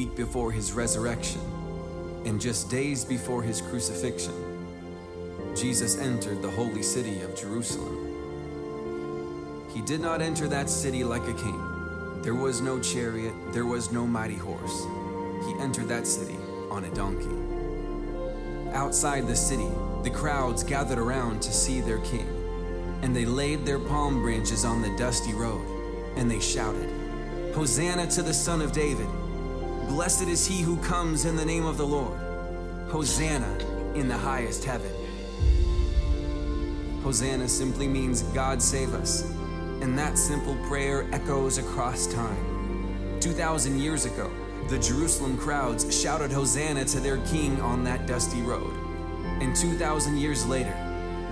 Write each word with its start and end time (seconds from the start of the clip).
week 0.00 0.16
before 0.16 0.50
his 0.50 0.72
resurrection, 0.72 1.42
and 2.24 2.40
just 2.40 2.70
days 2.70 3.04
before 3.04 3.42
his 3.42 3.60
crucifixion, 3.60 4.32
Jesus 5.54 5.98
entered 5.98 6.40
the 6.40 6.50
holy 6.50 6.82
city 6.82 7.20
of 7.20 7.36
Jerusalem. 7.36 7.98
He 9.74 9.82
did 9.82 10.00
not 10.00 10.22
enter 10.22 10.48
that 10.48 10.70
city 10.70 11.04
like 11.04 11.28
a 11.28 11.34
king. 11.34 12.22
There 12.22 12.34
was 12.34 12.62
no 12.62 12.80
chariot, 12.80 13.34
there 13.52 13.66
was 13.66 13.92
no 13.92 14.06
mighty 14.06 14.36
horse. 14.36 14.86
He 15.44 15.52
entered 15.60 15.88
that 15.88 16.06
city 16.06 16.38
on 16.70 16.86
a 16.86 16.94
donkey. 16.94 17.36
Outside 18.72 19.28
the 19.28 19.36
city, 19.36 19.68
the 20.02 20.08
crowds 20.08 20.64
gathered 20.64 20.98
around 20.98 21.42
to 21.42 21.52
see 21.52 21.82
their 21.82 21.98
king, 21.98 22.26
and 23.02 23.14
they 23.14 23.26
laid 23.26 23.66
their 23.66 23.78
palm 23.78 24.22
branches 24.22 24.64
on 24.64 24.80
the 24.80 24.96
dusty 24.96 25.34
road, 25.34 25.66
and 26.16 26.30
they 26.30 26.40
shouted, 26.40 26.88
Hosanna 27.54 28.06
to 28.12 28.22
the 28.22 28.32
Son 28.32 28.62
of 28.62 28.72
David! 28.72 29.19
Blessed 29.90 30.28
is 30.28 30.46
he 30.46 30.62
who 30.62 30.76
comes 30.76 31.24
in 31.24 31.34
the 31.34 31.44
name 31.44 31.66
of 31.66 31.76
the 31.76 31.84
Lord! 31.84 32.16
Hosanna 32.90 33.58
in 33.96 34.06
the 34.06 34.16
highest 34.16 34.64
heaven! 34.64 34.92
Hosanna 37.02 37.48
simply 37.48 37.88
means 37.88 38.22
God 38.32 38.62
save 38.62 38.94
us, 38.94 39.28
and 39.82 39.98
that 39.98 40.16
simple 40.16 40.54
prayer 40.68 41.08
echoes 41.10 41.58
across 41.58 42.06
time. 42.06 43.18
2,000 43.18 43.80
years 43.80 44.04
ago, 44.04 44.30
the 44.68 44.78
Jerusalem 44.78 45.36
crowds 45.36 46.00
shouted 46.00 46.30
Hosanna 46.30 46.84
to 46.84 47.00
their 47.00 47.18
king 47.26 47.60
on 47.60 47.82
that 47.82 48.06
dusty 48.06 48.42
road. 48.42 48.72
And 49.40 49.56
2,000 49.56 50.16
years 50.18 50.46
later, 50.46 50.72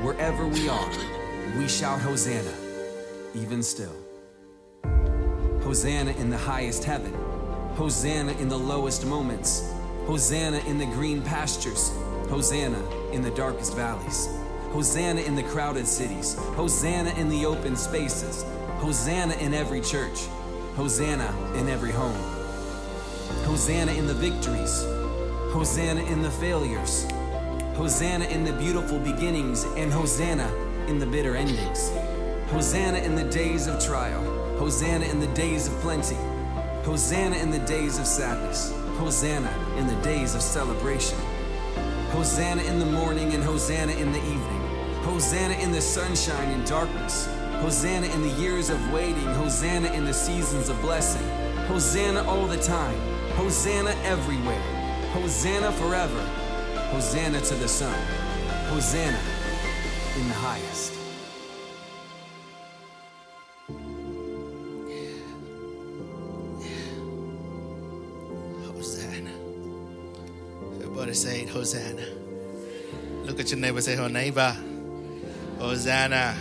wherever 0.02 0.48
we 0.48 0.68
are, 0.68 0.90
we 1.56 1.68
shout 1.68 2.00
Hosanna, 2.00 2.52
even 3.36 3.62
still. 3.62 3.94
Hosanna 5.62 6.10
in 6.12 6.28
the 6.28 6.36
highest 6.36 6.82
heaven, 6.82 7.14
Hosanna 7.78 8.32
in 8.40 8.48
the 8.48 8.58
lowest 8.58 9.06
moments, 9.06 9.72
Hosanna 10.04 10.58
in 10.66 10.78
the 10.78 10.86
green 10.86 11.22
pastures, 11.22 11.92
Hosanna 12.28 12.82
in 13.12 13.22
the 13.22 13.30
darkest 13.30 13.76
valleys, 13.76 14.28
Hosanna 14.72 15.20
in 15.20 15.36
the 15.36 15.44
crowded 15.44 15.86
cities, 15.86 16.34
Hosanna 16.56 17.10
in 17.10 17.28
the 17.28 17.46
open 17.46 17.76
spaces, 17.76 18.44
Hosanna 18.80 19.34
in 19.34 19.54
every 19.54 19.80
church, 19.80 20.26
Hosanna 20.74 21.32
in 21.54 21.68
every 21.68 21.92
home. 21.92 22.20
Hosanna 23.44 23.92
in 23.92 24.08
the 24.08 24.14
victories, 24.14 24.82
Hosanna 25.52 26.02
in 26.06 26.20
the 26.20 26.32
failures, 26.32 27.06
Hosanna 27.76 28.24
in 28.24 28.42
the 28.42 28.54
beautiful 28.54 28.98
beginnings, 28.98 29.62
and 29.76 29.92
Hosanna 29.92 30.52
in 30.88 30.98
the 30.98 31.06
bitter 31.06 31.36
endings. 31.36 31.92
Hosanna 32.50 32.98
in 32.98 33.14
the 33.14 33.30
days 33.30 33.68
of 33.68 33.80
trial, 33.80 34.20
Hosanna 34.58 35.04
in 35.04 35.20
the 35.20 35.28
days 35.28 35.68
of 35.68 35.74
plenty, 35.74 36.16
Hosanna 36.84 37.36
in 37.36 37.50
the 37.50 37.58
days 37.60 37.98
of 37.98 38.06
sadness, 38.06 38.72
Hosanna 38.96 39.52
in 39.76 39.86
the 39.86 39.96
days 39.96 40.34
of 40.34 40.42
celebration. 40.42 41.18
Hosanna 42.10 42.62
in 42.62 42.78
the 42.78 42.86
morning 42.86 43.34
and 43.34 43.44
Hosanna 43.44 43.92
in 43.92 44.12
the 44.12 44.18
evening. 44.18 44.62
Hosanna 45.02 45.54
in 45.54 45.72
the 45.72 45.80
sunshine 45.80 46.50
and 46.50 46.66
darkness. 46.66 47.26
Hosanna 47.60 48.06
in 48.06 48.22
the 48.22 48.34
years 48.40 48.70
of 48.70 48.92
waiting. 48.92 49.26
Hosanna 49.34 49.92
in 49.92 50.04
the 50.04 50.14
seasons 50.14 50.68
of 50.68 50.80
blessing. 50.80 51.26
Hosanna 51.66 52.22
all 52.24 52.46
the 52.46 52.60
time. 52.62 52.98
Hosanna 53.36 53.90
everywhere. 54.04 54.60
Hosanna 55.12 55.70
forever. 55.72 56.20
Hosanna 56.90 57.40
to 57.40 57.54
the 57.56 57.68
Son. 57.68 57.98
Hosanna 58.68 59.20
in 60.16 60.28
the 60.28 60.34
highest. 60.34 60.97
Hosanna. 71.48 72.06
Look 73.24 73.40
at 73.40 73.50
your 73.50 73.58
neighbor, 73.58 73.80
say, 73.80 73.96
Oh, 73.98 74.08
neighbor. 74.08 74.56
Hosanna. 75.58 76.36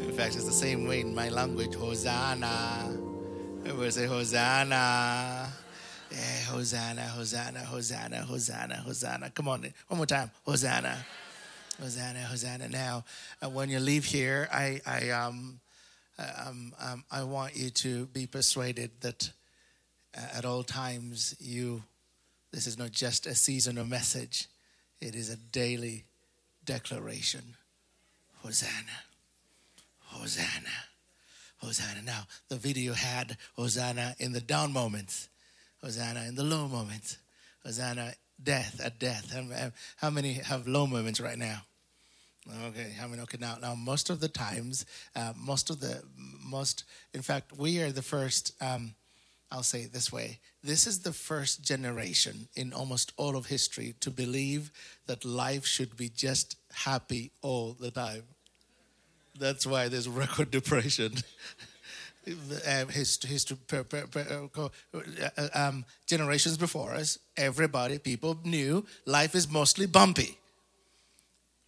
In 0.00 0.12
fact, 0.12 0.34
it's 0.36 0.44
the 0.44 0.52
same 0.52 0.86
way 0.86 1.00
in 1.00 1.14
my 1.14 1.28
language, 1.28 1.74
Hosanna. 1.74 2.96
Everybody 3.64 3.90
say, 3.90 4.06
Hosanna. 4.06 5.48
Yeah, 6.10 6.40
Hosanna, 6.48 7.02
Hosanna, 7.02 7.60
Hosanna, 7.60 8.16
Hosanna, 8.16 8.76
Hosanna. 8.76 9.30
Come 9.30 9.48
on, 9.48 9.62
one 9.88 9.96
more 9.96 10.06
time. 10.06 10.30
Hosanna. 10.44 11.04
Hosanna, 11.80 12.20
Hosanna. 12.20 12.68
Now, 12.68 13.04
uh, 13.42 13.48
when 13.48 13.68
you 13.68 13.80
leave 13.80 14.04
here, 14.04 14.48
I, 14.52 14.80
I, 14.86 15.10
um, 15.10 15.60
um, 16.18 16.72
um, 16.80 17.04
I 17.10 17.24
want 17.24 17.56
you 17.56 17.70
to 17.70 18.06
be 18.06 18.26
persuaded 18.26 18.90
that 19.00 19.30
uh, 20.16 20.20
at 20.38 20.44
all 20.44 20.62
times 20.62 21.34
you 21.40 21.82
this 22.54 22.68
is 22.68 22.78
not 22.78 22.92
just 22.92 23.26
a 23.26 23.34
seasonal 23.34 23.84
message. 23.84 24.46
It 25.00 25.16
is 25.16 25.28
a 25.28 25.36
daily 25.36 26.04
declaration. 26.64 27.56
Hosanna. 28.42 29.02
Hosanna. 29.98 30.70
Hosanna. 31.58 32.02
Now 32.04 32.26
the 32.48 32.56
video 32.56 32.92
had 32.92 33.36
hosanna 33.56 34.14
in 34.20 34.32
the 34.32 34.40
down 34.40 34.72
moments. 34.72 35.28
Hosanna 35.82 36.26
in 36.28 36.36
the 36.36 36.44
low 36.44 36.68
moments. 36.68 37.18
Hosanna 37.64 38.14
death 38.40 38.80
at 38.82 39.00
death. 39.00 39.34
How, 39.96 40.10
many 40.10 40.34
have 40.34 40.68
low 40.68 40.86
moments 40.86 41.20
right 41.20 41.38
now? 41.38 41.62
Okay, 42.68 42.94
how 42.96 43.08
many? 43.08 43.22
Okay, 43.22 43.38
now, 43.40 43.56
now 43.60 43.74
most 43.74 44.10
of 44.10 44.20
the 44.20 44.28
times, 44.28 44.86
uh, 45.16 45.32
most 45.36 45.70
of 45.70 45.80
the, 45.80 46.02
most, 46.44 46.84
in 47.14 47.22
fact, 47.22 47.56
we 47.56 47.80
are 47.80 47.90
the 47.90 48.02
first, 48.02 48.52
um, 48.60 48.94
I'll 49.50 49.62
say 49.64 49.82
it 49.82 49.92
this 49.92 50.12
way 50.12 50.38
this 50.64 50.86
is 50.86 51.00
the 51.00 51.12
first 51.12 51.62
generation 51.62 52.48
in 52.56 52.72
almost 52.72 53.12
all 53.18 53.36
of 53.36 53.46
history 53.46 53.94
to 54.00 54.10
believe 54.10 54.72
that 55.06 55.24
life 55.24 55.66
should 55.66 55.94
be 55.94 56.08
just 56.08 56.56
happy 56.72 57.30
all 57.42 57.76
the 57.78 57.90
time. 57.90 58.22
That's 59.38 59.66
why 59.66 59.88
there's 59.88 60.08
record 60.08 60.50
depression. 60.50 61.12
uh, 62.66 62.86
history 62.86 63.58
per, 63.66 63.84
per, 63.84 64.06
per, 64.06 64.48
uh, 64.54 65.48
um, 65.54 65.84
generations 66.06 66.56
before 66.56 66.94
us, 66.94 67.18
everybody, 67.36 67.98
people 67.98 68.38
knew 68.44 68.86
life 69.04 69.34
is 69.34 69.50
mostly 69.50 69.84
bumpy. 69.84 70.38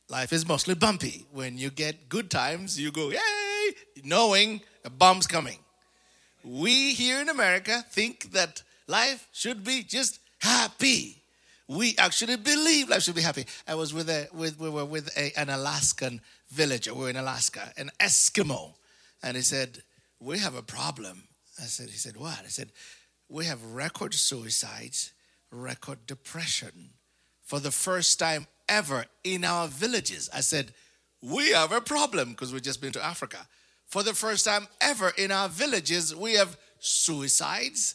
Life 0.08 0.32
is 0.32 0.48
mostly 0.48 0.74
bumpy. 0.74 1.26
When 1.32 1.58
you 1.58 1.68
get 1.68 2.08
good 2.08 2.30
times, 2.30 2.80
you 2.80 2.92
go, 2.92 3.10
yay, 3.10 3.74
knowing 4.04 4.62
a 4.84 4.90
bomb's 4.90 5.26
coming. 5.26 5.58
We 6.42 6.94
here 6.94 7.20
in 7.20 7.28
America 7.28 7.84
think 7.90 8.30
that 8.32 8.62
life 8.86 9.28
should 9.32 9.64
be 9.64 9.82
just 9.82 10.20
happy. 10.40 11.22
We 11.68 11.96
actually 11.98 12.36
believe 12.36 12.88
life 12.88 13.02
should 13.02 13.16
be 13.16 13.22
happy. 13.22 13.46
I 13.66 13.74
was 13.74 13.92
with 13.92 14.08
a 14.08 14.28
with 14.32 14.58
we 14.58 14.70
were 14.70 14.84
with 14.84 15.16
a, 15.16 15.36
an 15.38 15.50
Alaskan 15.50 16.20
villager. 16.50 16.94
We 16.94 17.06
are 17.06 17.10
in 17.10 17.16
Alaska, 17.16 17.72
an 17.76 17.90
Eskimo, 17.98 18.74
and 19.22 19.36
he 19.36 19.42
said, 19.42 19.82
"We 20.20 20.38
have 20.38 20.54
a 20.54 20.62
problem." 20.62 21.24
I 21.60 21.64
said, 21.64 21.88
"He 21.90 21.96
said 21.96 22.16
what?" 22.16 22.40
I 22.44 22.48
said, 22.48 22.70
"We 23.28 23.46
have 23.46 23.62
record 23.64 24.14
suicides, 24.14 25.12
record 25.50 26.06
depression, 26.06 26.90
for 27.42 27.58
the 27.58 27.72
first 27.72 28.18
time 28.18 28.46
ever 28.68 29.06
in 29.24 29.44
our 29.44 29.66
villages." 29.66 30.30
I 30.32 30.42
said, 30.42 30.72
"We 31.20 31.50
have 31.50 31.72
a 31.72 31.80
problem 31.80 32.30
because 32.30 32.52
we've 32.52 32.62
just 32.62 32.80
been 32.80 32.92
to 32.92 33.04
Africa." 33.04 33.48
For 33.86 34.02
the 34.02 34.14
first 34.14 34.44
time 34.44 34.66
ever 34.80 35.10
in 35.10 35.30
our 35.30 35.48
villages, 35.48 36.14
we 36.14 36.34
have 36.34 36.56
suicides, 36.80 37.94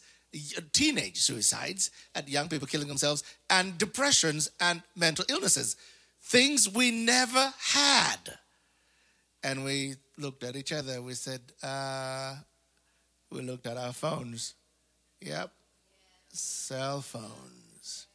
teenage 0.72 1.20
suicides, 1.20 1.92
and 2.16 2.28
young 2.30 2.48
people 2.48 2.68
killing 2.68 2.88
themselves, 2.88 3.24
and 3.50 3.78
depressions 3.78 4.50
and 4.60 4.82
mental 4.96 5.26
illnesses. 5.30 5.76
Things 6.22 6.70
we 6.70 6.92
never 6.92 7.54
had. 7.60 8.38
And 9.44 9.64
we 9.64 9.96
looked 10.18 10.44
at 10.44 10.56
each 10.56 10.72
other. 10.72 11.02
We 11.02 11.14
said, 11.16 11.42
uh, 11.64 12.36
we 13.32 13.42
looked 13.42 13.66
at 13.66 13.78
our 13.78 13.94
phones. 13.94 14.54
Yep. 15.20 15.52
Cell 16.32 17.02
phones. 17.02 18.08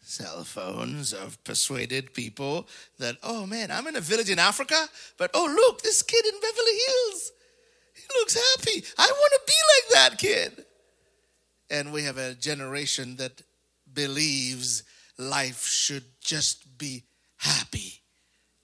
Cell 0.00 0.44
phones 0.44 1.12
have 1.12 1.42
persuaded 1.44 2.12
people 2.12 2.68
that, 2.98 3.16
oh 3.22 3.46
man, 3.46 3.70
I'm 3.70 3.86
in 3.86 3.96
a 3.96 4.00
village 4.00 4.28
in 4.28 4.38
Africa, 4.38 4.86
but 5.16 5.30
oh, 5.32 5.46
look, 5.46 5.82
this 5.82 6.02
kid 6.02 6.24
in 6.26 6.34
Beverly 6.40 6.78
Hills. 6.86 7.32
He 7.94 8.02
looks 8.18 8.34
happy. 8.34 8.84
I 8.98 9.06
want 9.06 9.32
to 9.32 9.40
be 9.46 9.52
like 9.72 10.10
that 10.10 10.18
kid. 10.18 10.64
And 11.70 11.92
we 11.92 12.02
have 12.04 12.18
a 12.18 12.34
generation 12.34 13.16
that 13.16 13.42
believes 13.92 14.82
life 15.18 15.64
should 15.66 16.04
just 16.20 16.78
be 16.78 17.04
happy, 17.36 18.02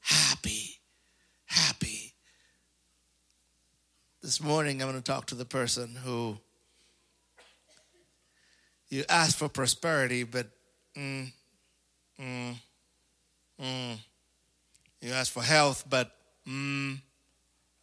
happy, 0.00 0.80
happy. 1.46 2.14
This 4.22 4.40
morning, 4.40 4.82
I'm 4.82 4.88
going 4.88 5.00
to 5.00 5.04
talk 5.04 5.26
to 5.26 5.34
the 5.34 5.44
person 5.44 5.96
who 6.04 6.38
you 8.90 9.04
ask 9.08 9.38
for 9.38 9.48
prosperity, 9.48 10.24
but 10.24 10.48
mm, 10.96 11.32
mm, 12.20 12.54
mm. 13.60 13.98
you 15.00 15.12
ask 15.12 15.32
for 15.32 15.42
health, 15.42 15.84
but 15.88 16.10
mm, 16.46 17.00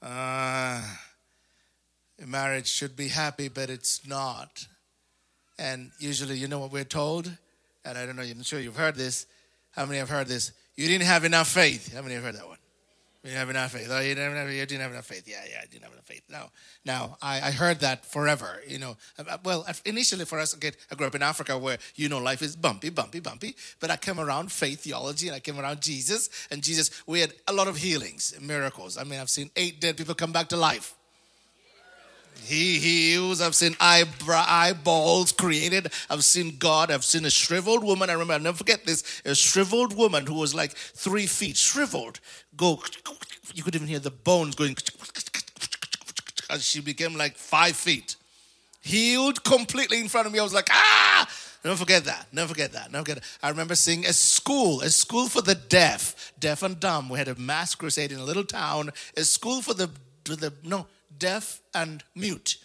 uh, 0.01 0.81
marriage 2.25 2.67
should 2.67 2.95
be 2.95 3.07
happy, 3.07 3.47
but 3.47 3.69
it's 3.69 4.05
not. 4.05 4.67
And 5.59 5.91
usually, 5.99 6.37
you 6.37 6.47
know 6.47 6.59
what 6.59 6.71
we're 6.71 6.83
told? 6.83 7.31
And 7.83 7.97
I 7.97 8.05
don't 8.05 8.15
know, 8.15 8.23
I'm 8.23 8.43
sure 8.43 8.59
you've 8.59 8.75
heard 8.75 8.95
this. 8.95 9.25
How 9.71 9.85
many 9.85 9.97
have 9.99 10.09
heard 10.09 10.27
this? 10.27 10.51
You 10.75 10.87
didn't 10.87 11.05
have 11.05 11.23
enough 11.23 11.47
faith. 11.47 11.93
How 11.93 12.01
many 12.01 12.15
have 12.15 12.23
heard 12.23 12.35
that 12.35 12.47
one? 12.47 12.57
You 13.23 13.31
didn't 13.31 13.39
have 13.39 13.49
enough 13.49 13.71
faith. 13.71 13.87
Oh, 13.91 13.99
you 13.99 14.15
didn't 14.15 14.35
have, 14.35 14.49
you 14.49 14.65
didn't 14.65 14.81
have 14.81 14.91
enough 14.91 15.05
faith. 15.05 15.27
Yeah, 15.27 15.41
yeah, 15.49 15.59
I 15.61 15.65
didn't 15.65 15.83
have 15.83 15.91
enough 15.91 16.05
faith. 16.05 16.21
No. 16.29 16.45
no, 16.85 17.17
I, 17.21 17.41
I 17.47 17.51
heard 17.51 17.79
that 17.79 18.05
forever. 18.05 18.61
You 18.67 18.79
know, 18.79 18.97
uh, 19.19 19.23
uh, 19.27 19.37
well, 19.43 19.65
initially 19.85 20.23
for 20.23 20.39
us, 20.39 20.55
okay, 20.55 20.71
I 20.91 20.95
grew 20.95 21.07
up 21.07 21.15
in 21.15 21.23
Africa 21.23 21.57
where, 21.57 21.77
you 21.95 22.09
know, 22.09 22.19
life 22.19 22.41
is 22.41 22.55
bumpy, 22.55 22.89
bumpy, 22.89 23.19
bumpy. 23.19 23.55
But 23.79 23.91
I 23.91 23.97
came 23.97 24.19
around 24.19 24.51
faith 24.51 24.81
theology 24.81 25.27
and 25.27 25.35
I 25.35 25.39
came 25.39 25.59
around 25.59 25.81
Jesus. 25.81 26.29
And 26.51 26.61
Jesus, 26.61 26.91
we 27.07 27.19
had 27.19 27.33
a 27.47 27.53
lot 27.53 27.67
of 27.67 27.77
healings, 27.77 28.33
miracles. 28.39 28.97
I 28.97 29.03
mean, 29.03 29.19
I've 29.19 29.29
seen 29.29 29.49
eight 29.55 29.81
dead 29.81 29.97
people 29.97 30.15
come 30.15 30.31
back 30.31 30.47
to 30.49 30.57
life. 30.57 30.96
He 32.43 32.79
heals. 32.79 33.41
I've 33.41 33.55
seen 33.55 33.75
eyeballs 33.79 35.31
created. 35.31 35.91
I've 36.09 36.23
seen 36.23 36.57
God. 36.57 36.91
I've 36.91 37.03
seen 37.03 37.25
a 37.25 37.29
shriveled 37.29 37.83
woman. 37.83 38.09
I 38.09 38.13
remember, 38.13 38.33
I'll 38.33 38.39
never 38.39 38.57
forget 38.57 38.85
this. 38.85 39.21
A 39.25 39.35
shriveled 39.35 39.95
woman 39.95 40.25
who 40.25 40.35
was 40.35 40.55
like 40.55 40.71
three 40.71 41.27
feet, 41.27 41.57
shriveled. 41.57 42.19
Go, 42.55 42.81
you 43.53 43.63
could 43.63 43.75
even 43.75 43.87
hear 43.87 43.99
the 43.99 44.11
bones 44.11 44.55
going. 44.55 44.75
And 46.49 46.61
she 46.61 46.79
became 46.79 47.15
like 47.15 47.35
five 47.35 47.75
feet. 47.75 48.15
Healed 48.81 49.43
completely 49.43 49.99
in 49.99 50.07
front 50.07 50.27
of 50.27 50.33
me. 50.33 50.39
I 50.39 50.43
was 50.43 50.53
like, 50.53 50.69
ah! 50.71 51.29
Never 51.65 51.75
forget 51.75 52.05
that. 52.05 52.27
Never 52.31 52.47
forget 52.49 52.71
that. 52.73 52.91
Never 52.91 53.03
forget 53.03 53.15
that. 53.17 53.25
I 53.43 53.49
remember 53.49 53.75
seeing 53.75 54.05
a 54.05 54.13
school, 54.13 54.81
a 54.81 54.89
school 54.89 55.27
for 55.27 55.41
the 55.41 55.55
deaf, 55.55 56.31
deaf 56.39 56.63
and 56.63 56.79
dumb. 56.79 57.09
We 57.09 57.17
had 57.17 57.27
a 57.27 57.35
mass 57.35 57.75
crusade 57.75 58.11
in 58.11 58.19
a 58.19 58.23
little 58.23 58.45
town. 58.45 58.91
A 59.17 59.23
school 59.23 59.61
for 59.61 59.73
the, 59.73 59.89
the 60.23 60.53
no, 60.63 60.87
deaf, 61.19 61.61
and 61.73 62.03
mute. 62.15 62.57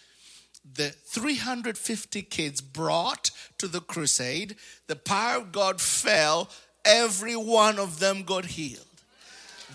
The 0.75 0.89
350 0.89 2.21
kids 2.23 2.61
brought 2.61 3.31
to 3.57 3.67
the 3.67 3.81
crusade, 3.81 4.55
the 4.87 4.95
power 4.95 5.37
of 5.37 5.51
God 5.51 5.81
fell, 5.81 6.49
every 6.85 7.35
one 7.35 7.79
of 7.79 7.99
them 7.99 8.23
got 8.23 8.45
healed. 8.45 8.85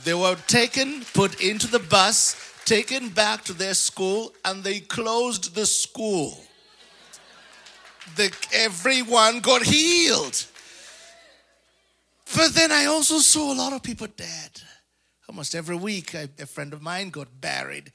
They 0.05 0.15
were 0.15 0.37
taken, 0.47 1.05
put 1.13 1.41
into 1.41 1.67
the 1.67 1.79
bus, 1.79 2.37
taken 2.65 3.09
back 3.09 3.45
to 3.45 3.53
their 3.53 3.75
school, 3.75 4.33
and 4.45 4.63
they 4.63 4.81
closed 4.81 5.55
the 5.55 5.67
school. 5.67 6.39
The, 8.17 8.35
everyone 8.53 9.41
got 9.41 9.63
healed. 9.63 10.45
But 12.35 12.55
then 12.55 12.73
I 12.73 12.87
also 12.87 13.19
saw 13.19 13.53
a 13.53 13.57
lot 13.57 13.73
of 13.73 13.83
people 13.83 14.07
dead. 14.17 14.63
Almost 15.29 15.55
every 15.55 15.77
week, 15.77 16.15
a, 16.15 16.29
friend 16.47 16.73
of 16.73 16.81
mine 16.81 17.11
got 17.11 17.29
buried. 17.41 17.93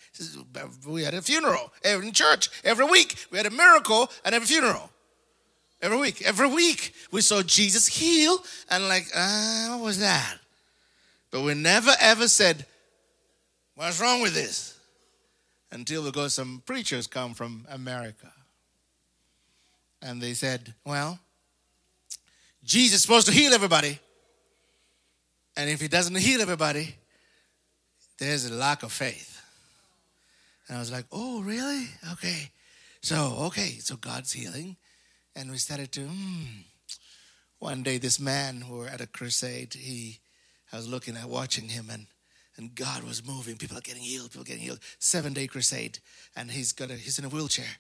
We 0.86 1.04
had 1.04 1.16
a 1.16 1.22
funeral 1.22 1.74
in 1.84 2.12
church. 2.12 2.50
Every 2.64 2.86
week, 2.86 3.26
we 3.32 3.38
had 3.38 3.48
a 3.48 3.52
miracle 3.52 4.12
and 4.24 4.36
every 4.36 4.48
funeral. 4.48 4.92
Every 5.82 5.98
week, 5.98 6.22
every 6.22 6.48
week, 6.48 6.94
we 7.12 7.22
saw 7.22 7.42
Jesus 7.42 7.88
heal, 7.88 8.38
and 8.70 8.88
like, 8.88 9.08
ah, 9.16 9.70
what 9.72 9.84
was 9.84 10.00
that? 10.00 10.38
But 11.32 11.42
we 11.42 11.56
never 11.56 11.92
ever 12.00 12.28
said, 12.28 12.66
What's 13.76 14.00
wrong 14.00 14.22
with 14.22 14.36
this? 14.36 14.78
Until 15.72 16.04
because 16.04 16.36
some 16.36 16.62
preachers 16.66 17.08
come 17.08 17.34
from 17.34 17.66
America. 17.70 18.32
And 20.02 20.22
they 20.22 20.36
said, 20.36 20.76
Well, 20.86 21.20
Jesus 22.64 22.98
is 22.98 23.02
supposed 23.02 23.26
to 23.28 23.34
heal 23.34 23.54
everybody. 23.54 24.00
And 25.58 25.70
if 25.70 25.82
he 25.82 25.88
doesn't 25.88 26.16
heal 26.16 26.40
everybody, 26.40 26.96
there's 28.24 28.50
a 28.50 28.54
lack 28.54 28.84
of 28.84 28.92
faith. 28.92 29.42
And 30.68 30.78
I 30.78 30.80
was 30.80 30.92
like, 30.92 31.06
oh, 31.12 31.42
really? 31.42 31.88
Okay. 32.14 32.52
So, 33.02 33.36
okay, 33.48 33.78
so 33.80 33.96
God's 33.96 34.32
healing. 34.32 34.78
And 35.36 35.52
we 35.52 35.58
started 35.58 35.92
to, 35.94 36.02
hmm. 36.02 36.62
One 37.60 37.82
day, 37.82 37.98
this 37.98 38.20
man, 38.20 38.62
who 38.62 38.78
were 38.78 38.88
at 38.88 39.00
a 39.02 39.08
crusade, 39.08 39.74
he, 39.74 40.20
I 40.72 40.76
was 40.76 40.88
looking 40.88 41.16
at 41.16 41.30
watching 41.30 41.70
him, 41.70 41.90
and, 41.90 42.08
and 42.58 42.76
God 42.76 43.04
was 43.04 43.26
moving. 43.26 43.56
People 43.56 43.78
are 43.78 43.82
getting 43.82 44.02
healed, 44.02 44.32
people 44.32 44.42
are 44.42 44.46
getting 44.46 44.64
healed. 44.64 44.80
Seven 45.00 45.34
day 45.34 45.48
crusade. 45.48 46.00
And 46.36 46.52
he's 46.52 46.74
got 46.74 46.92
a, 46.92 46.96
he's 46.96 47.20
in 47.20 47.26
a 47.26 47.30
wheelchair. 47.30 47.78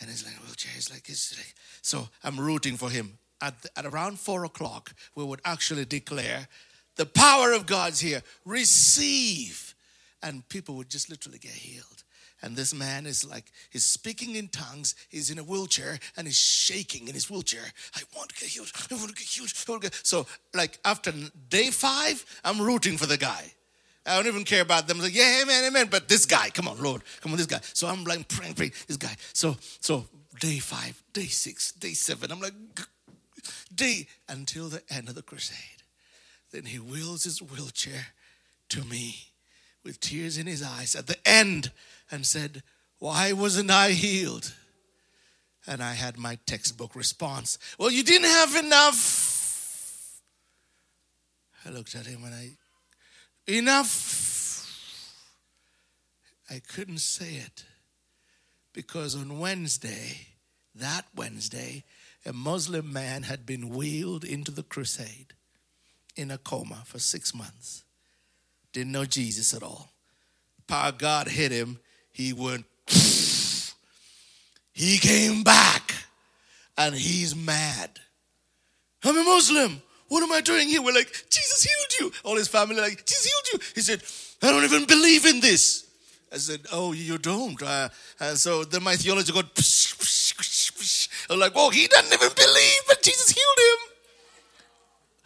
And 0.00 0.08
he's 0.08 0.24
like, 0.24 0.34
a 0.34 0.44
wheelchair. 0.44 0.72
He's 0.74 0.90
like, 0.90 1.06
he's 1.06 1.34
like, 1.36 1.54
so 1.82 2.08
I'm 2.24 2.40
rooting 2.40 2.76
for 2.76 2.88
him. 2.88 3.18
At, 3.40 3.66
at 3.76 3.84
around 3.84 4.18
four 4.18 4.44
o'clock, 4.44 4.94
we 5.14 5.24
would 5.24 5.40
actually 5.44 5.84
declare 5.84 6.48
the 6.96 7.06
power 7.06 7.52
of 7.52 7.66
God's 7.66 8.00
here. 8.00 8.22
Receive 8.44 9.74
and 10.22 10.48
people 10.48 10.74
would 10.76 10.90
just 10.90 11.10
literally 11.10 11.38
get 11.38 11.52
healed. 11.52 12.04
And 12.40 12.54
this 12.54 12.72
man 12.72 13.04
is 13.04 13.28
like, 13.28 13.50
he's 13.70 13.84
speaking 13.84 14.36
in 14.36 14.48
tongues. 14.48 14.94
He's 15.08 15.28
in 15.30 15.38
a 15.38 15.42
wheelchair 15.42 15.98
and 16.16 16.26
he's 16.26 16.38
shaking 16.38 17.08
in 17.08 17.14
his 17.14 17.28
wheelchair. 17.28 17.64
I 17.96 18.02
want 18.16 18.28
to 18.30 18.36
get 18.36 18.48
healed. 18.50 18.70
I 18.90 18.94
want 18.94 19.08
to 19.08 19.14
get 19.14 19.26
healed. 19.26 19.48
To 19.48 19.78
get... 19.80 20.00
So, 20.04 20.26
like, 20.54 20.78
after 20.84 21.12
day 21.48 21.70
five, 21.70 22.24
I'm 22.44 22.60
rooting 22.60 22.96
for 22.96 23.06
the 23.06 23.16
guy. 23.16 23.52
I 24.06 24.16
don't 24.16 24.28
even 24.28 24.44
care 24.44 24.62
about 24.62 24.86
them. 24.86 24.98
I'm 24.98 25.02
like, 25.02 25.14
yeah, 25.14 25.40
amen, 25.42 25.64
amen. 25.64 25.88
But 25.90 26.08
this 26.08 26.26
guy, 26.26 26.50
come 26.50 26.68
on, 26.68 26.80
Lord, 26.80 27.02
come 27.20 27.32
on, 27.32 27.38
this 27.38 27.46
guy. 27.46 27.60
So 27.74 27.88
I'm 27.88 28.04
like 28.04 28.26
praying, 28.28 28.54
praying, 28.54 28.72
this 28.86 28.96
guy. 28.96 29.14
So, 29.32 29.56
so 29.80 30.06
day 30.40 30.60
five, 30.60 31.02
day 31.12 31.26
six, 31.26 31.72
day 31.72 31.92
seven. 31.92 32.30
I'm 32.30 32.40
like, 32.40 32.54
day 33.74 34.06
until 34.28 34.68
the 34.68 34.82
end 34.88 35.08
of 35.08 35.14
the 35.14 35.22
crusade. 35.22 35.82
Then 36.52 36.64
he 36.64 36.78
wheels 36.78 37.24
his 37.24 37.42
wheelchair 37.42 38.06
to 38.70 38.84
me 38.84 39.27
with 39.88 40.00
tears 40.00 40.36
in 40.36 40.46
his 40.46 40.62
eyes 40.62 40.94
at 40.94 41.06
the 41.06 41.16
end 41.26 41.72
and 42.10 42.26
said, 42.26 42.62
Why 42.98 43.32
wasn't 43.32 43.70
I 43.70 43.92
healed? 43.92 44.54
And 45.66 45.82
I 45.82 45.94
had 45.94 46.18
my 46.18 46.38
textbook 46.44 46.94
response 46.94 47.58
Well, 47.78 47.90
you 47.90 48.04
didn't 48.04 48.28
have 48.28 48.54
enough. 48.54 50.20
I 51.64 51.70
looked 51.70 51.94
at 51.94 52.04
him 52.06 52.22
and 52.22 52.34
I, 52.34 52.50
Enough. 53.50 55.14
I 56.50 56.60
couldn't 56.60 57.00
say 57.00 57.36
it 57.36 57.64
because 58.74 59.16
on 59.16 59.38
Wednesday, 59.38 60.28
that 60.74 61.06
Wednesday, 61.16 61.84
a 62.26 62.34
Muslim 62.34 62.92
man 62.92 63.22
had 63.22 63.46
been 63.46 63.70
wheeled 63.70 64.24
into 64.24 64.50
the 64.50 64.62
crusade 64.62 65.32
in 66.14 66.30
a 66.30 66.36
coma 66.36 66.82
for 66.84 66.98
six 66.98 67.34
months 67.34 67.84
didn't 68.78 68.92
know 68.92 69.04
Jesus 69.04 69.54
at 69.54 69.62
all. 69.64 69.90
Power 70.68 70.92
God 70.92 71.26
hit 71.26 71.50
him. 71.50 71.80
He 72.12 72.32
went, 72.32 72.64
he 74.72 74.98
came 74.98 75.42
back 75.42 75.94
and 76.76 76.94
he's 76.94 77.34
mad. 77.34 77.98
I'm 79.02 79.18
a 79.18 79.24
Muslim. 79.24 79.82
What 80.06 80.22
am 80.22 80.30
I 80.30 80.40
doing 80.40 80.68
here? 80.68 80.80
We're 80.80 80.94
like, 80.94 81.10
Jesus 81.28 81.64
healed 81.64 82.00
you. 82.12 82.20
All 82.22 82.36
his 82.36 82.46
family 82.46 82.76
like, 82.76 83.04
Jesus 83.04 83.24
healed 83.24 83.48
you. 83.52 83.68
He 83.74 83.80
said, 83.80 84.00
I 84.42 84.52
don't 84.52 84.62
even 84.62 84.84
believe 84.86 85.26
in 85.26 85.40
this. 85.40 85.88
I 86.32 86.36
said, 86.36 86.60
Oh, 86.72 86.92
you 86.92 87.18
don't. 87.18 87.60
Uh, 87.60 87.88
and 88.20 88.38
so 88.38 88.62
then 88.62 88.84
my 88.84 88.94
theology 88.94 89.32
got, 89.32 89.54
psh, 89.56 89.96
psh, 89.96 90.34
psh, 90.72 91.08
I'm 91.30 91.40
like, 91.40 91.52
Oh, 91.56 91.70
he 91.70 91.88
doesn't 91.88 92.12
even 92.12 92.30
believe, 92.34 92.80
but 92.86 93.02
Jesus 93.02 93.30
healed 93.30 93.58
him. 93.58 93.88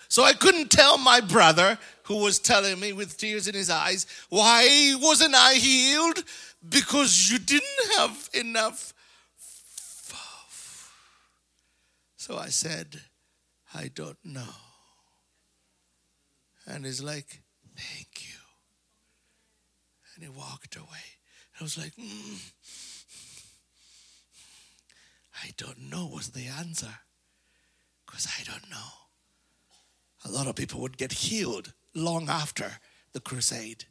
So 0.08 0.24
I 0.24 0.32
couldn't 0.32 0.70
tell 0.70 0.98
my 0.98 1.20
brother 1.20 1.78
who 2.04 2.16
was 2.16 2.38
telling 2.38 2.78
me 2.80 2.92
with 2.92 3.16
tears 3.16 3.48
in 3.48 3.54
his 3.54 3.70
eyes, 3.70 4.06
Why 4.28 4.94
wasn't 5.00 5.34
I 5.34 5.54
healed? 5.54 6.24
Because 6.68 7.30
you 7.30 7.38
didn't 7.38 7.96
have 7.96 8.30
enough. 8.34 8.94
So 12.16 12.38
I 12.38 12.48
said, 12.48 13.00
I 13.74 13.90
don't 13.92 14.24
know. 14.24 14.54
And 16.66 16.84
he's 16.84 17.02
like, 17.02 17.42
Thank 17.76 18.28
you. 18.28 18.38
And 20.14 20.24
he 20.24 20.30
walked 20.30 20.76
away. 20.76 21.18
I 21.60 21.64
was 21.64 21.78
like, 21.78 21.94
mm, 21.96 22.52
I 25.42 25.50
don't 25.56 25.90
know 25.90 26.06
was 26.06 26.30
the 26.30 26.46
answer 26.46 26.92
because 28.04 28.28
I 28.38 28.42
don't 28.44 28.70
know. 28.70 28.90
A 30.24 30.30
lot 30.30 30.46
of 30.46 30.54
people 30.54 30.80
would 30.80 30.96
get 30.96 31.12
healed 31.12 31.72
long 31.94 32.28
after 32.28 32.70
the 33.12 33.20
crusade. 33.20 33.84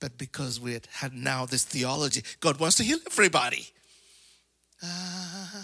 But 0.00 0.18
because 0.18 0.60
we 0.60 0.74
had, 0.74 0.86
had 0.92 1.14
now 1.14 1.46
this 1.46 1.64
theology, 1.64 2.22
God 2.40 2.60
wants 2.60 2.76
to 2.76 2.84
heal 2.84 2.98
everybody. 3.06 3.68
Uh, 4.82 5.62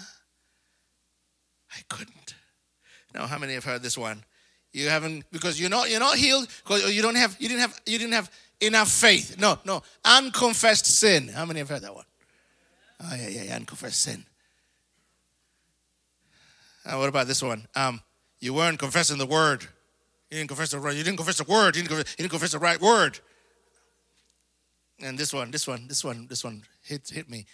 I 1.71 1.81
couldn't. 1.89 2.35
Now, 3.13 3.27
how 3.27 3.37
many 3.37 3.53
have 3.53 3.63
heard 3.63 3.83
this 3.83 3.97
one? 3.97 4.23
You 4.71 4.89
haven't 4.89 5.25
because 5.31 5.59
you're 5.61 5.69
not 5.69 5.91
you're 5.91 5.99
not 5.99 6.17
healed 6.17 6.47
because 6.63 6.93
you 6.93 7.03
don't 7.03 7.15
have 7.15 7.35
you 7.39 7.47
didn't 7.47 7.61
have 7.61 7.79
you 7.85 7.99
didn't 7.99 8.13
have 8.13 8.31
enough 8.59 8.89
faith. 8.89 9.37
No, 9.37 9.59
no, 9.65 9.83
unconfessed 10.03 10.87
sin. 10.87 11.27
How 11.27 11.45
many 11.45 11.59
have 11.59 11.69
heard 11.69 11.83
that 11.83 11.93
one? 11.93 12.05
Oh 13.03 13.15
yeah, 13.15 13.27
yeah, 13.27 13.43
yeah 13.43 13.55
unconfessed 13.55 14.01
sin. 14.01 14.25
Uh, 16.85 16.97
what 16.97 17.07
about 17.07 17.27
this 17.27 17.43
one? 17.43 17.67
Um, 17.75 18.01
you 18.39 18.53
weren't 18.55 18.79
confessing 18.79 19.19
the 19.19 19.27
word. 19.27 19.65
You 20.33 20.39
didn't 20.39 20.49
confess 20.49 20.71
the 20.71 20.79
right. 20.79 20.95
You 20.95 21.03
didn't 21.03 21.17
confess 21.17 21.37
the 21.37 21.43
word. 21.43 21.75
You 21.75 21.83
didn't 21.83 21.89
confess, 21.89 22.15
you 22.17 22.23
didn't 22.23 22.31
confess 22.31 22.51
the 22.53 22.59
right 22.59 22.81
word. 22.81 23.19
And 24.99 25.15
this 25.15 25.31
one, 25.31 25.51
this 25.51 25.67
one, 25.67 25.87
this 25.87 26.03
one, 26.03 26.25
this 26.27 26.43
one 26.43 26.63
hit 26.81 27.07
hit 27.07 27.29
me. 27.29 27.45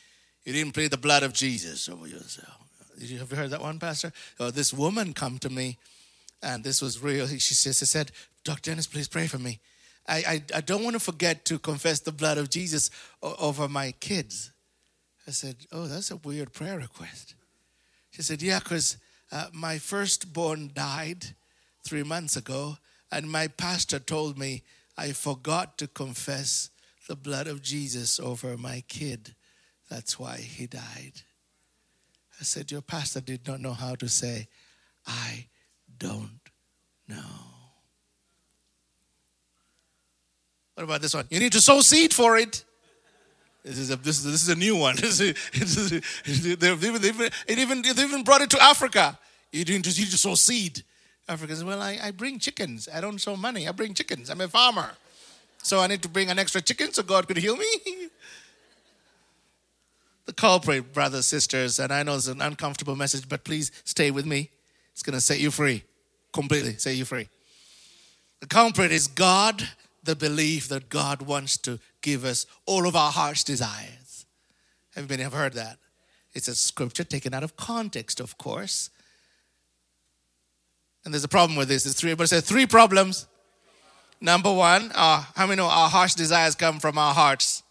You 0.45 0.53
didn't 0.53 0.71
plead 0.71 0.91
the 0.91 0.97
blood 0.97 1.23
of 1.23 1.33
Jesus 1.33 1.89
over 1.89 2.07
yourself. 2.07 2.57
Did 2.97 3.09
you 3.09 3.19
have 3.19 3.29
you 3.31 3.35
heard 3.35 3.49
that 3.49 3.61
one, 3.61 3.79
Pastor? 3.79 4.13
Oh, 4.39 4.49
this 4.49 4.73
woman 4.73 5.11
come 5.11 5.39
to 5.39 5.49
me, 5.49 5.77
and 6.41 6.63
this 6.63 6.81
was 6.81 7.03
real. 7.03 7.27
She 7.27 7.53
says, 7.53 7.79
she 7.79 7.85
said, 7.85 8.13
Dr. 8.45 8.71
Dennis, 8.71 8.87
please 8.87 9.09
pray 9.09 9.27
for 9.27 9.39
me. 9.39 9.59
I, 10.07 10.15
I, 10.15 10.43
I 10.55 10.61
don't 10.61 10.85
want 10.85 10.93
to 10.93 11.01
forget 11.01 11.43
to 11.45 11.59
confess 11.59 11.99
the 11.99 12.13
blood 12.13 12.37
of 12.37 12.49
Jesus 12.49 12.91
over 13.21 13.67
my 13.67 13.91
kids. 13.99 14.53
I 15.27 15.31
said, 15.31 15.57
Oh, 15.73 15.87
that's 15.87 16.11
a 16.11 16.15
weird 16.15 16.53
prayer 16.53 16.77
request. 16.77 17.35
She 18.11 18.21
said, 18.21 18.41
Yeah, 18.41 18.59
because 18.59 18.95
uh, 19.33 19.47
my 19.51 19.79
firstborn 19.79 20.71
died 20.73 21.35
three 21.83 22.03
months 22.03 22.35
ago, 22.35 22.77
and 23.11 23.29
my 23.29 23.47
pastor 23.47 23.99
told 23.99 24.37
me 24.37 24.63
I 24.97 25.11
forgot 25.13 25.77
to 25.77 25.87
confess 25.87 26.69
the 27.07 27.15
blood 27.15 27.47
of 27.47 27.61
Jesus 27.61 28.19
over 28.19 28.57
my 28.57 28.83
kid. 28.87 29.33
That's 29.89 30.19
why 30.19 30.37
he 30.37 30.67
died. 30.67 31.23
I 32.39 32.43
said, 32.43 32.71
Your 32.71 32.81
pastor 32.81 33.21
did 33.21 33.47
not 33.47 33.61
know 33.61 33.73
how 33.73 33.95
to 33.95 34.07
say, 34.07 34.47
I 35.07 35.47
don't 35.97 36.39
know. 37.07 37.49
What 40.75 40.83
about 40.83 41.01
this 41.01 41.13
one? 41.13 41.25
You 41.29 41.39
need 41.39 41.51
to 41.53 41.61
sow 41.61 41.81
seed 41.81 42.13
for 42.13 42.37
it. 42.37 42.63
This 43.65 43.77
is 43.77 43.91
a, 43.91 43.97
this 43.97 44.19
is, 44.19 44.23
this 44.23 44.43
is 44.43 44.49
a 44.49 44.55
new 44.55 44.75
one. 44.77 44.95
It 45.01 45.35
even, 47.59 47.85
even 47.85 48.23
brought 48.23 48.41
it 48.41 48.49
to 48.51 48.63
Africa. 48.63 49.19
You 49.51 49.65
need 49.65 49.83
to, 49.83 49.89
you 49.89 50.05
need 50.05 50.11
to 50.11 50.17
sow 50.17 50.35
seed. 50.35 50.83
Africa 51.29 51.55
says, 51.55 51.63
Well, 51.63 51.81
I, 51.81 51.99
I 52.03 52.11
bring 52.11 52.39
chickens. 52.39 52.89
I 52.93 52.99
don't 52.99 53.19
sow 53.19 53.37
money. 53.37 53.67
I 53.67 53.71
bring 53.71 53.93
chickens. 53.93 54.29
I'm 54.29 54.41
a 54.41 54.47
farmer. 54.47 54.91
So 55.61 55.79
I 55.79 55.87
need 55.87 56.01
to 56.01 56.09
bring 56.09 56.29
an 56.29 56.39
extra 56.39 56.59
chicken 56.61 56.91
so 56.91 57.03
God 57.03 57.27
could 57.27 57.37
heal 57.37 57.55
me. 57.55 57.67
the 60.25 60.33
culprit, 60.33 60.91
brothers, 60.93 61.27
sisters, 61.27 61.79
and 61.79 61.93
I 61.93 62.03
know 62.03 62.15
it's 62.15 62.27
an 62.27 62.41
uncomfortable 62.41 62.95
message, 62.95 63.29
but 63.29 63.43
please 63.43 63.71
stay 63.83 64.09
with 64.09 64.25
me. 64.25 64.49
It's 64.91 65.03
going 65.03 65.13
to 65.13 65.21
set 65.21 65.39
you 65.39 65.51
free, 65.51 65.83
completely 66.33 66.75
set 66.77 66.95
you 66.95 67.05
free. 67.05 67.29
The 68.39 68.47
culprit 68.47 68.91
is 68.91 69.07
God, 69.07 69.69
the 70.03 70.15
belief 70.15 70.67
that 70.69 70.89
God 70.89 71.21
wants 71.21 71.57
to 71.59 71.79
give 72.01 72.25
us 72.25 72.45
all 72.65 72.87
of 72.87 72.95
our 72.95 73.11
heart's 73.11 73.43
desires. 73.43 74.25
Everybody 74.95 75.23
have 75.23 75.33
heard 75.33 75.53
that? 75.53 75.77
It's 76.33 76.47
a 76.47 76.55
scripture 76.55 77.03
taken 77.03 77.33
out 77.33 77.43
of 77.43 77.55
context, 77.55 78.19
of 78.19 78.37
course. 78.37 78.89
And 81.05 81.13
there's 81.13 81.23
a 81.23 81.29
problem 81.29 81.57
with 81.57 81.67
this. 81.67 81.83
There's 81.83 81.95
three, 81.95 82.13
but 82.13 82.29
says 82.29 82.43
three 82.43 82.65
problems. 82.65 83.27
Number 84.21 84.51
one, 84.51 84.91
uh, 84.93 85.23
how 85.35 85.47
many 85.47 85.57
know 85.57 85.67
our 85.67 85.89
harsh 85.89 86.13
desires 86.13 86.55
come 86.55 86.79
from 86.79 86.97
our 86.97 87.13
hearts? 87.13 87.63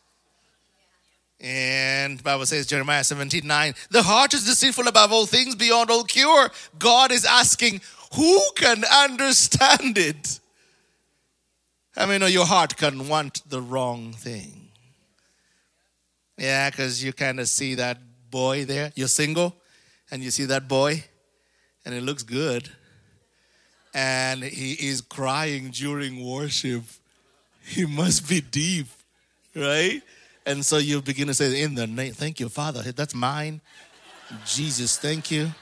And 1.40 2.22
Bible 2.22 2.46
says 2.46 2.66
Jeremiah 2.66 3.04
17, 3.04 3.46
9, 3.46 3.74
the 3.90 4.02
heart 4.02 4.34
is 4.34 4.44
deceitful 4.44 4.88
above 4.88 5.12
all 5.12 5.26
things 5.26 5.54
beyond 5.54 5.90
all 5.90 6.04
cure. 6.04 6.50
God 6.78 7.12
is 7.12 7.24
asking, 7.24 7.80
who 8.14 8.40
can 8.56 8.82
understand 8.84 9.98
it? 9.98 10.40
I 11.96 12.06
mean, 12.06 12.20
know 12.20 12.26
your 12.26 12.46
heart 12.46 12.76
can 12.76 13.08
want 13.08 13.48
the 13.48 13.60
wrong 13.60 14.12
thing. 14.12 14.68
Yeah, 16.38 16.70
because 16.70 17.04
you 17.04 17.12
kind 17.12 17.40
of 17.40 17.48
see 17.48 17.74
that 17.74 17.98
boy 18.30 18.64
there. 18.64 18.92
You're 18.94 19.08
single, 19.08 19.54
and 20.10 20.22
you 20.22 20.30
see 20.30 20.44
that 20.46 20.66
boy, 20.66 21.04
and 21.84 21.94
it 21.94 22.02
looks 22.02 22.22
good 22.22 22.70
and 23.98 24.44
he 24.44 24.74
is 24.74 25.00
crying 25.00 25.70
during 25.70 26.24
worship, 26.24 26.84
he 27.64 27.84
must 27.84 28.28
be 28.28 28.40
deep, 28.40 28.86
right? 29.56 30.00
And 30.46 30.64
so 30.64 30.78
you 30.78 31.02
begin 31.02 31.26
to 31.26 31.34
say, 31.34 31.62
In 31.62 31.74
the 31.74 31.88
name, 31.88 32.12
thank 32.12 32.38
you, 32.38 32.48
Father, 32.48 32.92
that's 32.92 33.12
mine. 33.12 33.60
Jesus, 34.46 34.98
thank 34.98 35.32
you. 35.32 35.52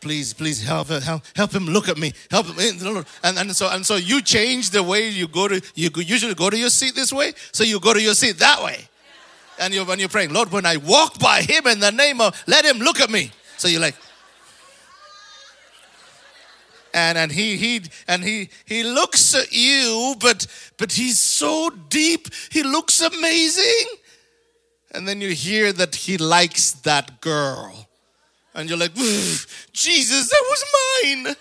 Please, 0.00 0.32
please 0.32 0.64
help, 0.64 0.88
help, 0.88 1.22
help 1.36 1.52
him 1.52 1.66
look 1.66 1.88
at 1.88 1.98
me. 1.98 2.12
Help 2.30 2.46
him. 2.46 3.04
And, 3.22 3.38
and 3.38 3.54
so 3.54 3.68
and 3.70 3.84
so 3.84 3.96
you 3.96 4.22
change 4.22 4.70
the 4.70 4.82
way 4.82 5.08
you 5.10 5.28
go 5.28 5.46
to 5.46 5.60
you 5.74 5.90
usually 5.96 6.34
go 6.34 6.48
to 6.48 6.56
your 6.56 6.70
seat 6.70 6.94
this 6.94 7.12
way, 7.12 7.34
so 7.52 7.62
you 7.62 7.78
go 7.78 7.92
to 7.92 8.00
your 8.00 8.14
seat 8.14 8.38
that 8.38 8.62
way. 8.64 8.88
And 9.60 9.74
you're 9.74 9.84
when 9.84 9.98
you're 9.98 10.08
praying, 10.08 10.32
Lord, 10.32 10.50
when 10.50 10.64
I 10.64 10.78
walk 10.78 11.18
by 11.18 11.42
him 11.42 11.66
in 11.66 11.78
the 11.78 11.92
name 11.92 12.22
of 12.22 12.42
let 12.46 12.64
him 12.64 12.78
look 12.78 13.00
at 13.00 13.10
me. 13.10 13.30
So 13.58 13.68
you're 13.68 13.82
like, 13.82 13.96
and 16.94 17.16
and 17.18 17.32
he 17.32 17.56
he 17.56 17.82
and 18.06 18.22
he 18.22 18.48
he 18.64 18.82
looks 18.82 19.34
at 19.34 19.52
you 19.52 20.14
but 20.20 20.46
but 20.76 20.92
he's 20.92 21.18
so 21.18 21.70
deep 21.88 22.28
he 22.50 22.62
looks 22.62 23.00
amazing. 23.00 23.98
And 24.94 25.08
then 25.08 25.22
you 25.22 25.30
hear 25.30 25.72
that 25.72 25.94
he 25.94 26.18
likes 26.18 26.72
that 26.72 27.22
girl. 27.22 27.88
And 28.54 28.68
you're 28.68 28.78
like 28.78 28.94
jesus 29.72 30.28
that 30.28 30.44
was 30.50 30.64
mine. 31.04 31.36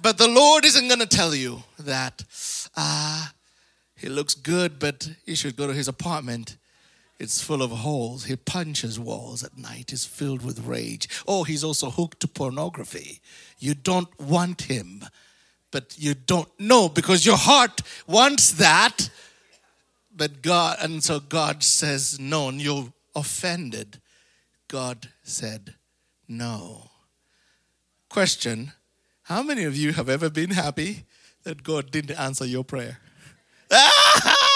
But 0.00 0.18
the 0.18 0.28
lord 0.28 0.64
isn't 0.64 0.88
going 0.88 1.00
to 1.00 1.06
tell 1.06 1.34
you 1.34 1.62
that 1.78 2.24
ah 2.76 3.28
uh, 3.28 3.32
he 3.96 4.08
looks 4.08 4.34
good 4.34 4.78
but 4.78 5.08
you 5.24 5.34
should 5.34 5.56
go 5.56 5.66
to 5.66 5.74
his 5.74 5.88
apartment 5.88 6.56
it's 7.18 7.42
full 7.42 7.62
of 7.62 7.70
holes. 7.70 8.24
He 8.24 8.36
punches 8.36 8.98
walls 8.98 9.42
at 9.42 9.58
night. 9.58 9.90
He's 9.90 10.04
filled 10.04 10.44
with 10.44 10.64
rage. 10.66 11.08
Oh, 11.26 11.42
he's 11.42 11.64
also 11.64 11.90
hooked 11.90 12.20
to 12.20 12.28
pornography. 12.28 13.20
You 13.58 13.74
don't 13.74 14.08
want 14.20 14.62
him, 14.62 15.04
but 15.72 15.96
you 15.98 16.14
don't 16.14 16.48
know 16.60 16.88
because 16.88 17.26
your 17.26 17.36
heart 17.36 17.82
wants 18.06 18.52
that. 18.52 19.10
But 20.14 20.42
God, 20.42 20.78
and 20.80 21.02
so 21.02 21.18
God 21.18 21.62
says, 21.64 22.20
No, 22.20 22.48
and 22.48 22.60
you're 22.60 22.92
offended. 23.16 24.00
God 24.68 25.08
said, 25.24 25.74
No. 26.28 26.90
Question 28.08 28.72
How 29.24 29.42
many 29.42 29.64
of 29.64 29.76
you 29.76 29.92
have 29.92 30.08
ever 30.08 30.30
been 30.30 30.50
happy 30.50 31.04
that 31.42 31.64
God 31.64 31.90
didn't 31.90 32.18
answer 32.18 32.46
your 32.46 32.64
prayer? 32.64 32.98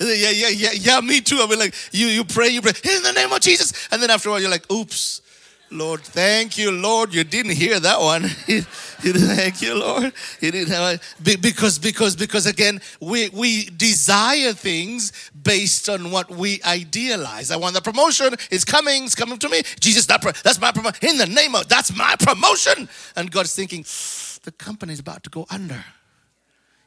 yeah, 0.00 0.30
yeah, 0.30 0.48
yeah, 0.48 0.70
yeah, 0.72 1.00
me 1.00 1.20
too. 1.20 1.38
I'll 1.38 1.48
be 1.48 1.56
like, 1.56 1.74
you, 1.92 2.06
you 2.06 2.24
pray, 2.24 2.48
you 2.48 2.60
pray, 2.60 2.72
in 2.84 3.02
the 3.02 3.12
name 3.12 3.32
of 3.32 3.40
Jesus. 3.40 3.88
And 3.90 4.02
then 4.02 4.10
after 4.10 4.28
a 4.28 4.32
while, 4.32 4.40
you're 4.40 4.50
like, 4.50 4.70
oops, 4.70 5.22
Lord, 5.70 6.00
thank 6.00 6.58
you, 6.58 6.70
Lord. 6.70 7.12
You 7.12 7.24
didn't 7.24 7.56
hear 7.56 7.80
that 7.80 8.00
one. 8.00 8.22
thank 9.02 9.60
you, 9.62 9.74
Lord. 9.74 10.12
You 10.40 10.52
didn't 10.52 10.72
have 10.72 11.00
because 11.22 11.80
because 11.80 12.14
because 12.14 12.46
again, 12.46 12.80
we 13.00 13.30
we 13.30 13.64
desire 13.70 14.52
things 14.52 15.12
based 15.42 15.88
on 15.88 16.12
what 16.12 16.30
we 16.30 16.62
idealize. 16.62 17.50
I 17.50 17.56
want 17.56 17.74
the 17.74 17.80
promotion. 17.80 18.34
It's 18.48 18.64
coming. 18.64 19.04
It's 19.04 19.16
coming 19.16 19.38
to 19.38 19.48
me. 19.48 19.62
Jesus, 19.80 20.06
that 20.06 20.22
that's 20.44 20.60
my 20.60 20.70
promotion. 20.70 21.08
In 21.08 21.18
the 21.18 21.26
name 21.26 21.56
of 21.56 21.68
that's 21.68 21.94
my 21.96 22.14
promotion. 22.20 22.88
And 23.16 23.28
God's 23.32 23.54
thinking, 23.54 23.82
the 24.44 24.52
company's 24.52 25.00
about 25.00 25.24
to 25.24 25.30
go 25.30 25.46
under. 25.50 25.84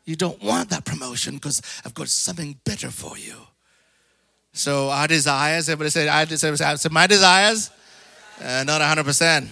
You 0.06 0.16
don't 0.16 0.42
want 0.42 0.70
that 0.70 0.86
promotion 0.86 1.36
because 1.36 1.62
I've 1.86 1.94
got 1.94 2.10
something 2.10 2.60
better 2.64 2.90
for 2.90 3.18
you. 3.18 3.36
So 4.54 4.90
our 4.90 5.08
desires, 5.08 5.70
everybody 5.70 5.92
say, 5.92 6.08
I 6.08 6.26
desire, 6.26 6.76
my 6.92 7.08
desires, 7.08 7.70
uh, 8.44 8.64
not 8.66 8.82
100%. 8.82 9.48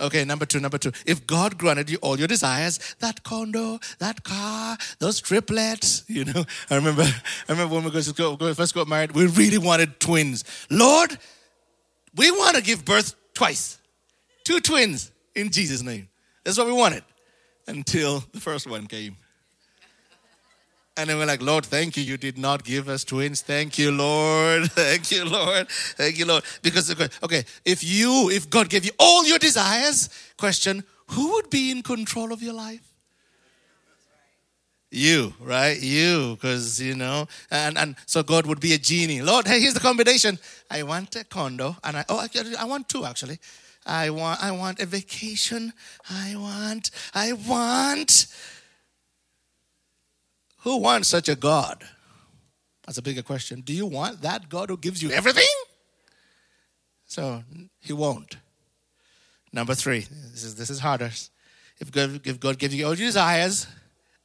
Okay, 0.00 0.24
number 0.24 0.46
two, 0.46 0.60
number 0.60 0.78
two. 0.78 0.92
If 1.04 1.26
God 1.26 1.58
granted 1.58 1.90
you 1.90 1.98
all 1.98 2.18
your 2.18 2.26
desires, 2.26 2.78
that 3.00 3.22
condo, 3.22 3.78
that 3.98 4.24
car, 4.24 4.78
those 4.98 5.20
triplets, 5.20 6.04
you 6.08 6.24
know. 6.24 6.44
I 6.70 6.76
remember, 6.76 7.02
I 7.48 7.52
remember 7.52 7.74
when 7.74 7.84
we 7.84 8.54
first 8.54 8.74
got 8.74 8.88
married, 8.88 9.12
we 9.12 9.26
really 9.26 9.58
wanted 9.58 10.00
twins. 10.00 10.44
Lord, 10.70 11.18
we 12.16 12.30
want 12.30 12.56
to 12.56 12.62
give 12.62 12.84
birth 12.84 13.14
twice, 13.34 13.78
two 14.42 14.60
twins 14.60 15.12
in 15.34 15.50
Jesus' 15.50 15.82
name. 15.82 16.08
That's 16.44 16.56
what 16.56 16.66
we 16.66 16.72
wanted 16.72 17.04
until 17.66 18.24
the 18.32 18.40
first 18.40 18.66
one 18.66 18.86
came. 18.86 19.16
And 20.96 21.08
then 21.08 21.18
we're 21.18 21.26
like, 21.26 21.40
Lord, 21.40 21.64
thank 21.64 21.96
you. 21.96 22.02
You 22.02 22.16
did 22.16 22.36
not 22.36 22.64
give 22.64 22.88
us 22.88 23.04
twins. 23.04 23.40
Thank 23.40 23.78
you, 23.78 23.90
Lord. 23.90 24.70
Thank 24.72 25.10
you, 25.10 25.24
Lord. 25.24 25.68
Thank 25.70 26.18
you, 26.18 26.26
Lord. 26.26 26.44
Because, 26.62 26.90
okay, 27.22 27.44
if 27.64 27.82
you, 27.82 28.28
if 28.30 28.50
God 28.50 28.68
gave 28.68 28.84
you 28.84 28.90
all 28.98 29.24
your 29.24 29.38
desires, 29.38 30.10
question, 30.36 30.84
who 31.08 31.32
would 31.34 31.48
be 31.48 31.70
in 31.70 31.82
control 31.82 32.32
of 32.32 32.42
your 32.42 32.52
life? 32.52 32.90
You, 34.90 35.32
right? 35.40 35.80
You, 35.80 36.34
because, 36.34 36.80
you 36.80 36.96
know, 36.96 37.28
and, 37.50 37.78
and 37.78 37.94
so 38.06 38.24
God 38.24 38.46
would 38.46 38.60
be 38.60 38.74
a 38.74 38.78
genie. 38.78 39.22
Lord, 39.22 39.46
hey, 39.46 39.60
here's 39.60 39.74
the 39.74 39.80
combination. 39.80 40.38
I 40.68 40.82
want 40.82 41.14
a 41.14 41.22
condo, 41.24 41.76
and 41.84 41.98
I, 41.98 42.04
oh, 42.08 42.26
I 42.58 42.64
want 42.64 42.88
two 42.88 43.04
actually. 43.04 43.38
I 43.86 44.10
want, 44.10 44.42
I 44.42 44.50
want 44.50 44.80
a 44.80 44.86
vacation. 44.86 45.72
I 46.10 46.34
want, 46.36 46.90
I 47.14 47.32
want 47.32 48.26
who 50.60 50.78
wants 50.78 51.08
such 51.08 51.28
a 51.28 51.36
God? 51.36 51.82
That's 52.86 52.98
a 52.98 53.02
bigger 53.02 53.22
question. 53.22 53.60
Do 53.60 53.72
you 53.72 53.86
want 53.86 54.22
that 54.22 54.48
God 54.48 54.68
who 54.68 54.76
gives 54.76 55.02
you 55.02 55.10
everything? 55.10 55.44
So 57.06 57.42
he 57.80 57.92
won't. 57.92 58.36
Number 59.52 59.74
three, 59.74 60.06
this 60.32 60.44
is 60.44 60.54
this 60.54 60.70
is 60.70 60.78
harder. 60.78 61.10
If 61.78 61.90
God, 61.90 62.20
if 62.24 62.38
God 62.38 62.58
gives 62.58 62.74
you 62.74 62.86
all 62.86 62.94
your 62.94 63.08
desires, 63.08 63.66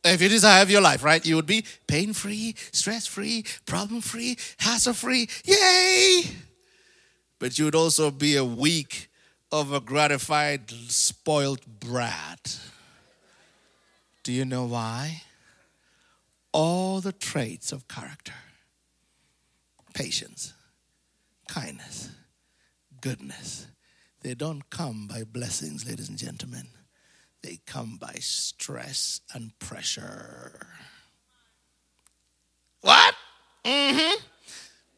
if 0.03 0.21
you 0.21 0.29
desire 0.29 0.65
your 0.65 0.81
life, 0.81 1.03
right, 1.03 1.25
you 1.25 1.35
would 1.35 1.47
be 1.47 1.65
pain 1.87 2.13
free, 2.13 2.55
stress 2.71 3.07
free, 3.07 3.45
problem 3.65 4.01
free, 4.01 4.37
hassle 4.59 4.93
free. 4.93 5.27
Yay! 5.45 6.23
but 7.39 7.59
you 7.59 7.65
would 7.65 7.75
also 7.75 8.11
be 8.11 8.35
a 8.35 8.43
weak, 8.45 9.09
over 9.51 9.79
gratified, 9.79 10.69
spoiled 10.71 11.65
brat. 11.79 12.59
Do 14.23 14.31
you 14.31 14.45
know 14.45 14.65
why? 14.65 15.21
All 16.55 17.01
the 17.01 17.11
traits 17.11 17.71
of 17.71 17.87
character 17.87 18.33
patience, 19.93 20.53
kindness, 21.47 22.09
goodness 23.01 23.67
they 24.25 24.33
don't 24.33 24.67
come 24.71 25.05
by 25.05 25.23
blessings, 25.23 25.87
ladies 25.87 26.09
and 26.09 26.17
gentlemen. 26.17 26.67
They 27.43 27.59
come 27.67 27.97
by 28.01 28.15
stress 28.21 29.21
and 29.35 29.51
pressure. 29.59 30.65
What? 32.81 33.13
Mm-hmm. 33.63 34.15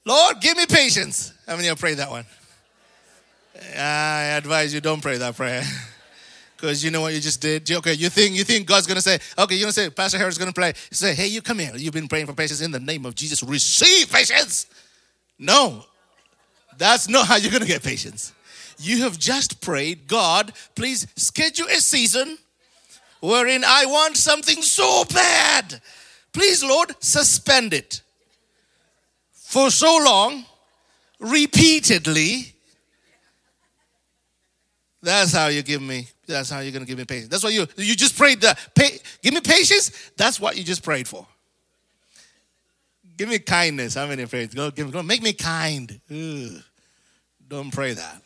Lord, 0.05 0.39
give 0.39 0.55
me 0.55 0.65
patience. 0.65 1.33
How 1.45 1.57
many 1.57 1.67
of 1.67 1.77
you 1.77 1.81
pray 1.81 1.95
that 1.95 2.09
one? 2.09 2.25
I 3.77 4.31
advise 4.37 4.73
you 4.73 4.79
don't 4.79 5.01
pray 5.01 5.17
that 5.17 5.35
prayer. 5.35 5.63
Because 6.57 6.83
you 6.83 6.89
know 6.89 7.01
what 7.01 7.13
you 7.13 7.19
just 7.19 7.39
did? 7.39 7.69
Okay, 7.69 7.93
you 7.93 8.09
think 8.09 8.35
you 8.35 8.43
think 8.43 8.65
God's 8.65 8.87
gonna 8.87 8.99
say, 8.99 9.19
okay, 9.37 9.53
you're 9.53 9.65
gonna 9.65 9.73
say, 9.73 9.91
Pastor 9.91 10.17
Harris 10.17 10.39
gonna 10.39 10.51
pray. 10.51 10.73
Say, 10.89 11.13
hey, 11.13 11.27
you 11.27 11.41
come 11.43 11.59
here. 11.59 11.71
You've 11.75 11.93
been 11.93 12.07
praying 12.07 12.25
for 12.25 12.33
patience 12.33 12.61
in 12.61 12.71
the 12.71 12.79
name 12.79 13.05
of 13.05 13.13
Jesus. 13.13 13.43
Receive 13.43 14.11
patience. 14.11 14.65
No. 15.37 15.85
That's 16.77 17.07
not 17.07 17.27
how 17.27 17.35
you're 17.35 17.51
gonna 17.51 17.65
get 17.65 17.83
patience. 17.83 18.33
You 18.79 19.03
have 19.03 19.19
just 19.19 19.61
prayed, 19.61 20.07
God, 20.07 20.51
please 20.75 21.05
schedule 21.15 21.67
a 21.67 21.75
season 21.75 22.37
wherein 23.19 23.63
I 23.63 23.85
want 23.85 24.17
something 24.17 24.61
so 24.63 25.03
bad. 25.13 25.79
Please, 26.33 26.63
Lord, 26.63 26.95
suspend 26.99 27.73
it. 27.73 28.01
For 29.31 29.69
so 29.69 29.97
long, 30.03 30.43
repeatedly. 31.19 32.53
That's 35.01 35.31
how 35.31 35.47
you 35.47 35.61
give 35.61 35.81
me 35.81 36.07
that's 36.27 36.49
how 36.49 36.59
you're 36.59 36.71
going 36.71 36.83
to 36.83 36.87
give 36.87 36.97
me 36.97 37.05
patience. 37.05 37.29
That's 37.29 37.43
what 37.43 37.53
you 37.53 37.65
you 37.77 37.95
just 37.95 38.17
prayed 38.17 38.41
the 38.41 38.55
pay, 38.75 38.99
give 39.21 39.33
me 39.33 39.41
patience. 39.41 40.11
That's 40.17 40.39
what 40.39 40.57
you 40.57 40.63
just 40.63 40.83
prayed 40.83 41.07
for. 41.07 41.25
Give 43.17 43.29
me 43.29 43.39
kindness. 43.39 43.95
How 43.95 44.05
many 44.05 44.25
prayed? 44.25 44.53
Go 44.53 44.69
give 44.71 44.91
go 44.91 45.01
make 45.01 45.23
me 45.23 45.33
kind. 45.33 45.99
Ugh. 46.11 46.61
Don't 47.47 47.71
pray 47.71 47.93
that. 47.93 48.21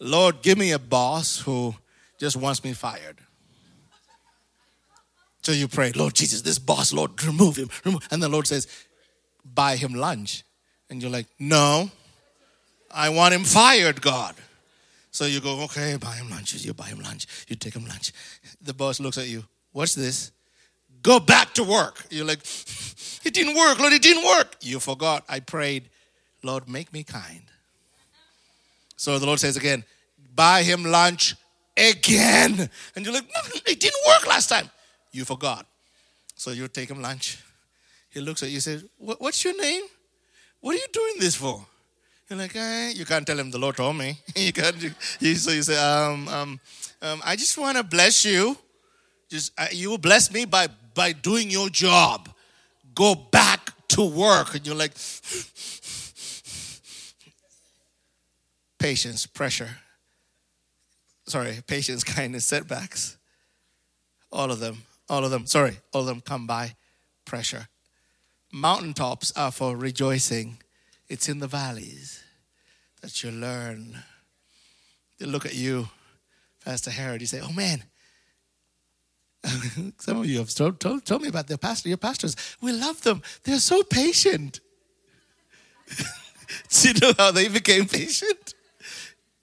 Lord, 0.00 0.42
give 0.42 0.58
me 0.58 0.72
a 0.72 0.78
boss 0.80 1.38
who 1.38 1.74
just 2.18 2.36
wants 2.36 2.64
me 2.64 2.72
fired. 2.72 3.18
So 5.42 5.52
you 5.52 5.68
pray, 5.68 5.92
Lord 5.92 6.14
Jesus, 6.14 6.42
this 6.42 6.58
boss, 6.58 6.92
Lord, 6.92 7.22
remove 7.24 7.56
him. 7.56 7.68
Remove. 7.84 8.06
And 8.10 8.22
the 8.22 8.28
Lord 8.28 8.46
says, 8.46 8.66
buy 9.44 9.76
him 9.76 9.94
lunch. 9.94 10.44
And 10.90 11.00
you're 11.02 11.10
like, 11.10 11.26
no, 11.38 11.90
I 12.90 13.08
want 13.08 13.34
him 13.34 13.44
fired, 13.44 14.02
God. 14.02 14.34
So 15.12 15.26
you 15.26 15.40
go, 15.40 15.62
okay, 15.64 15.96
buy 16.00 16.14
him 16.14 16.30
lunch. 16.30 16.54
You 16.54 16.72
buy 16.72 16.86
him 16.86 17.00
lunch. 17.00 17.26
You 17.46 17.54
take 17.54 17.74
him 17.76 17.84
lunch. 17.84 18.12
The 18.62 18.72
boss 18.72 18.98
looks 18.98 19.18
at 19.18 19.28
you. 19.28 19.44
What's 19.70 19.94
this? 19.94 20.32
Go 21.02 21.20
back 21.20 21.52
to 21.54 21.64
work. 21.64 22.06
You're 22.10 22.24
like, 22.24 22.38
it 23.24 23.34
didn't 23.34 23.54
work. 23.54 23.78
Lord, 23.78 23.92
it 23.92 24.00
didn't 24.00 24.24
work. 24.24 24.56
You 24.62 24.80
forgot. 24.80 25.24
I 25.28 25.40
prayed, 25.40 25.90
Lord, 26.42 26.66
make 26.66 26.92
me 26.94 27.02
kind. 27.02 27.42
So 28.96 29.18
the 29.18 29.26
Lord 29.26 29.38
says 29.38 29.56
again, 29.58 29.84
buy 30.34 30.62
him 30.62 30.82
lunch 30.82 31.36
again. 31.76 32.70
And 32.96 33.04
you're 33.04 33.14
like, 33.14 33.28
it 33.66 33.80
didn't 33.80 34.02
work 34.06 34.26
last 34.26 34.48
time. 34.48 34.70
You 35.12 35.26
forgot. 35.26 35.66
So 36.36 36.52
you 36.52 36.66
take 36.68 36.90
him 36.90 37.02
lunch. 37.02 37.38
He 38.08 38.20
looks 38.20 38.42
at 38.42 38.48
you 38.48 38.56
and 38.56 38.62
says, 38.62 38.84
What's 38.98 39.44
your 39.44 39.60
name? 39.60 39.84
What 40.60 40.74
are 40.74 40.78
you 40.78 40.86
doing 40.92 41.14
this 41.18 41.34
for? 41.34 41.66
You're 42.32 42.40
like, 42.40 42.54
you 42.96 43.04
can't 43.04 43.26
tell 43.26 43.38
him 43.38 43.50
the 43.50 43.58
Lord 43.58 43.76
told 43.76 43.94
me. 43.94 44.16
you 44.34 44.54
can't. 44.54 44.82
You, 45.20 45.34
so 45.34 45.50
you 45.50 45.62
say, 45.62 45.76
um, 45.76 46.26
um, 46.28 46.58
um, 47.02 47.20
I 47.26 47.36
just 47.36 47.58
want 47.58 47.76
to 47.76 47.84
bless 47.84 48.24
you. 48.24 48.56
Just 49.28 49.52
uh, 49.58 49.66
you 49.70 49.90
will 49.90 49.98
bless 49.98 50.32
me 50.32 50.46
by 50.46 50.68
by 50.94 51.12
doing 51.12 51.50
your 51.50 51.68
job. 51.68 52.30
Go 52.94 53.14
back 53.14 53.72
to 53.88 54.02
work, 54.02 54.54
and 54.54 54.66
you're 54.66 54.74
like, 54.74 54.92
patience, 58.78 59.26
pressure. 59.26 59.68
Sorry, 61.26 61.58
patience, 61.66 62.02
kindness, 62.16 62.46
setbacks. 62.46 63.18
All 64.32 64.50
of 64.50 64.58
them, 64.58 64.84
all 65.10 65.22
of 65.22 65.30
them. 65.30 65.44
Sorry, 65.44 65.76
all 65.92 66.00
of 66.00 66.06
them 66.06 66.22
come 66.22 66.46
by 66.46 66.76
pressure. 67.26 67.68
Mountaintops 68.50 69.32
are 69.36 69.52
for 69.52 69.76
rejoicing. 69.76 70.56
It's 71.10 71.28
in 71.28 71.40
the 71.40 71.46
valleys 71.46 72.21
that 73.02 73.22
you 73.22 73.30
learn. 73.30 73.98
They 75.18 75.26
look 75.26 75.44
at 75.44 75.54
you, 75.54 75.88
Pastor 76.64 76.90
Harold, 76.90 77.20
you 77.20 77.26
say, 77.26 77.40
oh 77.40 77.52
man, 77.52 77.82
some 79.98 80.18
of 80.18 80.26
you 80.26 80.38
have 80.38 80.54
told, 80.54 80.80
told, 80.80 81.04
told 81.04 81.22
me 81.22 81.28
about 81.28 81.48
their 81.48 81.58
pastor, 81.58 81.88
your 81.88 81.98
pastors. 81.98 82.36
We 82.60 82.72
love 82.72 83.02
them. 83.02 83.22
They're 83.42 83.58
so 83.58 83.82
patient. 83.82 84.60
Do 86.70 86.88
you 86.88 86.94
know 87.00 87.12
how 87.18 87.30
they 87.32 87.48
became 87.48 87.86
patient? 87.86 88.54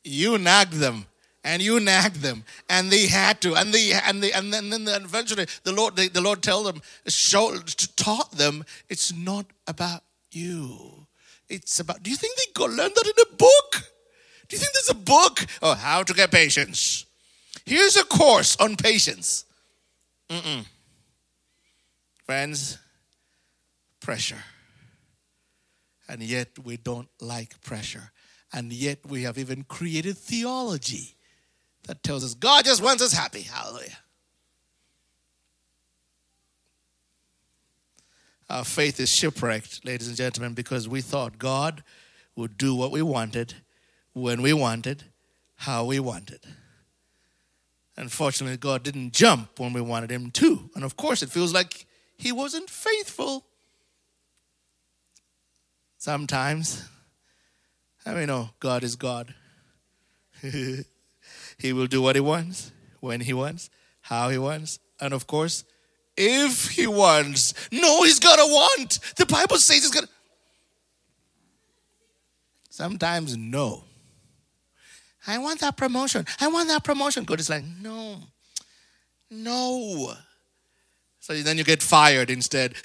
You 0.04 0.38
nagged 0.38 0.74
them 0.74 1.06
and 1.44 1.62
you 1.62 1.80
nagged 1.80 2.18
them 2.18 2.44
and 2.70 2.92
they 2.92 3.08
had 3.08 3.42
to 3.42 3.56
and 3.56 3.74
they 3.74 3.92
and 3.92 4.22
they 4.24 4.32
and 4.32 4.54
then, 4.54 4.70
then 4.70 4.88
eventually 4.88 5.46
the 5.64 5.72
lord 5.72 5.96
they, 5.96 6.08
the 6.08 6.22
lord 6.22 6.42
tell 6.42 6.64
them 6.64 6.82
show 7.08 7.56
taught 7.96 8.32
them 8.32 8.64
it's 8.90 9.14
not 9.14 9.46
about 9.68 10.04
you 10.32 11.08
it's 11.50 11.80
about, 11.80 12.04
do 12.04 12.10
you 12.10 12.16
think 12.16 12.38
they 12.38 12.52
go 12.54 12.66
learn 12.66 12.92
that 12.94 13.06
in 13.06 13.34
a 13.34 13.36
book? 13.36 13.92
Do 14.48 14.56
you 14.56 14.60
think 14.60 14.74
there's 14.74 14.90
a 14.90 14.96
book? 14.96 15.46
Oh, 15.62 15.74
how 15.74 16.04
to 16.04 16.14
get 16.14 16.32
patience. 16.32 17.06
Here's 17.66 17.98
a 17.98 18.04
course 18.04 18.56
on 18.58 18.76
patience. 18.76 19.46
Mm-mm. 20.30 20.66
Friends, 22.26 22.78
pressure. 24.00 24.44
And 26.08 26.22
yet 26.24 26.50
we 26.64 26.78
don't 26.78 27.10
like 27.20 27.62
pressure. 27.62 28.12
And 28.52 28.74
yet 28.74 29.00
we 29.08 29.24
have 29.24 29.38
even 29.38 29.64
created 29.64 30.18
theology 30.18 31.16
that 31.88 32.04
tells 32.04 32.24
us 32.24 32.34
God 32.34 32.66
just 32.66 32.84
wants 32.84 33.04
us 33.04 33.14
happy. 33.14 33.42
Hallelujah. 33.42 33.98
Our 38.50 38.64
faith 38.64 39.00
is 39.00 39.10
shipwrecked, 39.10 39.86
ladies 39.86 40.08
and 40.08 40.18
gentlemen, 40.18 40.54
because 40.54 40.88
we 40.88 41.02
thought 41.02 41.38
God 41.38 41.84
would 42.36 42.58
do 42.58 42.74
what 42.74 42.92
we 42.92 43.02
wanted, 43.04 43.54
when 44.14 44.42
we 44.42 44.54
wanted, 44.54 45.04
how 45.56 45.86
we 45.86 46.00
wanted. 46.00 46.40
Unfortunately, 47.96 48.58
God 48.58 48.82
didn't 48.82 49.14
jump 49.14 49.60
when 49.60 49.74
we 49.74 49.82
wanted 49.82 50.10
Him 50.10 50.32
to. 50.32 50.70
And 50.74 50.84
of 50.84 50.96
course, 50.96 51.22
it 51.22 51.30
feels 51.30 51.54
like 51.54 51.86
He 52.18 52.32
wasn't 52.32 52.70
faithful. 52.70 53.46
Sometimes, 55.98 56.86
I 58.06 58.16
mean, 58.16 58.28
know 58.28 58.50
God 58.60 58.84
is 58.84 58.96
God. 58.96 59.36
he 60.42 61.74
will 61.74 61.88
do 61.88 62.02
what 62.02 62.16
He 62.16 62.22
wants, 62.22 62.72
when 63.00 63.22
He 63.22 63.34
wants, 63.34 63.70
how 64.02 64.30
He 64.30 64.38
wants. 64.40 64.80
And 65.00 65.14
of 65.14 65.28
course, 65.28 65.66
if 66.20 66.72
he 66.72 66.86
wants. 66.86 67.54
No, 67.72 68.04
he's 68.04 68.20
gonna 68.20 68.46
want. 68.46 69.00
The 69.16 69.26
Bible 69.26 69.58
says 69.58 69.78
he's 69.78 69.92
gonna. 69.92 70.08
Sometimes, 72.70 73.38
no. 73.38 73.84
I 75.26 75.38
want 75.38 75.62
that 75.62 75.78
promotion. 75.78 76.26
I 76.40 76.48
want 76.48 76.68
that 76.70 76.84
promotion. 76.84 77.24
God 77.24 77.40
is 77.40 77.50
like, 77.50 77.64
no, 77.82 78.18
no. 79.30 80.14
So 81.20 81.34
then 81.34 81.58
you 81.58 81.64
get 81.64 81.82
fired 81.82 82.30
instead. 82.30 82.76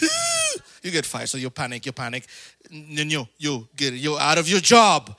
you 0.82 0.90
get 0.90 1.06
fired, 1.06 1.28
so 1.28 1.38
you 1.38 1.50
panic, 1.50 1.86
you 1.86 1.92
panic. 1.92 2.26
You, 2.70 3.26
you, 3.38 3.68
get 3.76 3.94
you're 3.94 4.20
out 4.20 4.38
of 4.38 4.48
your 4.48 4.60
job. 4.60 5.16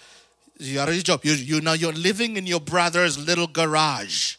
You're 0.58 0.82
out 0.82 0.90
of 0.90 0.96
your 0.96 1.04
job. 1.04 1.26
You, 1.26 1.34
you 1.34 1.62
now 1.62 1.74
you're 1.74 1.94
living 1.94 2.38
in 2.38 2.46
your 2.46 2.60
brother's 2.60 3.18
little 3.18 3.48
garage. 3.48 4.36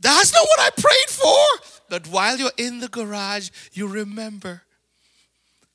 That's 0.00 0.32
not 0.32 0.46
what 0.46 0.60
I 0.60 0.70
prayed 0.70 1.08
for. 1.08 1.75
But 1.88 2.08
while 2.08 2.36
you're 2.36 2.50
in 2.56 2.80
the 2.80 2.88
garage, 2.88 3.50
you 3.72 3.86
remember, 3.86 4.62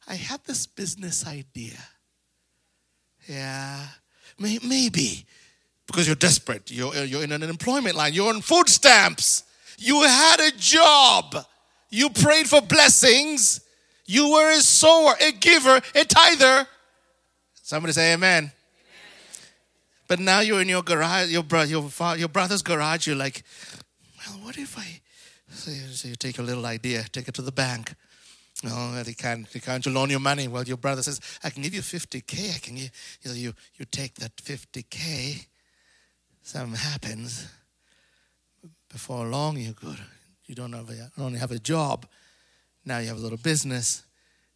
I 0.08 0.15
had 0.15 0.43
this 0.45 0.65
business 0.65 1.26
idea. 1.26 1.78
Yeah, 3.28 3.86
maybe 4.38 5.26
because 5.88 6.08
you're 6.08 6.15
desperate. 6.15 6.71
You're, 6.71 6.95
you're 7.06 7.24
in 7.24 7.32
an 7.32 7.43
employment 7.43 7.95
line. 7.95 8.13
You're 8.13 8.34
on 8.34 8.41
food 8.41 8.69
stamps. 8.69 9.43
You 9.78 10.02
had 10.04 10.39
a 10.39 10.52
job. 10.58 11.36
You 11.89 12.10
prayed 12.10 12.47
for 12.47 12.62
blessings. 12.62 13.62
You 14.06 14.32
were 14.32 14.52
a 14.52 14.62
sower, 14.62 15.13
a 15.21 15.32
giver, 15.32 15.82
a 15.95 16.04
tither. 16.06 16.67
Somebody 17.62 17.93
say 17.93 18.13
amen. 18.13 18.43
amen. 18.43 18.52
But 20.08 20.19
now 20.19 20.39
you're 20.39 20.62
in 20.62 20.69
your 20.69 20.84
garage, 20.84 21.30
your, 21.30 21.43
bro- 21.43 21.63
your, 21.63 21.89
your 22.17 22.28
brother's 22.28 22.62
garage. 22.62 23.08
You're 23.08 23.15
like, 23.15 23.43
well, 24.28 24.39
what 24.39 24.58
if 24.58 24.78
I 24.78 25.02
so 25.54 25.72
you, 25.72 25.88
so 25.88 26.08
you 26.08 26.16
take 26.16 26.38
your 26.38 26.46
little 26.46 26.66
idea, 26.66 27.04
take 27.12 27.28
it 27.28 27.34
to 27.36 27.42
the 27.42 27.52
bank. 27.52 27.94
No, 28.64 28.94
that 28.94 29.08
he 29.08 29.14
can't. 29.14 29.48
He 29.48 29.60
can't 29.60 29.86
loan 29.88 30.10
you 30.10 30.20
money. 30.20 30.48
Well, 30.48 30.64
your 30.64 30.78
brother 30.78 31.02
says, 31.02 31.20
"I 31.44 31.50
can 31.50 31.64
give 31.64 31.74
you 31.74 31.82
50k. 31.82 32.56
I 32.56 32.60
can 32.60 32.76
give." 32.76 32.92
You 33.22 33.30
know, 33.30 33.36
you 33.36 33.54
you 33.76 33.86
take 33.86 34.16
that 34.16 34.36
50k. 34.36 35.46
Something 36.44 36.76
happens. 36.76 37.48
Before 38.90 39.26
long, 39.26 39.58
you're 39.58 39.74
good. 39.74 40.00
You 40.46 40.56
don't 40.56 40.74
have 40.74 40.90
a, 40.90 41.12
only 41.18 41.40
have 41.40 41.52
a 41.52 41.60
job. 41.60 42.06
Now 42.86 43.00
you 43.00 43.08
have 43.08 43.18
a 43.18 43.22
little 43.22 43.38
business. 43.38 44.04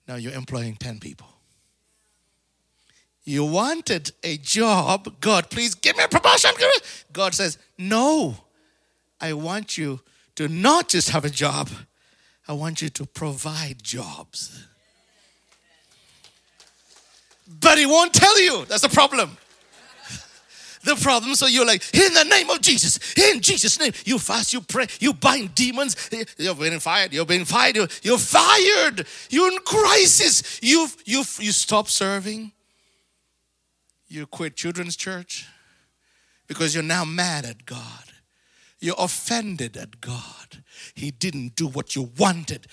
Now 0.08 0.16
you're 0.16 0.34
employing 0.34 0.76
10 0.76 1.00
people. 1.00 1.28
You 3.24 3.46
wanted 3.46 4.12
a 4.24 4.38
job. 4.38 5.20
God, 5.20 5.50
please 5.50 5.74
give 5.74 5.98
me 5.98 6.04
a 6.04 6.08
promotion. 6.08 6.52
God 7.12 7.34
says, 7.34 7.58
No, 7.78 8.36
I 9.20 9.34
want 9.34 9.78
you 9.78 10.02
to 10.36 10.48
not 10.48 10.90
just 10.90 11.10
have 11.10 11.26
a 11.26 11.30
job, 11.30 11.70
I 12.48 12.54
want 12.54 12.82
you 12.82 12.90
to 12.90 13.06
provide 13.06 13.82
jobs. 13.82 14.66
But 17.48 17.78
He 17.78 17.86
won't 17.86 18.14
tell 18.14 18.40
you. 18.40 18.66
That's 18.66 18.82
the 18.82 18.90
problem. 18.90 19.38
The 20.84 20.96
problem, 20.96 21.34
so 21.34 21.48
you're 21.48 21.66
like, 21.66 21.82
in 21.96 22.14
the 22.14 22.26
name 22.26 22.48
of 22.52 22.62
Jesus, 22.62 23.00
in 23.18 23.42
Jesus' 23.42 23.80
name, 23.80 23.92
you 24.06 24.20
fast, 24.20 24.54
you 24.54 24.62
pray, 24.62 24.86
you 25.00 25.14
bind 25.14 25.56
demons. 25.56 25.96
You're 26.38 26.54
being 26.54 26.80
fired, 26.80 27.12
You're 27.12 27.26
being 27.26 27.44
fired, 27.44 27.76
you're 28.04 28.20
fired, 28.20 29.08
you're 29.32 29.52
in 29.52 29.58
crisis, 29.66 30.60
you've, 30.62 30.96
you've, 31.06 31.40
you 31.42 31.52
stop 31.52 31.90
serving, 31.90 32.52
you 34.08 34.28
quit 34.28 34.56
children's 34.56 34.96
church 34.96 35.48
because 36.46 36.76
you're 36.76 36.84
now 36.84 37.04
mad 37.04 37.46
at 37.46 37.66
God. 37.66 38.04
You're 38.80 38.96
offended 38.98 39.78
at 39.78 40.02
God. 40.02 40.64
He 40.94 41.12
didn't 41.12 41.56
do 41.56 41.68
what 41.68 41.96
you 41.96 42.12
wanted. 42.18 42.68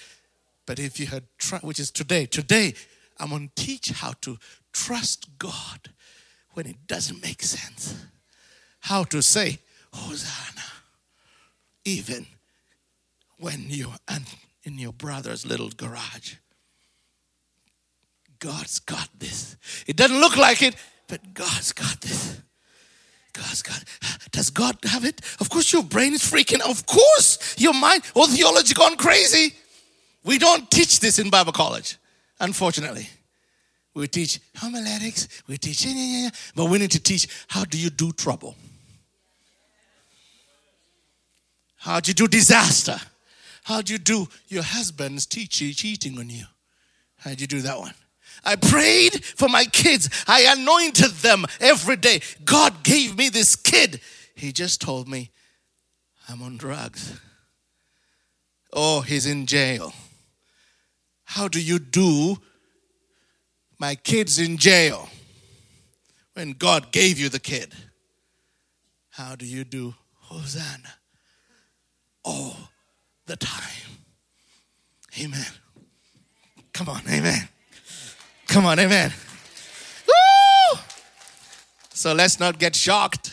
But 0.66 0.78
if 0.78 0.98
you 1.00 1.06
had 1.06 1.24
tried, 1.38 1.62
which 1.62 1.80
is 1.80 1.90
today, 1.90 2.26
today, 2.26 2.74
I'm 3.18 3.30
going 3.30 3.50
to 3.54 3.62
teach 3.62 3.90
how 3.90 4.14
to 4.22 4.38
trust 4.72 5.38
God 5.38 5.90
when 6.52 6.66
it 6.66 6.86
doesn't 6.86 7.22
make 7.22 7.42
sense. 7.42 8.06
How 8.80 9.04
to 9.04 9.22
say, 9.22 9.58
Hosanna, 9.92 10.62
even 11.84 12.26
when 13.38 13.66
you're 13.68 13.96
in 14.64 14.78
your 14.78 14.92
brother's 14.92 15.46
little 15.46 15.70
garage. 15.70 16.34
God's 18.38 18.80
got 18.80 19.08
this. 19.18 19.56
It 19.86 19.96
doesn't 19.96 20.20
look 20.20 20.36
like 20.36 20.62
it, 20.62 20.74
but 21.08 21.34
God's 21.34 21.72
got 21.72 22.00
this. 22.00 22.40
God's. 23.32 23.62
Does 24.30 24.50
God 24.50 24.76
have 24.84 25.04
it? 25.04 25.20
Of 25.40 25.48
course, 25.48 25.72
your 25.72 25.82
brain 25.82 26.14
is 26.14 26.22
freaking. 26.22 26.60
Of 26.60 26.86
course, 26.86 27.54
your 27.58 27.74
mind 27.74 28.02
or 28.14 28.26
theology 28.26 28.74
gone 28.74 28.96
crazy. 28.96 29.54
We 30.24 30.38
don't 30.38 30.70
teach 30.70 31.00
this 31.00 31.18
in 31.18 31.30
Bible 31.30 31.52
college, 31.52 31.96
unfortunately. 32.40 33.08
We 33.94 34.08
teach 34.08 34.40
homiletics. 34.56 35.28
We 35.46 35.58
teach, 35.58 35.84
yeah, 35.84 35.92
yeah, 35.92 36.22
yeah. 36.24 36.30
but 36.54 36.66
we 36.66 36.78
need 36.78 36.92
to 36.92 37.02
teach 37.02 37.28
how 37.48 37.64
do 37.64 37.78
you 37.78 37.90
do 37.90 38.12
trouble. 38.12 38.56
How 41.76 42.00
do 42.00 42.10
you 42.10 42.14
do 42.14 42.28
disaster? 42.28 42.98
How 43.64 43.82
do 43.82 43.92
you 43.92 43.98
do 43.98 44.28
your 44.48 44.62
husband's 44.62 45.26
teaching, 45.26 45.72
cheating 45.72 46.18
on 46.18 46.30
you? 46.30 46.44
How 47.18 47.34
do 47.34 47.40
you 47.40 47.46
do 47.46 47.60
that 47.62 47.78
one? 47.78 47.94
I 48.44 48.56
prayed 48.56 49.24
for 49.24 49.48
my 49.48 49.64
kids. 49.64 50.08
I 50.26 50.54
anointed 50.56 51.10
them 51.22 51.44
every 51.60 51.96
day. 51.96 52.20
God 52.44 52.82
gave 52.82 53.16
me 53.16 53.28
this 53.28 53.56
kid. 53.56 54.00
He 54.34 54.52
just 54.52 54.80
told 54.80 55.08
me, 55.08 55.30
I'm 56.28 56.42
on 56.42 56.56
drugs. 56.56 57.20
Oh, 58.72 59.00
he's 59.02 59.26
in 59.26 59.46
jail. 59.46 59.92
How 61.24 61.48
do 61.48 61.62
you 61.62 61.78
do 61.78 62.36
my 63.78 63.94
kid's 63.94 64.38
in 64.38 64.56
jail 64.56 65.08
when 66.34 66.52
God 66.52 66.92
gave 66.92 67.18
you 67.18 67.28
the 67.28 67.40
kid? 67.40 67.74
How 69.10 69.36
do 69.36 69.44
you 69.44 69.64
do 69.64 69.94
Hosanna 70.14 70.94
all 72.24 72.56
the 73.26 73.36
time? 73.36 73.98
Amen. 75.20 75.46
Come 76.72 76.88
on, 76.88 77.02
amen. 77.08 77.48
Come 78.52 78.66
on, 78.66 78.78
amen. 78.78 79.14
Woo! 80.06 80.78
So 81.94 82.12
let's 82.12 82.38
not 82.38 82.58
get 82.58 82.76
shocked 82.76 83.32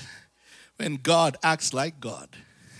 when 0.78 0.96
God 0.96 1.36
acts 1.44 1.74
like 1.74 2.00
God. 2.00 2.30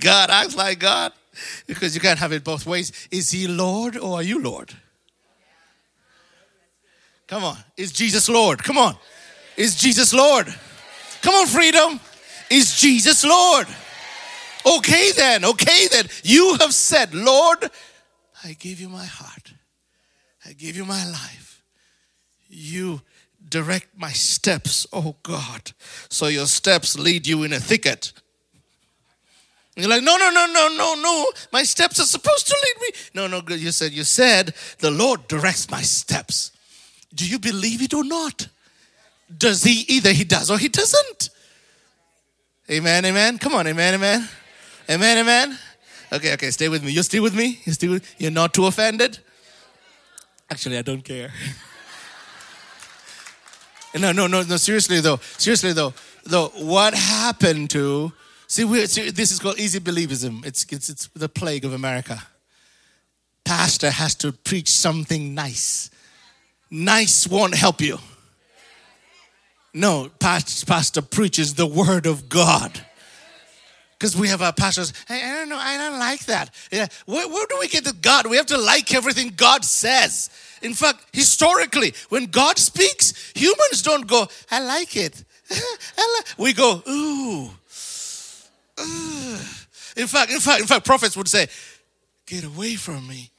God 0.00 0.30
acts 0.30 0.56
like 0.56 0.78
God 0.78 1.12
because 1.66 1.94
you 1.94 2.00
can't 2.00 2.18
have 2.18 2.32
it 2.32 2.42
both 2.42 2.64
ways. 2.64 2.90
Is 3.10 3.30
he 3.30 3.46
Lord 3.46 3.98
or 3.98 4.20
are 4.20 4.22
you 4.22 4.40
Lord? 4.40 4.72
Come 7.26 7.44
on. 7.44 7.58
Is 7.76 7.92
Jesus 7.92 8.30
Lord? 8.30 8.64
Come 8.64 8.78
on. 8.78 8.96
Is 9.58 9.76
Jesus 9.76 10.14
Lord? 10.14 10.46
Come 11.20 11.34
on, 11.34 11.46
freedom. 11.46 12.00
Is 12.48 12.80
Jesus 12.80 13.26
Lord? 13.26 13.66
Okay, 14.64 15.12
then. 15.12 15.44
Okay, 15.44 15.86
then. 15.88 16.06
You 16.22 16.56
have 16.60 16.72
said, 16.72 17.14
Lord, 17.14 17.70
I 18.42 18.54
give 18.54 18.80
you 18.80 18.88
my 18.88 19.04
heart. 19.04 19.52
I 20.46 20.52
give 20.52 20.76
you 20.76 20.84
my 20.84 21.04
life. 21.06 21.62
You 22.48 23.02
direct 23.48 23.88
my 23.96 24.12
steps, 24.12 24.86
oh 24.92 25.16
God. 25.22 25.72
So 26.08 26.28
your 26.28 26.46
steps 26.46 26.98
lead 26.98 27.26
you 27.26 27.42
in 27.42 27.52
a 27.52 27.60
thicket. 27.60 28.12
And 29.74 29.84
you're 29.84 29.90
like, 29.90 30.02
no, 30.02 30.16
no, 30.16 30.30
no, 30.30 30.46
no, 30.46 30.68
no, 30.68 30.94
no. 30.94 31.26
My 31.52 31.64
steps 31.64 32.00
are 32.00 32.04
supposed 32.06 32.46
to 32.46 32.56
lead 32.64 32.80
me. 32.80 32.98
No, 33.14 33.26
no, 33.26 33.54
you 33.54 33.72
said, 33.72 33.92
you 33.92 34.04
said, 34.04 34.54
the 34.78 34.90
Lord 34.90 35.26
directs 35.28 35.70
my 35.70 35.82
steps. 35.82 36.52
Do 37.14 37.26
you 37.26 37.38
believe 37.38 37.82
it 37.82 37.92
or 37.92 38.04
not? 38.04 38.48
Does 39.36 39.64
he 39.64 39.84
either 39.88 40.12
he 40.12 40.24
does 40.24 40.50
or 40.50 40.58
he 40.58 40.68
doesn't? 40.68 41.30
Amen, 42.70 43.04
amen. 43.04 43.38
Come 43.38 43.54
on, 43.54 43.66
amen, 43.66 43.94
amen. 43.94 44.28
Amen, 44.88 45.18
amen. 45.18 45.58
Okay, 46.12 46.32
okay, 46.34 46.50
stay 46.50 46.68
with 46.68 46.84
me. 46.84 46.92
You 46.92 47.02
stay 47.02 47.20
with 47.20 47.34
me? 47.34 47.60
You 47.64 47.72
stay 47.72 47.88
with 47.88 48.14
You're 48.18 48.30
not 48.30 48.54
too 48.54 48.66
offended? 48.66 49.18
Actually, 50.50 50.78
I 50.78 50.82
don't 50.82 51.02
care. 51.02 51.32
no, 53.98 54.12
no, 54.12 54.26
no, 54.26 54.42
no. 54.42 54.56
Seriously 54.56 55.00
though, 55.00 55.18
seriously 55.38 55.72
though, 55.72 55.92
though, 56.24 56.48
what 56.56 56.94
happened 56.94 57.70
to? 57.70 58.12
See, 58.46 58.64
we 58.64 58.86
see, 58.86 59.10
this 59.10 59.32
is 59.32 59.40
called 59.40 59.58
easy 59.58 59.80
believism. 59.80 60.46
It's, 60.46 60.64
it's 60.70 60.88
it's 60.88 61.08
the 61.08 61.28
plague 61.28 61.64
of 61.64 61.72
America. 61.72 62.22
Pastor 63.44 63.90
has 63.90 64.14
to 64.16 64.32
preach 64.32 64.68
something 64.70 65.34
nice. 65.34 65.90
Nice 66.70 67.26
won't 67.26 67.54
help 67.54 67.80
you. 67.80 67.98
No, 69.72 70.10
pastor 70.18 71.02
preaches 71.02 71.54
the 71.54 71.66
word 71.66 72.06
of 72.06 72.28
God. 72.28 72.80
Because 73.98 74.14
we 74.14 74.28
have 74.28 74.42
our 74.42 74.52
pastors, 74.52 74.92
hey, 75.08 75.22
I 75.24 75.34
don't 75.36 75.48
know, 75.48 75.56
I 75.58 75.78
don't 75.78 75.98
like 75.98 76.26
that. 76.26 76.50
Yeah, 76.70 76.86
where, 77.06 77.26
where 77.28 77.46
do 77.48 77.56
we 77.58 77.68
get 77.68 77.84
the 77.84 77.94
God? 77.94 78.26
We 78.26 78.36
have 78.36 78.46
to 78.46 78.58
like 78.58 78.94
everything 78.94 79.32
God 79.34 79.64
says. 79.64 80.28
In 80.60 80.74
fact, 80.74 81.06
historically, 81.12 81.94
when 82.10 82.26
God 82.26 82.58
speaks, 82.58 83.32
humans 83.34 83.82
don't 83.82 84.06
go, 84.06 84.28
I 84.50 84.60
like 84.60 84.96
it. 84.96 85.24
we 86.38 86.52
go, 86.52 86.82
ooh. 86.88 87.50
In 89.96 90.06
fact, 90.06 90.30
in 90.30 90.40
fact, 90.40 90.60
in 90.60 90.66
fact, 90.66 90.84
prophets 90.84 91.16
would 91.16 91.28
say, 91.28 91.46
get 92.26 92.44
away 92.44 92.74
from 92.74 93.06
me. 93.06 93.30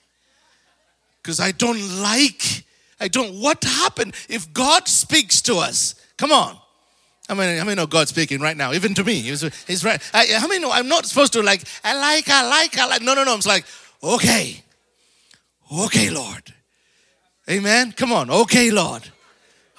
Because 1.21 1.39
I 1.39 1.51
don't 1.51 2.01
like, 2.01 2.63
I 2.99 3.09
don't, 3.09 3.39
what 3.41 3.63
happened 3.63 4.15
if 4.27 4.51
God 4.53 4.87
speaks 4.87 5.41
to 5.43 5.57
us? 5.57 5.93
Come 6.17 6.31
on. 6.31 6.57
I 7.29 7.33
mean, 7.33 7.59
I 7.59 7.63
mean, 7.63 7.75
know 7.75 7.87
God 7.87 8.07
speaking 8.07 8.39
right 8.39 8.55
now, 8.55 8.73
even 8.73 8.93
to 8.93 9.03
me. 9.03 9.15
He's, 9.15 9.41
he's 9.65 9.83
right. 9.83 10.01
I, 10.13 10.27
I 10.39 10.47
mean, 10.47 10.63
I'm 10.63 10.87
not 10.87 11.05
supposed 11.05 11.33
to 11.33 11.41
like, 11.41 11.63
I 11.83 11.93
like, 11.99 12.29
I 12.29 12.47
like, 12.47 12.77
I 12.77 12.85
like. 12.87 13.01
No, 13.01 13.13
no, 13.15 13.23
no. 13.23 13.33
I'm 13.33 13.41
like, 13.45 13.65
okay, 14.01 14.63
okay, 15.71 16.09
Lord. 16.09 16.53
Amen. 17.49 17.91
Come 17.93 18.11
on. 18.11 18.29
Okay, 18.29 18.71
Lord. 18.71 19.09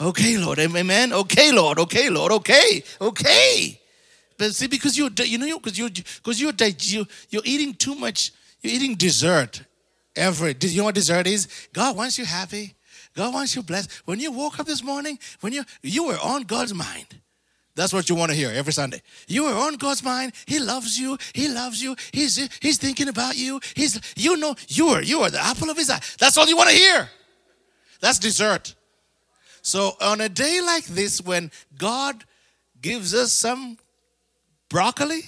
Okay, 0.01 0.39
Lord. 0.39 0.59
Amen. 0.59 1.13
Okay, 1.13 1.53
Lord. 1.53 1.79
Okay, 1.79 2.09
Lord. 2.09 2.33
Okay. 2.33 2.83
Okay. 3.01 3.81
But 4.39 4.55
see, 4.55 4.69
because 4.69 4.97
you're, 4.97 5.11
you 5.25 5.39
know, 5.39 5.59
because 5.59 5.79
you're, 5.79 5.91
because 5.91 6.41
you're, 6.41 7.07
you're 7.31 7.43
eating 7.45 7.75
too 7.75 7.95
much. 7.95 8.33
You're 8.63 8.73
eating 8.73 8.95
dessert. 8.95 9.63
Every, 10.15 10.55
you 10.61 10.79
know 10.79 10.85
what 10.85 10.95
dessert 10.95 11.27
is? 11.27 11.49
God 11.73 11.97
wants 11.97 12.19
you 12.19 12.25
happy. 12.25 12.75
God 13.15 13.35
wants 13.35 13.57
you 13.57 13.63
blessed. 13.63 13.91
When 14.05 14.21
you 14.21 14.33
woke 14.33 14.61
up 14.61 14.67
this 14.67 14.83
morning, 14.83 15.19
when 15.41 15.53
you 15.53 15.65
you 15.83 16.05
were 16.05 16.19
on 16.23 16.43
God's 16.43 16.73
mind. 16.73 17.21
That's 17.79 17.93
what 17.93 18.09
you 18.09 18.17
want 18.17 18.33
to 18.33 18.37
hear 18.37 18.51
every 18.51 18.73
Sunday. 18.73 19.01
You 19.29 19.45
are 19.45 19.69
on 19.69 19.77
God's 19.77 20.03
mind. 20.03 20.33
He 20.47 20.59
loves 20.59 20.99
you. 20.99 21.17
He 21.33 21.47
loves 21.47 21.81
you. 21.81 21.95
He's 22.13 22.35
He's 22.59 22.77
thinking 22.77 23.07
about 23.07 23.39
you. 23.39 23.61
He's 23.77 24.01
you 24.17 24.37
know 24.37 24.57
you 24.67 24.89
are 24.89 25.01
you 25.01 25.21
are 25.21 25.31
the 25.31 25.41
apple 25.41 25.71
of 25.71 25.77
His 25.77 25.89
eye. 25.89 26.01
That's 26.19 26.37
all 26.37 26.49
you 26.49 26.57
want 26.57 26.71
to 26.71 26.75
hear. 26.75 27.09
That's 28.01 28.19
dessert. 28.19 28.75
So 29.63 29.93
on 30.01 30.21
a 30.21 30.29
day 30.29 30.61
like 30.61 30.87
this, 30.87 31.21
when 31.21 31.53
God 31.79 32.25
gives 32.83 33.15
us 33.15 33.33
some 33.33 33.79
broccoli, 34.69 35.21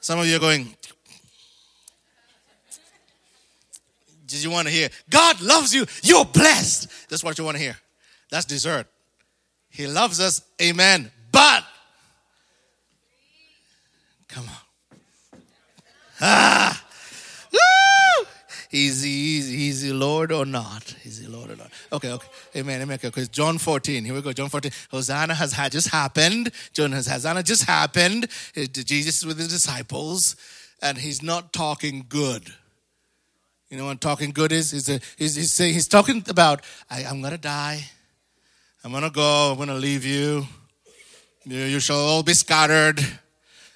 some 0.00 0.18
of 0.18 0.26
you 0.26 0.36
are 0.36 0.38
going. 0.38 0.76
Did 4.26 4.44
you 4.44 4.50
want 4.50 4.68
to 4.68 4.74
hear? 4.74 4.90
God 5.08 5.40
loves 5.40 5.74
you. 5.74 5.86
You're 6.02 6.26
blessed. 6.26 7.08
That's 7.08 7.24
what 7.24 7.38
you 7.38 7.44
want 7.44 7.56
to 7.56 7.62
hear. 7.62 7.78
That's 8.28 8.44
dessert. 8.44 8.86
He 9.78 9.86
loves 9.86 10.18
us. 10.18 10.42
Amen. 10.60 11.08
But, 11.30 11.62
come 14.26 14.44
on. 14.48 15.40
Ah. 16.20 16.84
Woo! 17.52 18.26
Easy, 18.72 19.08
easy, 19.08 19.56
easy, 19.56 19.92
Lord 19.92 20.32
or 20.32 20.44
not? 20.44 20.96
Easy, 21.04 21.28
Lord 21.28 21.52
or 21.52 21.56
not? 21.56 21.70
Okay, 21.92 22.10
okay. 22.10 22.26
Amen, 22.56 22.82
amen. 22.82 22.96
Okay, 22.96 23.06
because 23.06 23.28
John 23.28 23.56
14, 23.56 24.04
here 24.04 24.14
we 24.14 24.20
go. 24.20 24.32
John 24.32 24.48
14. 24.48 24.72
Hosanna 24.90 25.34
has 25.34 25.52
had 25.52 25.70
just 25.70 25.90
happened. 25.90 26.50
John 26.72 26.90
has 26.90 27.06
Hosanna 27.06 27.44
just 27.44 27.62
happened. 27.62 28.26
Jesus 28.56 29.18
is 29.18 29.26
with 29.26 29.38
his 29.38 29.46
disciples, 29.46 30.34
and 30.82 30.98
he's 30.98 31.22
not 31.22 31.52
talking 31.52 32.04
good. 32.08 32.52
You 33.70 33.78
know 33.78 33.86
what 33.86 34.00
talking 34.00 34.32
good 34.32 34.50
is? 34.50 34.72
He's, 34.72 34.88
a, 34.88 34.98
he's, 35.16 35.36
he's, 35.36 35.52
saying, 35.52 35.74
he's 35.74 35.86
talking 35.86 36.24
about, 36.26 36.62
I, 36.90 37.04
I'm 37.04 37.20
going 37.20 37.30
to 37.30 37.38
die. 37.38 37.84
I'm 38.84 38.90
going 38.90 39.02
to 39.02 39.10
go. 39.10 39.50
I'm 39.50 39.56
going 39.56 39.68
to 39.68 39.74
leave 39.74 40.04
you. 40.04 40.46
you. 41.44 41.58
You 41.64 41.80
shall 41.80 41.98
all 41.98 42.22
be 42.22 42.34
scattered. 42.34 43.00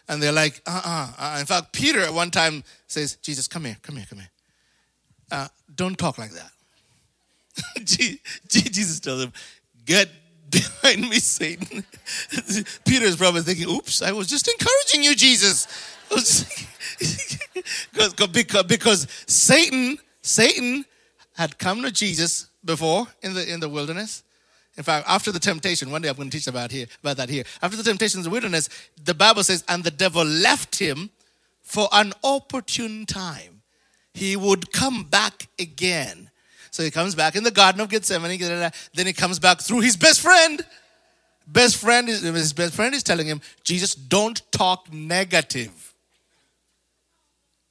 And 0.09 0.23
they're 0.23 0.33
like, 0.33 0.61
uh-uh. 0.67 1.13
uh 1.19 1.37
In 1.41 1.47
fact, 1.47 1.73
Peter 1.73 2.01
at 2.01 2.13
one 2.13 2.31
time 2.31 2.65
says, 2.87 3.17
Jesus, 3.17 3.49
come 3.49 3.65
here, 3.65 3.77
come 3.83 3.97
here, 3.97 4.07
come 4.09 4.19
here. 4.19 4.31
Uh, 5.31 5.49
don't 5.75 5.99
talk 5.99 6.19
like 6.19 6.33
that. 6.33 6.51
Jesus 7.85 9.01
tells 9.01 9.25
him, 9.25 9.33
get 9.85 10.09
behind 10.51 11.09
me, 11.09 11.19
Satan. 11.19 11.85
Peter 12.85 13.07
is 13.07 13.17
probably 13.17 13.43
thinking, 13.43 13.69
oops, 13.69 14.03
I 14.03 14.13
was 14.13 14.27
just 14.29 14.49
encouraging 14.49 15.03
you, 15.03 15.15
Jesus. 15.15 15.67
because, 17.93 18.65
because 18.65 19.07
Satan, 19.27 19.99
Satan 20.21 20.85
had 21.35 21.59
come 21.59 21.83
to 21.83 21.91
Jesus 21.91 22.49
before 22.65 23.07
in 23.23 23.35
the 23.35 23.51
in 23.51 23.61
the 23.61 23.69
wilderness. 23.69 24.23
In 24.77 24.83
fact, 24.83 25.07
after 25.09 25.31
the 25.31 25.39
temptation, 25.39 25.91
one 25.91 26.01
day 26.01 26.09
I'm 26.09 26.17
going 26.17 26.31
to 26.31 26.37
teach 26.37 26.47
about 26.47 26.71
here 26.71 26.87
about 27.03 27.19
that 27.19 27.29
here. 27.29 27.45
After 27.61 27.77
the 27.77 27.83
temptation 27.83 28.21
in 28.21 28.25
the 28.25 28.31
wilderness, 28.31 28.69
the 29.05 29.15
Bible 29.15 29.45
says, 29.45 29.65
and 29.69 29.85
the 29.85 29.91
devil 29.91 30.25
left 30.25 30.79
him 30.79 31.11
for 31.63 31.89
an 31.93 32.13
opportune 32.25 33.05
time. 33.05 33.63
He 34.15 34.37
would 34.37 34.73
come 34.73 35.05
back 35.05 35.49
again. 35.59 36.31
So 36.71 36.83
he 36.83 36.91
comes 36.91 37.15
back 37.15 37.37
in 37.37 37.45
the 37.45 37.51
Garden 37.51 37.83
of 37.83 37.91
Gethsemane. 37.91 38.39
Then 38.39 39.07
he 39.07 39.13
comes 39.13 39.39
back 39.39 39.61
through 39.61 39.81
his 39.81 39.97
best 39.97 40.21
friend. 40.21 40.65
Best 41.47 41.77
friend 41.77 42.09
is 42.09 42.23
his 42.23 42.53
best 42.53 42.75
friend 42.75 42.95
is 42.95 43.03
telling 43.03 43.27
him, 43.27 43.41
Jesus, 43.65 43.95
don't 43.95 44.41
talk 44.53 44.91
negative. 44.93 45.93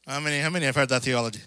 How 0.06 0.20
many, 0.20 0.40
how 0.40 0.50
many 0.50 0.66
have 0.66 0.76
heard 0.76 0.90
that 0.90 1.04
theology? 1.04 1.42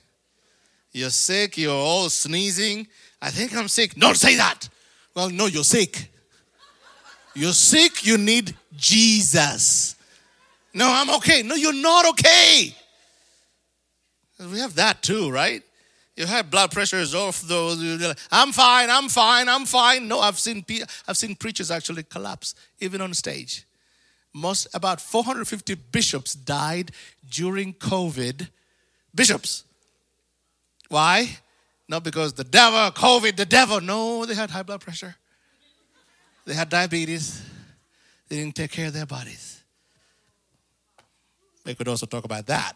You're 0.90 1.10
sick, 1.10 1.58
you're 1.58 1.72
all 1.72 2.08
sneezing. 2.08 2.88
I 3.20 3.30
think 3.30 3.54
I'm 3.54 3.68
sick. 3.68 3.94
Don't 3.94 4.16
say 4.16 4.36
that. 4.36 4.68
Well, 5.14 5.30
no, 5.30 5.46
you're 5.46 5.64
sick. 5.64 6.10
You're 7.34 7.52
sick, 7.52 8.06
you 8.06 8.18
need 8.18 8.54
Jesus. 8.76 9.96
No, 10.72 10.88
I'm 10.88 11.10
okay. 11.16 11.42
No, 11.42 11.54
you're 11.54 11.72
not 11.72 12.08
okay. 12.10 12.74
We 14.38 14.58
have 14.58 14.74
that 14.74 15.02
too, 15.02 15.30
right? 15.30 15.62
You 16.16 16.26
have 16.26 16.50
blood 16.50 16.70
pressure 16.70 16.98
is 16.98 17.14
off 17.14 17.42
though. 17.42 17.74
I'm 18.30 18.52
fine, 18.52 18.90
I'm 18.90 19.08
fine, 19.08 19.48
I'm 19.48 19.64
fine. 19.64 20.06
No, 20.06 20.20
I've 20.20 20.38
seen 20.38 20.64
I've 21.08 21.16
seen 21.16 21.34
preachers 21.34 21.70
actually 21.70 22.04
collapse, 22.04 22.54
even 22.80 23.00
on 23.00 23.14
stage 23.14 23.66
most 24.34 24.66
about 24.74 25.00
450 25.00 25.76
bishops 25.92 26.34
died 26.34 26.90
during 27.30 27.72
COVID. 27.72 28.48
Bishops. 29.14 29.64
Why? 30.88 31.38
Not 31.88 32.02
because 32.02 32.32
the 32.32 32.44
devil, 32.44 32.90
COVID, 32.90 33.36
the 33.36 33.46
devil. 33.46 33.80
No, 33.80 34.24
they 34.24 34.34
had 34.34 34.50
high 34.50 34.62
blood 34.62 34.80
pressure. 34.80 35.14
They 36.46 36.54
had 36.54 36.68
diabetes. 36.68 37.42
They 38.28 38.36
didn't 38.36 38.54
take 38.54 38.70
care 38.70 38.86
of 38.86 38.92
their 38.92 39.06
bodies. 39.06 39.62
We 41.64 41.74
could 41.74 41.88
also 41.88 42.06
talk 42.06 42.24
about 42.24 42.46
that. 42.46 42.74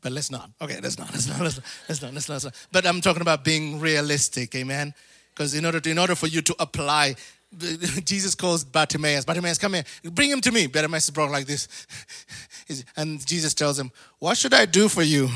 But 0.00 0.12
let's 0.12 0.30
not. 0.30 0.50
Okay, 0.60 0.78
let's 0.80 0.98
not. 0.98 1.10
Let's 1.12 1.26
not. 1.26 1.40
Let's 1.40 1.56
not. 1.56 1.64
Let's 1.88 2.02
not. 2.02 2.14
Let's 2.14 2.28
not. 2.28 2.34
Let's 2.34 2.44
not. 2.44 2.68
But 2.70 2.86
I'm 2.86 3.00
talking 3.00 3.22
about 3.22 3.44
being 3.44 3.80
realistic. 3.80 4.54
Amen. 4.54 4.94
Because 5.34 5.54
in 5.54 5.64
order 5.64 5.80
to, 5.80 5.90
in 5.90 5.98
order 5.98 6.14
for 6.14 6.28
you 6.28 6.40
to 6.42 6.54
apply 6.60 7.16
Jesus 8.04 8.34
calls 8.34 8.64
Bartimaeus, 8.64 9.24
Bartimaeus, 9.24 9.58
come 9.58 9.74
here, 9.74 9.84
bring 10.04 10.30
him 10.30 10.40
to 10.42 10.52
me. 10.52 10.66
Bartimaeus 10.66 11.04
is 11.04 11.10
brought 11.10 11.30
like 11.30 11.46
this. 11.46 11.68
And 12.96 13.24
Jesus 13.26 13.54
tells 13.54 13.78
him, 13.78 13.90
What 14.18 14.36
should 14.36 14.52
I 14.52 14.66
do 14.66 14.88
for 14.88 15.02
you? 15.02 15.30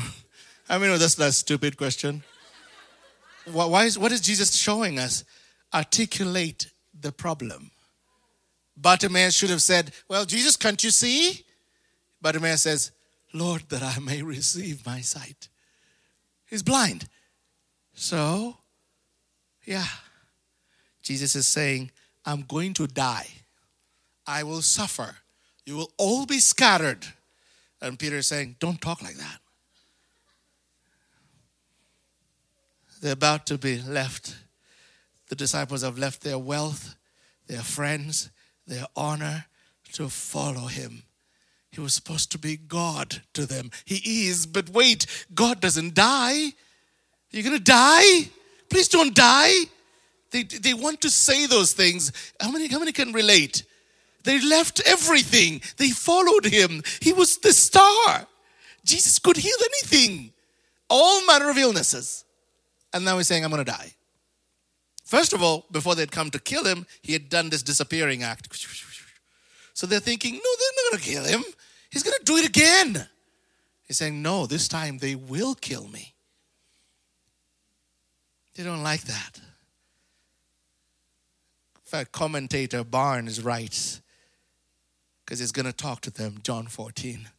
I 0.69 0.77
mean, 0.77 0.97
that's 0.99 1.15
that 1.15 1.33
stupid 1.33 1.77
question. 1.77 2.23
Why 3.45 3.85
is, 3.85 3.97
what 3.97 4.11
is 4.11 4.21
Jesus 4.21 4.55
showing 4.55 4.99
us? 4.99 5.23
Articulate 5.73 6.71
the 6.99 7.11
problem. 7.11 7.71
Bartimaeus 8.77 9.35
should 9.35 9.49
have 9.49 9.61
said, 9.61 9.91
Well, 10.07 10.25
Jesus, 10.25 10.55
can't 10.55 10.83
you 10.83 10.91
see? 10.91 11.45
Bartimaeus 12.21 12.61
says, 12.61 12.91
Lord, 13.33 13.63
that 13.69 13.83
I 13.83 13.99
may 13.99 14.21
receive 14.21 14.85
my 14.85 15.01
sight. 15.01 15.49
He's 16.45 16.63
blind. 16.63 17.07
So, 17.93 18.57
yeah. 19.65 19.85
Jesus 21.01 21.35
is 21.35 21.47
saying, 21.47 21.91
I'm 22.25 22.43
going 22.43 22.73
to 22.75 22.87
die. 22.87 23.27
I 24.25 24.43
will 24.43 24.61
suffer. 24.61 25.17
You 25.65 25.75
will 25.75 25.91
all 25.97 26.25
be 26.25 26.39
scattered. 26.39 27.05
And 27.81 27.99
Peter 27.99 28.17
is 28.17 28.27
saying, 28.27 28.55
Don't 28.59 28.79
talk 28.79 29.01
like 29.01 29.15
that. 29.15 29.39
They're 33.03 33.11
about 33.11 33.45
to 33.47 33.57
be 33.57 33.81
left. 33.81 34.33
The 35.27 35.35
disciples 35.35 35.81
have 35.81 35.97
left 35.97 36.21
their 36.21 36.39
wealth, 36.39 36.95
their 37.47 37.59
friends, 37.59 38.29
their 38.65 38.85
honor 38.95 39.47
to 39.91 40.07
follow 40.07 40.67
him. 40.67 41.03
He 41.69 41.81
was 41.81 41.93
supposed 41.93 42.31
to 42.31 42.37
be 42.37 42.55
God 42.55 43.21
to 43.33 43.45
them. 43.45 43.71
He 43.83 44.27
is, 44.29 44.45
but 44.45 44.69
wait, 44.69 45.05
God 45.35 45.59
doesn't 45.59 45.95
die. 45.95 46.53
You're 47.29 47.43
going 47.43 47.57
to 47.57 47.61
die? 47.61 48.29
Please 48.69 48.87
don't 48.87 49.13
die. 49.13 49.65
They, 50.31 50.43
they 50.43 50.73
want 50.73 51.01
to 51.01 51.09
say 51.09 51.45
those 51.45 51.73
things. 51.73 52.13
How 52.39 52.51
many, 52.51 52.67
how 52.67 52.79
many 52.79 52.93
can 52.93 53.11
relate? 53.11 53.65
They 54.23 54.39
left 54.39 54.79
everything. 54.85 55.61
They 55.75 55.89
followed 55.89 56.45
him. 56.45 56.81
He 57.01 57.11
was 57.11 57.37
the 57.39 57.51
star. 57.51 58.27
Jesus 58.85 59.19
could 59.19 59.35
heal 59.35 59.57
anything, 59.61 60.31
all 60.89 61.25
manner 61.25 61.49
of 61.49 61.57
illnesses. 61.57 62.23
And 62.93 63.03
now 63.03 63.17
he's 63.17 63.27
saying, 63.27 63.43
I'm 63.43 63.51
going 63.51 63.63
to 63.63 63.71
die. 63.71 63.93
First 65.03 65.33
of 65.33 65.43
all, 65.43 65.65
before 65.71 65.95
they'd 65.95 66.11
come 66.11 66.29
to 66.31 66.39
kill 66.39 66.63
him, 66.63 66.85
he 67.01 67.13
had 67.13 67.29
done 67.29 67.49
this 67.49 67.63
disappearing 67.63 68.23
act. 68.23 68.47
So 69.73 69.87
they're 69.87 69.99
thinking, 69.99 70.35
no, 70.35 70.39
they're 70.39 70.83
not 70.83 70.91
going 70.91 71.03
to 71.03 71.09
kill 71.09 71.23
him. 71.25 71.43
He's 71.89 72.03
going 72.03 72.17
to 72.17 72.23
do 72.23 72.37
it 72.37 72.47
again. 72.47 73.07
He's 73.87 73.97
saying, 73.97 74.21
no, 74.21 74.45
this 74.45 74.67
time 74.67 74.99
they 74.99 75.15
will 75.15 75.55
kill 75.55 75.87
me. 75.87 76.13
They 78.55 78.63
don't 78.63 78.83
like 78.83 79.01
that 79.05 79.39
In 81.75 81.81
fact, 81.85 82.11
commentator 82.11 82.83
Barnes 82.83 83.41
writes, 83.43 84.01
because 85.25 85.39
he's 85.39 85.51
going 85.51 85.65
to 85.65 85.73
talk 85.73 86.01
to 86.01 86.11
them, 86.11 86.39
John 86.43 86.67
14. 86.67 87.29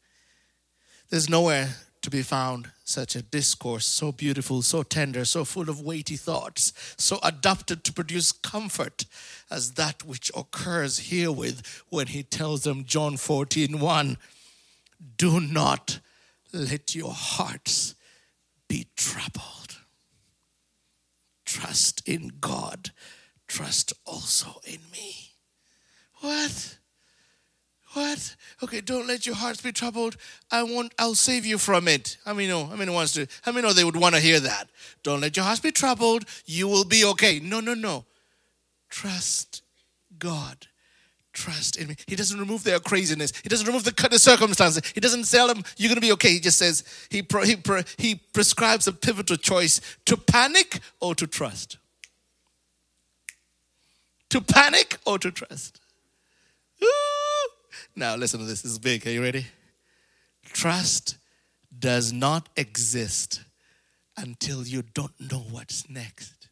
There's 1.10 1.28
nowhere 1.28 1.76
to 2.04 2.10
be 2.10 2.22
found 2.22 2.70
such 2.84 3.16
a 3.16 3.22
discourse 3.22 3.86
so 3.86 4.12
beautiful, 4.12 4.62
so 4.62 4.82
tender, 4.82 5.24
so 5.24 5.44
full 5.44 5.68
of 5.68 5.80
weighty 5.80 6.16
thoughts, 6.16 6.72
so 6.96 7.18
adapted 7.22 7.82
to 7.82 7.92
produce 7.92 8.30
comfort 8.30 9.06
as 9.50 9.72
that 9.72 10.04
which 10.04 10.30
occurs 10.36 11.10
herewith 11.10 11.66
when 11.88 12.08
he 12.08 12.22
tells 12.22 12.62
them, 12.62 12.84
John 12.84 13.16
14 13.16 13.80
1, 13.80 14.18
do 15.16 15.40
not 15.40 15.98
let 16.52 16.94
your 16.94 17.12
hearts 17.12 17.94
be 18.68 18.86
troubled. 18.96 19.78
Trust 21.44 22.06
in 22.06 22.32
God 22.40 22.90
trust 23.54 23.92
also 24.04 24.60
in 24.66 24.80
me. 24.92 25.30
What? 26.20 26.78
What? 27.94 28.36
Okay, 28.62 28.80
don't 28.80 29.06
let 29.06 29.24
your 29.24 29.34
hearts 29.34 29.60
be 29.60 29.72
troubled. 29.72 30.16
I 30.50 30.62
won't, 30.62 30.92
I'll 30.98 31.14
save 31.14 31.46
you 31.46 31.58
from 31.58 31.88
it. 31.88 32.18
How 32.24 32.34
many 32.34 32.48
know? 32.48 32.66
How 32.66 32.76
many 32.76 32.92
wants 32.92 33.12
to 33.14 33.26
how 33.42 33.52
many 33.52 33.66
know 33.66 33.72
they 33.72 33.84
would 33.84 33.96
want 33.96 34.14
to 34.14 34.20
hear 34.20 34.40
that? 34.40 34.68
Don't 35.02 35.20
let 35.20 35.36
your 35.36 35.44
hearts 35.44 35.60
be 35.60 35.70
troubled. 35.70 36.24
You 36.44 36.68
will 36.68 36.84
be 36.84 37.04
okay. 37.04 37.40
No, 37.40 37.60
no, 37.60 37.74
no. 37.74 38.04
Trust 38.90 39.62
God. 40.18 40.66
Trust 41.32 41.76
in 41.76 41.88
me. 41.88 41.96
He 42.06 42.14
doesn't 42.14 42.38
remove 42.38 42.62
their 42.62 42.78
craziness. 42.78 43.32
He 43.42 43.48
doesn't 43.48 43.66
remove 43.66 43.84
the, 43.84 44.08
the 44.08 44.18
circumstances. 44.18 44.82
He 44.94 45.00
doesn't 45.00 45.28
tell 45.30 45.48
them 45.48 45.64
you're 45.76 45.88
going 45.88 45.96
to 45.96 46.00
be 46.00 46.12
okay. 46.12 46.30
He 46.30 46.40
just 46.40 46.58
says 46.58 46.84
he, 47.10 47.22
pro, 47.22 47.42
he, 47.42 47.56
pro, 47.56 47.82
he 47.96 48.14
prescribes 48.14 48.86
a 48.86 48.92
pivotal 48.92 49.36
choice 49.36 49.80
to 50.04 50.16
panic 50.16 50.80
or 51.00 51.14
to 51.16 51.26
trust 51.26 51.78
to 54.34 54.40
panic 54.40 54.98
or 55.06 55.16
to 55.16 55.30
trust. 55.30 55.80
Now, 57.96 58.16
listen 58.16 58.40
to 58.40 58.46
this. 58.46 58.62
This 58.62 58.72
is 58.72 58.78
big. 58.78 59.06
Are 59.06 59.10
you 59.10 59.22
ready? 59.22 59.46
Trust 60.46 61.16
does 61.76 62.12
not 62.12 62.48
exist 62.56 63.42
until 64.16 64.64
you 64.64 64.82
don't 64.94 65.12
know 65.20 65.44
what's 65.50 65.88
next. 65.88 66.48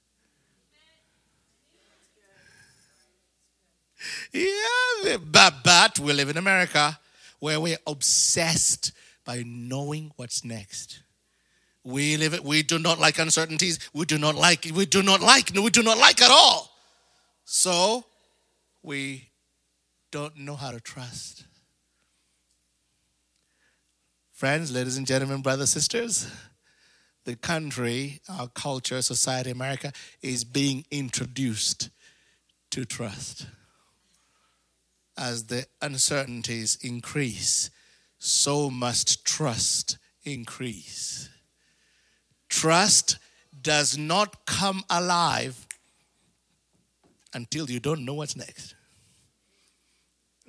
Yeah, 4.32 5.16
but, 5.30 5.54
but 5.64 5.98
we 5.98 6.12
live 6.12 6.28
in 6.28 6.36
America 6.36 6.98
where 7.38 7.60
we're 7.60 7.78
obsessed 7.86 8.92
by 9.24 9.42
knowing 9.46 10.12
what's 10.16 10.44
next. 10.44 11.02
We 11.84 12.16
live 12.16 12.34
it. 12.34 12.44
We 12.44 12.62
do 12.62 12.78
not 12.78 13.00
like 13.00 13.18
uncertainties. 13.18 13.78
We 13.92 14.04
do 14.04 14.18
not 14.18 14.36
like. 14.36 14.70
We 14.72 14.86
do 14.86 15.02
not 15.02 15.20
like. 15.20 15.52
No 15.52 15.62
we 15.62 15.70
do 15.70 15.82
not 15.82 15.98
like 15.98 16.22
at 16.22 16.30
all. 16.30 16.70
So 17.44 18.04
we 18.82 19.28
don't 20.12 20.36
know 20.36 20.54
how 20.54 20.70
to 20.70 20.78
trust. 20.78 21.46
Friends, 24.30 24.70
ladies 24.70 24.96
and 24.96 25.06
gentlemen, 25.06 25.40
brothers, 25.40 25.70
sisters, 25.70 26.30
the 27.24 27.34
country, 27.34 28.20
our 28.28 28.48
culture, 28.48 29.00
society, 29.00 29.50
America 29.50 29.92
is 30.20 30.44
being 30.44 30.84
introduced 30.90 31.90
to 32.70 32.84
trust. 32.84 33.46
As 35.16 35.46
the 35.46 35.66
uncertainties 35.80 36.78
increase, 36.82 37.70
so 38.18 38.70
must 38.70 39.24
trust 39.24 39.98
increase. 40.24 41.30
Trust 42.48 43.18
does 43.60 43.96
not 43.96 44.44
come 44.44 44.82
alive 44.90 45.66
until 47.32 47.70
you 47.70 47.80
don't 47.80 48.04
know 48.04 48.14
what's 48.14 48.36
next. 48.36 48.74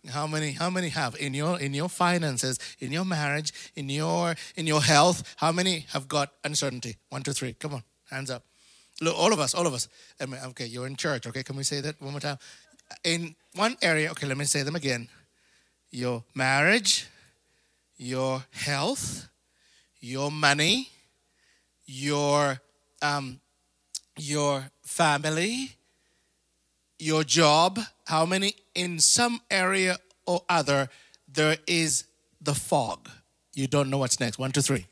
How 0.10 0.28
many 0.28 0.52
how 0.52 0.70
many 0.70 0.90
have 0.90 1.16
in 1.16 1.34
your 1.34 1.60
in 1.60 1.74
your 1.74 1.88
finances, 1.90 2.60
in 2.80 2.92
your 2.92 3.06
marriage, 3.06 3.54
in 3.76 3.90
your 3.90 4.36
in 4.56 4.68
your 4.68 4.82
health, 4.82 5.36
how 5.38 5.52
many 5.52 5.86
have 5.94 6.08
got 6.08 6.34
uncertainty? 6.44 6.98
One, 7.10 7.24
two, 7.24 7.32
three. 7.32 7.54
Come 7.54 7.76
on, 7.76 7.84
hands 8.10 8.30
up. 8.30 8.44
Look, 9.02 9.18
all 9.18 9.32
of 9.32 9.40
us, 9.40 9.54
all 9.54 9.66
of 9.66 9.74
us. 9.74 9.88
Okay, 10.22 10.66
you're 10.66 10.88
in 10.88 10.96
church, 10.96 11.26
okay? 11.28 11.44
Can 11.44 11.56
we 11.56 11.64
say 11.64 11.82
that 11.82 12.02
one 12.02 12.12
more 12.12 12.20
time? 12.20 12.38
In 13.04 13.36
one 13.56 13.78
area, 13.82 14.12
okay, 14.12 14.28
let 14.28 14.38
me 14.38 14.46
say 14.46 14.64
them 14.64 14.76
again. 14.76 15.08
Your 15.90 16.24
marriage, 16.36 17.08
your 17.98 18.44
health, 18.52 19.30
your 20.00 20.30
money, 20.32 20.90
your 21.86 22.60
um, 23.02 23.40
your 24.18 24.70
family, 24.84 25.72
your 27.00 27.24
job, 27.24 27.80
how 28.06 28.26
many 28.26 28.56
in 28.76 29.00
some 29.00 29.42
area 29.50 29.98
or 30.26 30.42
other 30.50 30.90
there 31.32 31.58
is 31.68 32.06
the 32.42 32.54
fog. 32.54 33.10
You 33.54 33.68
don't 33.68 33.90
know 33.90 33.98
what's 33.98 34.20
next. 34.20 34.40
One, 34.40 34.52
two, 34.52 34.62
three. 34.62 34.88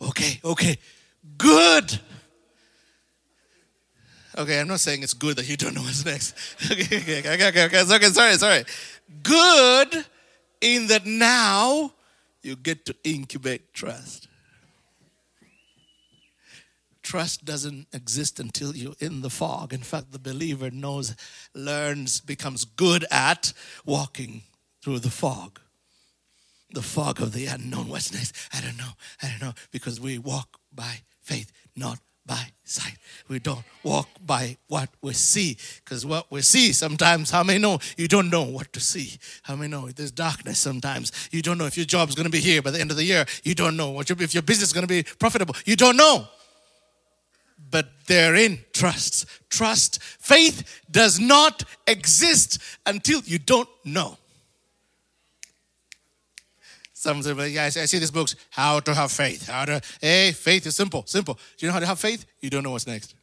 Okay, 0.00 0.40
okay. 0.44 0.78
Good. 1.38 2.00
Okay, 4.38 4.60
I'm 4.60 4.68
not 4.68 4.80
saying 4.80 5.02
it's 5.02 5.14
good 5.14 5.36
that 5.36 5.48
you 5.48 5.56
don't 5.56 5.74
know 5.74 5.82
what's 5.82 6.04
next. 6.04 6.34
okay, 6.70 6.98
okay, 6.98 7.18
okay, 7.20 7.48
okay, 7.48 7.64
okay. 7.64 7.80
okay 7.80 8.06
sorry, 8.08 8.34
sorry. 8.34 8.64
Good 9.22 10.04
in 10.60 10.88
that 10.88 11.06
now 11.06 11.92
you 12.42 12.56
get 12.56 12.84
to 12.86 12.94
incubate 13.02 13.72
trust. 13.72 14.25
Trust 17.06 17.44
doesn't 17.44 17.86
exist 17.92 18.40
until 18.40 18.74
you're 18.74 18.96
in 18.98 19.20
the 19.20 19.30
fog. 19.30 19.72
In 19.72 19.82
fact, 19.82 20.10
the 20.10 20.18
believer 20.18 20.72
knows, 20.72 21.14
learns, 21.54 22.20
becomes 22.20 22.64
good 22.64 23.04
at 23.12 23.52
walking 23.84 24.42
through 24.82 24.98
the 24.98 25.10
fog. 25.10 25.60
The 26.72 26.82
fog 26.82 27.22
of 27.22 27.32
the 27.32 27.46
unknown. 27.46 27.86
What's 27.86 28.12
next? 28.12 28.34
I 28.52 28.60
don't 28.60 28.76
know. 28.76 28.90
I 29.22 29.28
don't 29.28 29.40
know. 29.40 29.54
Because 29.70 30.00
we 30.00 30.18
walk 30.18 30.58
by 30.74 31.02
faith, 31.22 31.52
not 31.76 32.00
by 32.26 32.48
sight. 32.64 32.96
We 33.28 33.38
don't 33.38 33.64
walk 33.84 34.08
by 34.26 34.56
what 34.66 34.88
we 35.00 35.12
see. 35.12 35.58
Because 35.84 36.04
what 36.04 36.28
we 36.32 36.42
see 36.42 36.72
sometimes, 36.72 37.30
how 37.30 37.44
many 37.44 37.60
know 37.60 37.78
you 37.96 38.08
don't 38.08 38.30
know 38.30 38.42
what 38.42 38.72
to 38.72 38.80
see? 38.80 39.16
How 39.44 39.54
many 39.54 39.70
know 39.70 39.86
there's 39.90 40.10
darkness 40.10 40.58
sometimes? 40.58 41.12
You 41.30 41.40
don't 41.40 41.56
know 41.56 41.66
if 41.66 41.76
your 41.76 41.86
job's 41.86 42.16
going 42.16 42.24
to 42.24 42.30
be 42.30 42.40
here 42.40 42.62
by 42.62 42.72
the 42.72 42.80
end 42.80 42.90
of 42.90 42.96
the 42.96 43.04
year. 43.04 43.26
You 43.44 43.54
don't 43.54 43.76
know 43.76 43.90
what 43.90 44.08
your, 44.08 44.20
if 44.20 44.34
your 44.34 44.42
business 44.42 44.70
is 44.70 44.72
going 44.72 44.88
to 44.88 44.92
be 44.92 45.04
profitable. 45.20 45.54
You 45.64 45.76
don't 45.76 45.96
know 45.96 46.26
but 47.76 48.06
therein 48.06 48.58
trusts. 48.72 49.26
Trust. 49.50 50.02
Faith 50.02 50.82
does 50.90 51.20
not 51.20 51.62
exist 51.86 52.58
until 52.86 53.20
you 53.26 53.38
don't 53.38 53.68
know. 53.84 54.16
Some 56.94 57.22
say, 57.22 57.50
yeah, 57.50 57.64
I 57.64 57.68
see 57.68 57.98
these 57.98 58.10
books, 58.10 58.34
how 58.48 58.80
to 58.80 58.94
have 58.94 59.12
faith. 59.12 59.48
How 59.48 59.66
to, 59.66 59.82
hey, 60.00 60.32
faith 60.32 60.66
is 60.66 60.74
simple, 60.74 61.04
simple. 61.04 61.34
Do 61.34 61.66
you 61.66 61.68
know 61.68 61.74
how 61.74 61.80
to 61.80 61.86
have 61.86 62.00
faith? 62.00 62.24
You 62.40 62.48
don't 62.48 62.62
know 62.62 62.70
what's 62.70 62.86
next. 62.86 63.14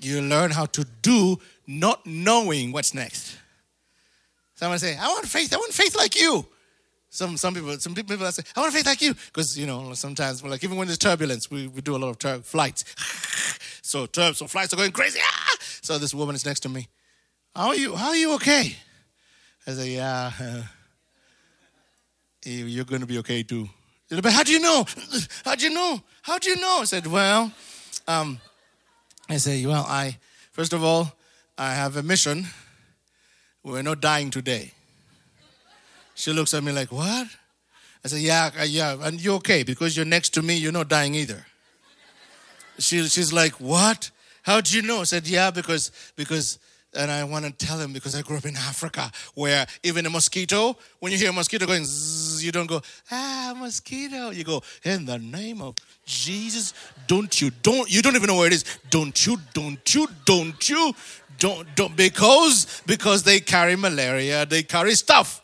You 0.00 0.20
learn 0.20 0.50
how 0.50 0.66
to 0.66 0.84
do 1.00 1.38
not 1.68 2.04
knowing 2.04 2.72
what's 2.72 2.92
next. 2.92 3.38
Someone 4.56 4.80
say, 4.80 4.96
I 4.96 5.06
want 5.06 5.26
faith, 5.28 5.54
I 5.54 5.58
want 5.58 5.72
faith 5.72 5.94
like 5.96 6.20
you. 6.20 6.44
Some 7.14 7.36
some 7.36 7.52
people 7.52 7.78
some 7.78 7.94
people 7.94 8.16
say, 8.32 8.42
I 8.56 8.60
want 8.60 8.72
to 8.72 8.78
faith 8.78 8.86
like 8.86 9.02
you. 9.02 9.12
Because 9.12 9.58
you 9.58 9.66
know, 9.66 9.92
sometimes 9.92 10.42
we're 10.42 10.48
like 10.48 10.64
even 10.64 10.78
when 10.78 10.86
there's 10.86 10.96
turbulence, 10.96 11.50
we, 11.50 11.68
we 11.68 11.82
do 11.82 11.94
a 11.94 11.98
lot 11.98 12.08
of 12.08 12.18
tur- 12.18 12.38
flights. 12.38 12.86
so 13.82 14.06
tur- 14.06 14.32
so 14.32 14.46
flights 14.46 14.72
are 14.72 14.76
going 14.76 14.92
crazy. 14.92 15.20
Ah! 15.22 15.56
So 15.82 15.98
this 15.98 16.14
woman 16.14 16.34
is 16.34 16.46
next 16.46 16.60
to 16.60 16.70
me. 16.70 16.88
How 17.54 17.68
are 17.68 17.74
you? 17.74 17.94
How 17.94 18.08
are 18.08 18.16
you 18.16 18.32
okay? 18.36 18.74
I 19.66 19.72
say, 19.72 19.90
Yeah, 19.90 20.30
uh, 20.40 20.62
you're 22.46 22.86
going 22.86 23.02
to 23.02 23.06
be 23.06 23.18
okay 23.18 23.42
too. 23.42 23.68
But 24.08 24.32
how 24.32 24.42
do 24.42 24.52
you 24.52 24.60
know? 24.60 24.86
How 25.44 25.54
do 25.54 25.64
you 25.66 25.74
know? 25.74 26.02
How 26.22 26.38
do 26.38 26.48
you 26.48 26.56
know? 26.56 26.78
I 26.80 26.84
said, 26.84 27.06
Well, 27.06 27.52
um, 28.08 28.40
I 29.28 29.36
say, 29.36 29.66
Well, 29.66 29.84
I 29.86 30.16
first 30.52 30.72
of 30.72 30.82
all, 30.82 31.12
I 31.58 31.74
have 31.74 31.98
a 31.98 32.02
mission. 32.02 32.46
We're 33.62 33.82
not 33.82 34.00
dying 34.00 34.30
today. 34.30 34.72
She 36.14 36.32
looks 36.32 36.54
at 36.54 36.62
me 36.62 36.72
like, 36.72 36.92
What? 36.92 37.28
I 38.04 38.08
said, 38.08 38.20
Yeah, 38.20 38.50
yeah, 38.64 38.96
and 39.00 39.20
you're 39.20 39.36
okay 39.36 39.62
because 39.62 39.96
you're 39.96 40.06
next 40.06 40.30
to 40.30 40.42
me, 40.42 40.56
you're 40.56 40.72
not 40.72 40.88
dying 40.88 41.14
either. 41.14 41.46
She, 42.78 43.06
she's 43.08 43.32
like, 43.32 43.52
What? 43.54 44.10
How 44.42 44.60
do 44.60 44.76
you 44.76 44.82
know? 44.82 45.00
I 45.00 45.04
said, 45.04 45.26
Yeah, 45.26 45.50
because, 45.50 45.92
because, 46.16 46.58
and 46.94 47.10
I 47.10 47.24
want 47.24 47.44
to 47.46 47.52
tell 47.52 47.78
him 47.78 47.92
because 47.92 48.14
I 48.14 48.22
grew 48.22 48.36
up 48.36 48.44
in 48.44 48.56
Africa 48.56 49.10
where 49.34 49.66
even 49.82 50.04
a 50.04 50.10
mosquito, 50.10 50.76
when 51.00 51.12
you 51.12 51.18
hear 51.18 51.30
a 51.30 51.32
mosquito 51.32 51.64
going, 51.66 51.84
zzz, 51.84 52.44
you 52.44 52.52
don't 52.52 52.66
go, 52.66 52.82
ah, 53.10 53.54
mosquito. 53.56 54.30
You 54.30 54.44
go, 54.44 54.62
in 54.84 55.06
the 55.06 55.18
name 55.18 55.62
of 55.62 55.76
Jesus, 56.04 56.74
don't 57.06 57.40
you, 57.40 57.50
don't, 57.62 57.90
you 57.90 58.02
don't 58.02 58.14
even 58.14 58.26
know 58.26 58.36
where 58.36 58.46
it 58.46 58.52
is. 58.52 58.64
Don't 58.90 59.26
you, 59.26 59.38
don't 59.54 59.94
you, 59.94 60.06
don't 60.26 60.68
you, 60.68 60.94
don't, 61.38 61.74
don't, 61.74 61.96
because, 61.96 62.82
because 62.86 63.22
they 63.22 63.40
carry 63.40 63.74
malaria, 63.74 64.44
they 64.44 64.62
carry 64.62 64.94
stuff. 64.94 65.41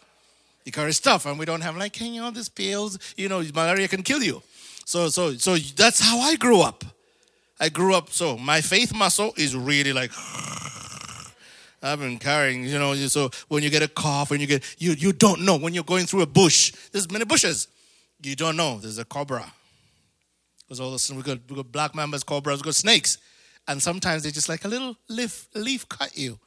You 0.68 0.72
carry 0.72 0.92
stuff, 0.92 1.24
and 1.24 1.38
we 1.38 1.46
don't 1.46 1.62
have 1.62 1.78
like, 1.78 1.96
hey, 1.96 2.08
you 2.08 2.20
know, 2.20 2.30
these 2.30 2.50
pills, 2.50 2.98
you 3.16 3.26
know, 3.26 3.42
malaria 3.54 3.88
can 3.88 4.02
kill 4.02 4.22
you. 4.22 4.42
So, 4.84 5.08
so, 5.08 5.32
so 5.32 5.56
that's 5.56 5.98
how 5.98 6.18
I 6.18 6.36
grew 6.36 6.60
up. 6.60 6.84
I 7.58 7.70
grew 7.70 7.94
up, 7.94 8.10
so 8.10 8.36
my 8.36 8.60
faith 8.60 8.94
muscle 8.94 9.32
is 9.38 9.56
really 9.56 9.94
like, 9.94 10.10
I've 11.82 12.00
been 12.00 12.18
carrying, 12.18 12.64
you 12.64 12.78
know, 12.78 12.94
so 12.96 13.30
when 13.48 13.62
you 13.62 13.70
get 13.70 13.82
a 13.82 13.88
cough, 13.88 14.28
when 14.28 14.42
you 14.42 14.46
get, 14.46 14.62
you, 14.76 14.92
you 14.92 15.14
don't 15.14 15.40
know, 15.40 15.56
when 15.56 15.72
you're 15.72 15.84
going 15.84 16.04
through 16.04 16.20
a 16.20 16.26
bush, 16.26 16.74
there's 16.92 17.10
many 17.10 17.24
bushes, 17.24 17.68
you 18.22 18.36
don't 18.36 18.58
know, 18.58 18.76
there's 18.76 18.98
a 18.98 19.06
cobra. 19.06 19.50
Because 20.66 20.80
all 20.80 20.88
of 20.88 20.94
a 20.96 20.98
sudden 20.98 21.16
we 21.16 21.22
got, 21.22 21.38
we 21.48 21.56
got 21.56 21.72
black 21.72 21.92
mambas, 21.94 22.26
cobras, 22.26 22.60
we 22.60 22.64
got 22.64 22.74
snakes. 22.74 23.16
And 23.66 23.82
sometimes 23.82 24.22
they 24.22 24.30
just 24.30 24.50
like 24.50 24.66
a 24.66 24.68
little 24.68 24.98
leaf, 25.08 25.48
leaf 25.54 25.88
cut 25.88 26.14
you. 26.14 26.38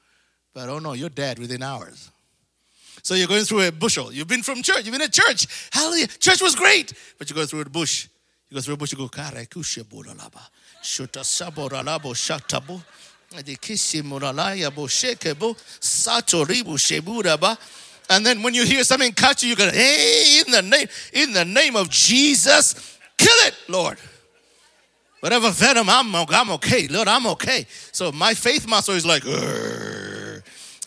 But 0.54 0.70
oh 0.70 0.78
no, 0.78 0.94
you're 0.94 1.10
dead 1.10 1.40
within 1.40 1.64
hours. 1.64 2.12
So 3.04 3.16
you're 3.16 3.28
going 3.28 3.44
through 3.44 3.68
a 3.68 3.72
bushel. 3.72 4.12
You've 4.12 4.28
been 4.28 4.44
from 4.44 4.62
church. 4.62 4.86
You've 4.86 4.94
been 4.94 5.02
at 5.02 5.12
church. 5.12 5.48
Hallelujah. 5.72 6.08
Church 6.08 6.42
was 6.42 6.56
great. 6.56 6.94
But 7.18 7.30
you 7.30 7.36
go 7.36 7.46
through 7.46 7.62
a 7.62 7.66
bush. 7.66 8.08
You 8.50 8.56
go 8.56 8.62
through 8.62 8.74
a 8.76 8.78
bush. 8.78 8.92
You 8.92 8.98
go, 8.98 9.08
Kare 9.08 9.46
kushe 9.46 9.84
buralaba. 9.84 10.42
Shuta 10.84 11.22
shatabo. 11.22 12.82
Adikisi 13.32 14.02
shekebo. 14.04 15.56
Sheburaba. 16.78 17.58
And 18.10 18.26
then 18.26 18.44
when 18.44 18.54
you 18.54 18.66
hear 18.66 18.84
something 18.84 19.14
catch 19.14 19.44
you, 19.44 19.50
you 19.50 19.56
go, 19.56 19.70
hey, 19.70 20.42
in 20.46 20.52
the 20.52 20.62
name, 20.62 20.88
in 21.14 21.32
the 21.32 21.46
name 21.46 21.78
of 21.78 21.90
Jesus, 21.90 22.98
kill 23.18 23.48
it, 23.48 23.56
Lord. 23.70 23.98
Whatever 25.22 25.52
venom, 25.52 25.90
I'm, 25.90 26.14
I'm 26.14 26.50
okay. 26.52 26.88
Lord, 26.88 27.08
I'm 27.08 27.26
okay. 27.28 27.66
So 27.94 28.12
my 28.12 28.34
faith 28.34 28.68
muscle 28.68 28.96
is 28.96 29.06
like, 29.06 29.24
Urgh. 29.24 29.91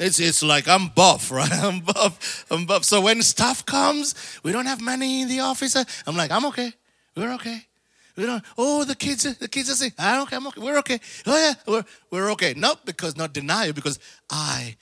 It's, 0.00 0.18
it's 0.18 0.42
like 0.42 0.68
I'm 0.68 0.88
buff, 0.88 1.30
right? 1.38 1.52
I'm 1.52 1.80
buff. 1.80 2.46
I'm 2.50 2.66
buff. 2.66 2.84
So 2.84 3.00
when 3.00 3.22
stuff 3.22 3.64
comes, 3.64 4.14
we 4.42 4.52
don't 4.52 4.66
have 4.66 4.80
money 4.80 5.22
in 5.22 5.28
the 5.28 5.40
office. 5.40 5.76
I'm 6.06 6.16
like, 6.16 6.30
I'm 6.30 6.44
okay. 6.46 6.72
We're 7.16 7.32
okay. 7.34 7.66
We 8.16 8.26
don't. 8.26 8.44
Oh, 8.56 8.84
the 8.84 8.94
kids. 8.94 9.22
The 9.22 9.48
kids 9.48 9.70
are 9.70 9.74
saying, 9.74 9.92
I 9.98 10.16
don't 10.16 10.28
care. 10.28 10.38
I'm 10.38 10.46
okay. 10.48 10.60
We're 10.60 10.78
okay. 10.78 11.00
Oh 11.26 11.36
yeah, 11.36 11.54
we're 11.66 11.84
we're 12.10 12.30
okay. 12.32 12.54
Not 12.54 12.86
because 12.86 13.16
not 13.16 13.36
you, 13.36 13.72
because 13.72 13.98
I 14.30 14.76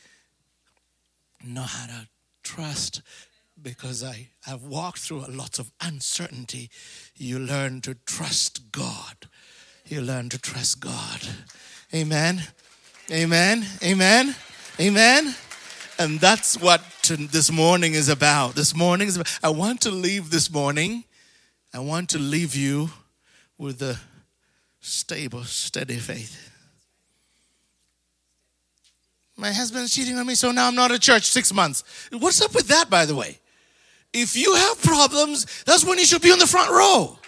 know 1.45 1.63
how 1.63 1.87
to 1.87 2.09
trust 2.43 3.03
because 3.63 4.03
I 4.03 4.29
have 4.45 4.65
walked 4.65 4.99
through 4.99 5.25
a 5.25 5.31
lot 5.31 5.59
of 5.59 5.71
uncertainty, 5.81 6.71
you 7.17 7.39
learn 7.39 7.81
to 7.83 7.95
trust 8.07 8.73
God. 8.73 9.29
You 9.87 10.01
learn 10.01 10.29
to 10.31 10.39
trust 10.39 10.81
God. 10.81 11.21
Amen. 11.95 12.43
Amen. 13.11 13.67
Amen. 13.83 14.35
Amen. 14.81 15.35
And 15.99 16.19
that's 16.19 16.59
what 16.59 16.83
this 17.03 17.53
morning 17.53 17.95
is 17.95 18.09
about. 18.09 18.55
This 18.55 18.75
morning 18.75 19.09
is 19.09 19.17
about, 19.17 19.39
I 19.43 19.51
want 19.51 19.83
to 19.83 19.91
leave 19.91 20.31
this 20.31 20.51
morning. 20.51 21.05
I 21.75 21.81
want 21.81 22.09
to 22.11 22.19
leave 22.19 22.57
you 22.57 22.91
with 23.59 23.83
a 23.83 23.99
stable, 24.81 25.45
steady 25.45 25.97
faith. 25.97 26.51
My 29.37 29.53
husband's 29.53 29.95
cheating 29.95 30.17
on 30.17 30.27
me, 30.27 30.35
so 30.35 30.53
now 30.53 30.69
I'm 30.69 30.75
not 30.75 30.91
at 30.91 31.01
church 31.01 31.25
six 31.25 31.53
months. 31.53 31.85
What's 32.11 32.41
up 32.41 32.55
with 32.55 32.69
that, 32.69 32.89
by 32.89 33.05
the 33.05 33.15
way? 33.15 33.39
If 34.13 34.37
you 34.37 34.55
have 34.55 34.83
problems, 34.83 35.65
that's 35.65 35.85
when 35.85 35.99
you 35.99 36.05
should 36.05 36.23
be 36.23 36.33
on 36.33 36.39
the 36.39 36.47
front 36.47 36.71
row. 36.71 37.19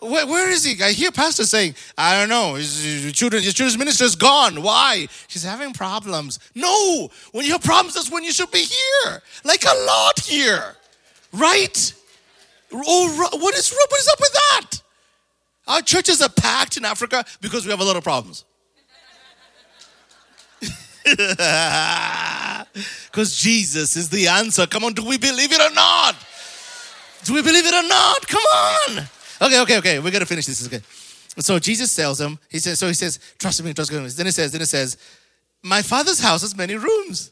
Where, 0.00 0.26
where 0.26 0.48
is 0.50 0.64
he? 0.64 0.80
I 0.82 0.92
hear 0.92 1.10
pastor 1.10 1.44
saying, 1.44 1.74
I 1.96 2.18
don't 2.18 2.28
know, 2.28 2.54
his, 2.54 2.84
his, 2.84 3.12
children, 3.12 3.42
his 3.42 3.54
children's 3.54 3.78
minister 3.78 4.04
is 4.04 4.14
gone. 4.14 4.62
Why? 4.62 5.08
She's 5.26 5.42
having 5.42 5.72
problems. 5.72 6.38
No, 6.54 7.10
when 7.32 7.44
you 7.44 7.52
have 7.52 7.64
problems, 7.64 7.94
that's 7.94 8.10
when 8.10 8.22
you 8.22 8.30
should 8.30 8.50
be 8.52 8.64
here. 8.64 9.22
Like 9.44 9.64
a 9.64 9.74
lot 9.86 10.20
here. 10.20 10.76
Right? 11.32 11.94
Oh, 12.72 13.28
what 13.32 13.54
is, 13.56 13.70
what 13.72 14.00
is 14.00 14.08
up 14.08 14.20
with 14.20 14.32
that? 14.32 14.82
Our 15.66 15.82
churches 15.82 16.22
are 16.22 16.28
packed 16.28 16.76
in 16.76 16.84
Africa 16.84 17.24
because 17.40 17.64
we 17.64 17.72
have 17.72 17.80
a 17.80 17.84
lot 17.84 17.96
of 17.96 18.04
problems. 18.04 18.44
Because 23.06 23.36
Jesus 23.36 23.96
is 23.96 24.08
the 24.10 24.28
answer. 24.28 24.66
Come 24.66 24.84
on, 24.84 24.92
do 24.92 25.04
we 25.04 25.18
believe 25.18 25.52
it 25.52 25.60
or 25.60 25.74
not? 25.74 26.14
Do 27.24 27.34
we 27.34 27.42
believe 27.42 27.66
it 27.66 27.74
or 27.74 27.88
not? 27.88 28.28
Come 28.28 28.42
on. 28.42 29.08
Okay, 29.40 29.60
okay, 29.60 29.78
okay. 29.78 29.98
We're 29.98 30.10
gonna 30.10 30.26
finish 30.26 30.46
this. 30.46 30.66
Okay. 30.66 30.80
So 31.40 31.58
Jesus 31.58 31.94
tells 31.94 32.20
him, 32.20 32.38
he 32.48 32.58
says, 32.58 32.78
so 32.78 32.88
he 32.88 32.94
says, 32.94 33.20
trust 33.38 33.62
me, 33.62 33.72
trust 33.72 33.92
me. 33.92 33.98
Then 34.08 34.26
he 34.26 34.32
says, 34.32 34.50
then 34.50 34.60
he 34.60 34.66
says, 34.66 34.96
My 35.62 35.82
father's 35.82 36.20
house 36.20 36.42
has 36.42 36.56
many 36.56 36.74
rooms. 36.74 37.30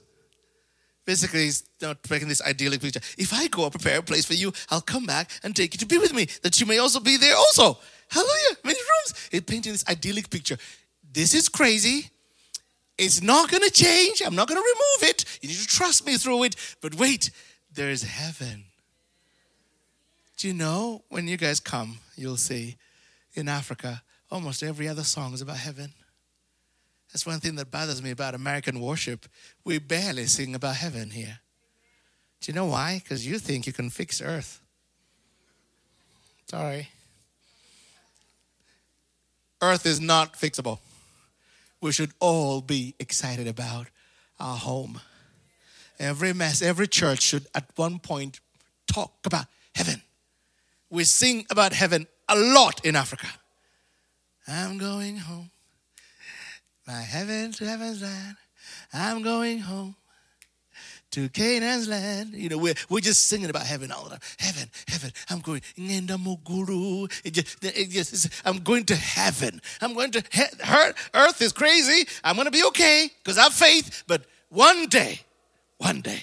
Basically, 1.04 1.44
he's 1.44 1.64
not 1.80 1.98
making 2.10 2.28
this 2.28 2.42
idyllic 2.42 2.80
picture. 2.80 3.00
If 3.16 3.32
I 3.32 3.46
go 3.46 3.62
and 3.62 3.72
prepare 3.72 3.98
a 3.98 4.02
place 4.02 4.24
for 4.24 4.34
you, 4.34 4.52
I'll 4.70 4.80
come 4.80 5.06
back 5.06 5.30
and 5.44 5.54
take 5.54 5.72
you 5.72 5.78
to 5.78 5.86
be 5.86 5.98
with 5.98 6.12
me, 6.12 6.26
that 6.42 6.60
you 6.60 6.66
may 6.66 6.78
also 6.78 6.98
be 6.98 7.16
there 7.16 7.36
also. 7.36 7.78
Hallelujah. 8.08 8.56
Many 8.64 8.78
rooms. 8.78 9.28
He's 9.30 9.42
painting 9.42 9.72
this 9.72 9.84
idyllic 9.88 10.30
picture. 10.30 10.58
This 11.12 11.32
is 11.32 11.48
crazy. 11.48 12.10
It's 12.98 13.22
not 13.22 13.50
going 13.50 13.62
to 13.62 13.70
change. 13.70 14.20
I'm 14.24 14.34
not 14.34 14.48
going 14.48 14.60
to 14.60 14.66
remove 14.66 15.10
it. 15.10 15.24
You 15.42 15.48
need 15.48 15.58
to 15.58 15.66
trust 15.66 16.06
me 16.06 16.16
through 16.16 16.44
it. 16.44 16.56
But 16.80 16.96
wait, 16.96 17.30
there's 17.72 18.02
heaven. 18.02 18.65
Do 20.36 20.48
you 20.48 20.54
know 20.54 21.02
when 21.08 21.28
you 21.28 21.36
guys 21.36 21.60
come, 21.60 21.98
you'll 22.16 22.36
see 22.36 22.76
in 23.34 23.48
Africa, 23.48 24.02
almost 24.30 24.62
every 24.62 24.88
other 24.88 25.04
song 25.04 25.32
is 25.32 25.40
about 25.40 25.56
heaven. 25.56 25.92
That's 27.12 27.26
one 27.26 27.40
thing 27.40 27.54
that 27.56 27.70
bothers 27.70 28.02
me 28.02 28.10
about 28.10 28.34
American 28.34 28.80
worship. 28.80 29.26
We 29.64 29.78
barely 29.78 30.26
sing 30.26 30.54
about 30.54 30.76
heaven 30.76 31.10
here. 31.10 31.38
Do 32.40 32.52
you 32.52 32.54
know 32.54 32.66
why? 32.66 33.00
Because 33.02 33.26
you 33.26 33.38
think 33.38 33.66
you 33.66 33.72
can 33.72 33.88
fix 33.88 34.20
earth. 34.20 34.60
Sorry. 36.46 36.88
Earth 39.62 39.86
is 39.86 40.00
not 40.00 40.34
fixable 40.34 40.80
we 41.80 41.92
should 41.92 42.12
all 42.20 42.60
be 42.60 42.94
excited 42.98 43.46
about 43.46 43.86
our 44.40 44.56
home. 44.56 45.00
Every 45.98 46.32
mess, 46.32 46.62
every 46.62 46.88
church 46.88 47.22
should 47.22 47.46
at 47.54 47.70
one 47.76 47.98
point 47.98 48.40
talk 48.86 49.12
about 49.24 49.46
heaven. 49.74 50.02
We 50.90 51.04
sing 51.04 51.46
about 51.50 51.72
heaven 51.72 52.06
a 52.28 52.36
lot 52.36 52.84
in 52.84 52.96
Africa. 52.96 53.26
I'm 54.46 54.78
going 54.78 55.16
home. 55.16 55.50
My 56.86 57.00
heaven 57.00 57.52
to 57.52 57.64
heaven's 57.64 58.02
land. 58.02 58.36
I'm 58.92 59.22
going 59.22 59.58
home 59.58 59.96
to 61.12 61.28
Canaan's 61.28 61.88
land. 61.88 62.34
You 62.34 62.48
know, 62.48 62.58
we're, 62.58 62.74
we're 62.88 63.00
just 63.00 63.28
singing 63.28 63.50
about 63.50 63.66
heaven 63.66 63.90
all 63.90 64.04
the 64.04 64.10
time. 64.10 64.20
Heaven, 64.38 64.70
heaven. 64.86 65.12
I'm 65.28 65.40
going. 65.40 65.62
It 67.24 67.30
just, 67.32 67.64
it 67.64 67.90
just, 67.90 68.28
I'm 68.46 68.58
going 68.58 68.84
to 68.84 68.96
heaven. 68.96 69.60
I'm 69.80 69.94
going 69.94 70.12
to 70.12 70.22
he- 70.30 70.44
earth 71.14 71.42
is 71.42 71.52
crazy. 71.52 72.06
I'm 72.22 72.36
going 72.36 72.46
to 72.46 72.52
be 72.52 72.64
okay 72.66 73.10
because 73.22 73.38
I 73.38 73.44
have 73.44 73.54
faith. 73.54 74.04
But 74.06 74.26
one 74.48 74.86
day, 74.86 75.20
one 75.78 76.02
day, 76.02 76.20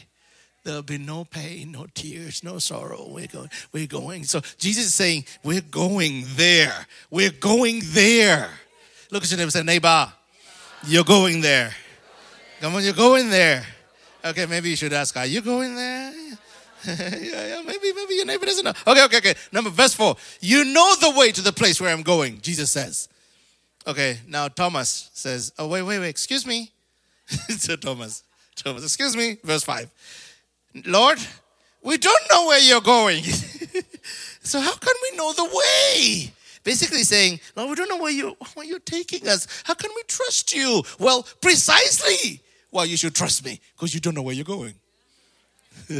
there'll 0.64 0.82
be 0.82 0.98
no 0.98 1.26
pain, 1.26 1.72
no 1.72 1.88
tears, 1.94 2.44
no 2.44 2.60
sorrow. 2.60 3.08
We're 3.10 3.28
going. 3.28 3.50
We're 3.72 3.88
going. 3.88 4.24
So 4.24 4.42
Jesus 4.58 4.86
is 4.86 4.96
saying, 4.96 5.26
we're 5.44 5.62
going 5.62 6.26
there. 6.36 6.88
We're 7.10 7.32
going 7.32 7.82
there. 7.86 8.50
Look 9.12 9.24
at 9.24 9.32
your 9.32 9.38
neighbor. 9.38 9.52
Say, 9.52 9.64
neighbor, 9.64 10.12
you're 10.86 11.04
going 11.04 11.42
there. 11.42 11.74
Come 12.62 12.76
on, 12.76 12.84
you're 12.84 12.94
going 12.94 13.30
there. 13.30 13.66
Okay, 14.26 14.46
maybe 14.46 14.70
you 14.70 14.76
should 14.76 14.94
ask, 14.94 15.16
are 15.18 15.26
you 15.26 15.42
going 15.42 15.76
there? 15.76 16.14
yeah, 16.88 17.18
yeah, 17.18 17.62
maybe, 17.66 17.94
maybe 17.94 18.16
your 18.16 18.26
neighbor 18.26 18.46
doesn't 18.46 18.64
know. 18.64 18.74
Okay, 18.88 19.04
okay, 19.04 19.18
okay. 19.18 19.36
Number 19.52 19.70
verse 19.70 19.94
four. 19.94 20.16
You 20.40 20.66
know 20.66 20.96
the 20.96 21.14
way 21.18 21.32
to 21.32 21.42
the 21.42 21.54
place 21.54 21.80
where 21.80 21.94
I'm 21.94 22.04
going, 22.04 22.42
Jesus 22.42 22.72
says. 22.72 23.10
Okay, 23.86 24.20
now 24.28 24.48
Thomas 24.48 25.10
says, 25.14 25.54
Oh, 25.58 25.68
wait, 25.68 25.82
wait, 25.82 26.00
wait, 26.00 26.10
excuse 26.10 26.46
me. 26.46 26.72
so 27.28 27.76
Thomas, 27.76 28.24
Thomas, 28.56 28.84
excuse 28.84 29.16
me, 29.16 29.38
verse 29.44 29.64
five. 29.64 29.90
Lord, 30.86 31.20
we 31.82 31.98
don't 31.98 32.24
know 32.32 32.48
where 32.48 32.60
you're 32.60 32.82
going. 32.82 33.24
so 34.44 34.60
how 34.60 34.76
can 34.76 34.94
we 35.04 35.18
know 35.18 35.34
the 35.34 35.46
way? 35.46 36.32
Basically 36.64 37.04
saying, 37.04 37.40
Lord, 37.56 37.70
we 37.72 37.76
don't 37.76 37.90
know 37.90 38.02
where 38.02 38.12
you 38.12 38.38
where 38.54 38.66
you're 38.66 38.80
taking 38.80 39.28
us. 39.28 39.48
How 39.66 39.74
can 39.74 39.92
we 39.96 40.04
trust 40.04 40.56
you? 40.56 40.82
Well, 41.00 41.28
precisely 41.42 42.42
well, 42.74 42.86
you 42.88 42.98
should 42.98 43.14
trust 43.14 43.46
me 43.46 43.62
because 43.76 43.94
you 43.94 44.00
don't 44.00 44.16
know 44.16 44.24
where 44.24 44.34
you're 44.34 44.44
going. 44.44 44.74
you 45.90 46.00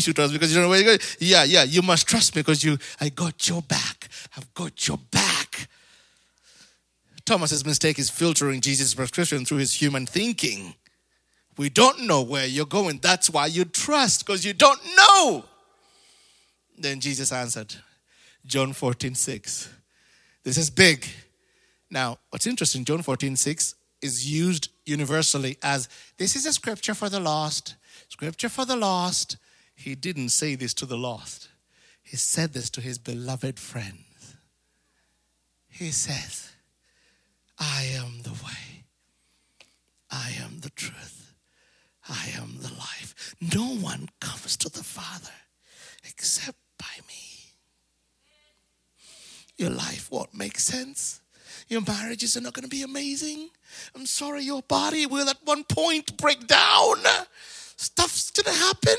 should 0.00 0.16
trust 0.16 0.32
me 0.32 0.38
because 0.38 0.50
you 0.50 0.56
don't 0.56 0.64
know 0.64 0.68
where 0.68 0.80
you're 0.80 0.98
going. 0.98 1.00
Yeah, 1.20 1.44
yeah, 1.44 1.62
you 1.62 1.80
must 1.80 2.08
trust 2.08 2.34
me 2.34 2.42
because 2.42 2.64
you 2.64 2.76
I 3.00 3.08
got 3.10 3.48
your 3.48 3.62
back. 3.62 4.08
I've 4.36 4.52
got 4.52 4.88
your 4.88 4.98
back. 4.98 5.68
Thomas's 7.24 7.64
mistake 7.64 8.00
is 8.00 8.10
filtering 8.10 8.60
Jesus' 8.60 8.94
prescription 8.94 9.44
through 9.44 9.58
his 9.58 9.80
human 9.80 10.06
thinking. 10.06 10.74
We 11.56 11.68
don't 11.68 12.06
know 12.06 12.22
where 12.22 12.46
you're 12.46 12.66
going. 12.66 12.98
That's 13.02 13.30
why 13.30 13.46
you 13.46 13.64
trust, 13.64 14.26
because 14.26 14.44
you 14.44 14.52
don't 14.52 14.80
know. 14.96 15.44
Then 16.76 17.00
Jesus 17.00 17.32
answered, 17.32 17.74
John 18.46 18.72
14, 18.72 19.14
6. 19.14 19.72
This 20.42 20.58
is 20.58 20.70
big. 20.70 21.06
Now, 21.90 22.18
what's 22.30 22.46
interesting, 22.46 22.84
John 22.84 23.02
14, 23.02 23.36
6 23.36 23.74
is 24.02 24.30
used 24.30 24.68
universally 24.84 25.56
as 25.62 25.88
this 26.18 26.36
is 26.36 26.44
a 26.44 26.52
scripture 26.52 26.92
for 26.92 27.08
the 27.08 27.20
lost, 27.20 27.76
scripture 28.08 28.48
for 28.48 28.64
the 28.66 28.76
lost. 28.76 29.36
He 29.74 29.94
didn't 29.94 30.28
say 30.28 30.56
this 30.56 30.74
to 30.74 30.86
the 30.86 30.96
lost, 30.98 31.48
he 32.02 32.16
said 32.16 32.52
this 32.52 32.68
to 32.70 32.80
his 32.80 32.98
beloved 32.98 33.58
friends. 33.58 34.36
He 35.68 35.90
says, 35.90 36.50
I 37.58 37.88
am 37.94 38.22
the 38.22 38.32
way, 38.32 38.84
I 40.10 40.32
am 40.42 40.60
the 40.60 40.70
truth, 40.70 41.23
I 42.08 42.32
am 42.36 42.58
the 42.60 42.72
life. 42.72 43.34
No 43.40 43.74
one 43.74 44.08
comes 44.20 44.56
to 44.58 44.68
the 44.68 44.84
Father 44.84 45.32
except 46.04 46.58
by 46.78 47.00
me. 47.08 47.24
Your 49.56 49.70
life 49.70 50.10
won't 50.10 50.34
make 50.34 50.58
sense. 50.58 51.20
Your 51.68 51.80
marriages 51.86 52.36
are 52.36 52.40
not 52.40 52.52
going 52.52 52.64
to 52.64 52.68
be 52.68 52.82
amazing. 52.82 53.48
I'm 53.94 54.06
sorry, 54.06 54.42
your 54.42 54.62
body 54.62 55.06
will 55.06 55.28
at 55.28 55.38
one 55.44 55.64
point 55.64 56.16
break 56.18 56.46
down. 56.46 56.96
Stuff's 57.76 58.30
going 58.30 58.52
to 58.54 58.60
happen. 58.62 58.96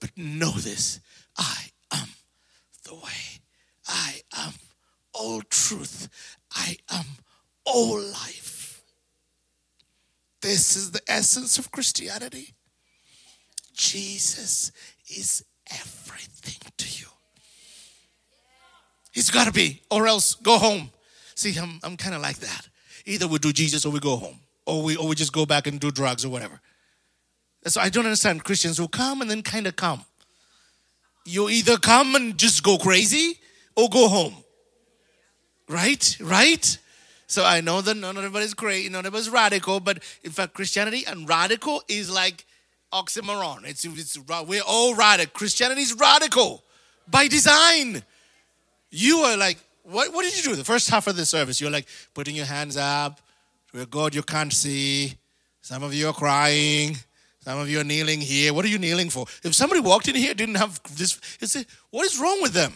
But 0.00 0.10
know 0.16 0.52
this 0.52 1.00
I 1.36 1.66
am 1.92 2.08
the 2.84 2.94
way. 2.94 3.40
I 3.86 4.20
am 4.36 4.54
all 5.12 5.42
truth. 5.42 6.08
I 6.54 6.76
am 6.90 7.04
all 7.64 8.00
life. 8.00 8.59
This 10.42 10.76
is 10.76 10.90
the 10.92 11.02
essence 11.06 11.58
of 11.58 11.70
Christianity. 11.70 12.54
Jesus 13.74 14.72
is 15.08 15.44
everything 15.70 16.72
to 16.78 16.88
you. 16.88 17.06
He's 19.12 19.30
got 19.30 19.46
to 19.46 19.52
be, 19.52 19.82
or 19.90 20.06
else 20.06 20.34
go 20.34 20.58
home. 20.58 20.90
See, 21.34 21.58
I'm, 21.58 21.80
I'm 21.82 21.96
kind 21.96 22.14
of 22.14 22.22
like 22.22 22.38
that. 22.38 22.68
Either 23.06 23.26
we 23.26 23.38
do 23.38 23.52
Jesus 23.52 23.84
or 23.84 23.92
we 23.92 24.00
go 24.00 24.16
home, 24.16 24.38
or 24.66 24.82
we, 24.82 24.96
or 24.96 25.08
we 25.08 25.14
just 25.14 25.32
go 25.32 25.46
back 25.46 25.66
and 25.66 25.80
do 25.80 25.90
drugs 25.90 26.24
or 26.24 26.28
whatever. 26.28 26.60
So 27.66 27.80
I 27.80 27.88
don't 27.88 28.04
understand 28.04 28.44
Christians 28.44 28.78
who 28.78 28.88
come 28.88 29.20
and 29.20 29.30
then 29.30 29.42
kind 29.42 29.66
of 29.66 29.76
come. 29.76 30.04
You 31.26 31.48
either 31.48 31.76
come 31.76 32.14
and 32.14 32.38
just 32.38 32.62
go 32.62 32.78
crazy 32.78 33.38
or 33.76 33.88
go 33.88 34.08
home. 34.08 34.34
Right? 35.68 36.16
Right? 36.20 36.78
So 37.30 37.44
I 37.44 37.60
know 37.60 37.80
that 37.80 37.96
not 37.96 38.16
everybody's 38.16 38.54
great, 38.54 38.90
not 38.90 39.06
everybody's 39.06 39.30
radical, 39.30 39.78
but 39.78 40.02
in 40.24 40.32
fact, 40.32 40.52
Christianity 40.52 41.04
and 41.06 41.28
radical 41.28 41.80
is 41.86 42.10
like 42.10 42.44
oxymoron. 42.92 43.64
It's, 43.68 43.84
it's 43.84 44.18
we're 44.18 44.62
all 44.66 44.96
radical. 44.96 45.32
Christianity 45.32 45.82
is 45.82 45.94
radical 45.94 46.64
by 47.08 47.28
design. 47.28 48.02
You 48.90 49.18
are 49.18 49.36
like, 49.36 49.58
what, 49.84 50.12
what 50.12 50.24
did 50.24 50.36
you 50.36 50.42
do 50.42 50.56
the 50.56 50.64
first 50.64 50.90
half 50.90 51.06
of 51.06 51.14
the 51.14 51.24
service? 51.24 51.60
You're 51.60 51.70
like 51.70 51.86
putting 52.14 52.34
your 52.34 52.46
hands 52.46 52.76
up 52.76 53.20
to 53.70 53.80
a 53.80 53.86
God 53.86 54.12
you 54.12 54.22
can't 54.22 54.52
see. 54.52 55.14
Some 55.62 55.84
of 55.84 55.94
you 55.94 56.08
are 56.08 56.12
crying. 56.12 56.96
Some 57.44 57.60
of 57.60 57.70
you 57.70 57.78
are 57.78 57.84
kneeling 57.84 58.20
here. 58.20 58.52
What 58.52 58.64
are 58.64 58.68
you 58.68 58.78
kneeling 58.78 59.08
for? 59.08 59.26
If 59.44 59.54
somebody 59.54 59.80
walked 59.80 60.08
in 60.08 60.16
here 60.16 60.34
didn't 60.34 60.56
have 60.56 60.82
this, 60.96 61.20
it's 61.40 61.54
a, 61.54 61.64
what 61.90 62.04
is 62.06 62.18
wrong 62.18 62.42
with 62.42 62.54
them? 62.54 62.72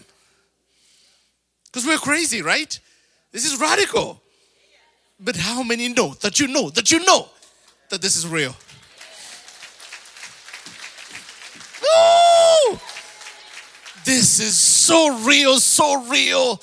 Because 1.64 1.84
we're 1.84 1.98
crazy, 1.98 2.40
right? 2.40 2.78
This 3.32 3.44
is 3.52 3.60
radical. 3.60 4.20
But 5.18 5.36
how 5.36 5.62
many 5.62 5.88
know 5.88 6.14
that 6.20 6.40
you 6.40 6.48
know 6.48 6.70
that 6.70 6.90
you 6.90 7.04
know 7.04 7.28
that 7.90 8.02
this 8.02 8.16
is 8.16 8.26
real? 8.26 8.54
Woo! 11.82 12.78
This 14.04 14.40
is 14.40 14.56
so 14.56 15.18
real, 15.24 15.58
so 15.60 16.04
real 16.04 16.60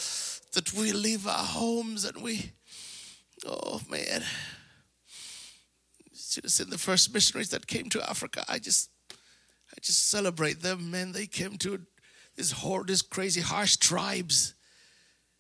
that 0.54 0.74
we 0.74 0.92
leave 0.92 1.26
our 1.28 1.44
homes 1.44 2.06
and 2.06 2.22
we, 2.22 2.52
oh 3.46 3.82
man. 3.90 4.24
Should 6.14 6.46
have 6.46 6.52
seen 6.52 6.70
the 6.70 6.78
first 6.78 7.14
missionaries 7.14 7.50
that 7.50 7.68
came 7.68 7.90
to 7.90 8.10
Africa. 8.10 8.46
I 8.48 8.60
just, 8.60 8.90
I 9.12 9.80
just 9.82 10.10
celebrate 10.10 10.62
them, 10.62 10.90
man. 10.92 11.12
They 11.12 11.26
came 11.26 11.58
to 11.58 11.82
this 12.38 12.52
horde, 12.52 12.88
this 12.88 13.02
crazy, 13.02 13.42
harsh 13.42 13.76
tribes. 13.76 14.54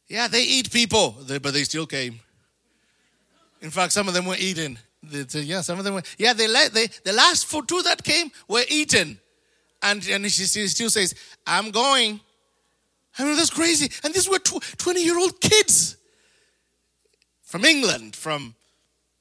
Yeah, 0.09 0.27
they 0.27 0.43
eat 0.43 0.69
people, 0.71 1.15
but 1.27 1.53
they 1.53 1.63
still 1.63 1.85
came. 1.85 2.19
In 3.61 3.69
fact, 3.69 3.93
some 3.93 4.07
of 4.07 4.13
them 4.13 4.25
were 4.25 4.35
eaten. 4.37 4.79
Yeah, 5.33 5.61
some 5.61 5.79
of 5.79 5.85
them 5.85 5.95
were. 5.95 6.03
Yeah, 6.17 6.33
they 6.33 6.47
they 6.47 6.87
the 7.03 7.13
last 7.13 7.49
two 7.49 7.81
that 7.83 8.03
came 8.03 8.31
were 8.47 8.63
eaten, 8.69 9.19
and 9.81 10.07
and 10.07 10.31
she 10.31 10.45
still 10.67 10.89
says, 10.89 11.15
"I'm 11.45 11.71
going." 11.71 12.19
I 13.17 13.25
mean, 13.25 13.35
that's 13.35 13.49
crazy. 13.49 13.91
And 14.03 14.13
these 14.13 14.29
were 14.29 14.39
20 14.39 15.03
year 15.03 15.19
old 15.19 15.41
kids 15.41 15.97
from 17.41 17.65
England, 17.65 18.15
from 18.15 18.55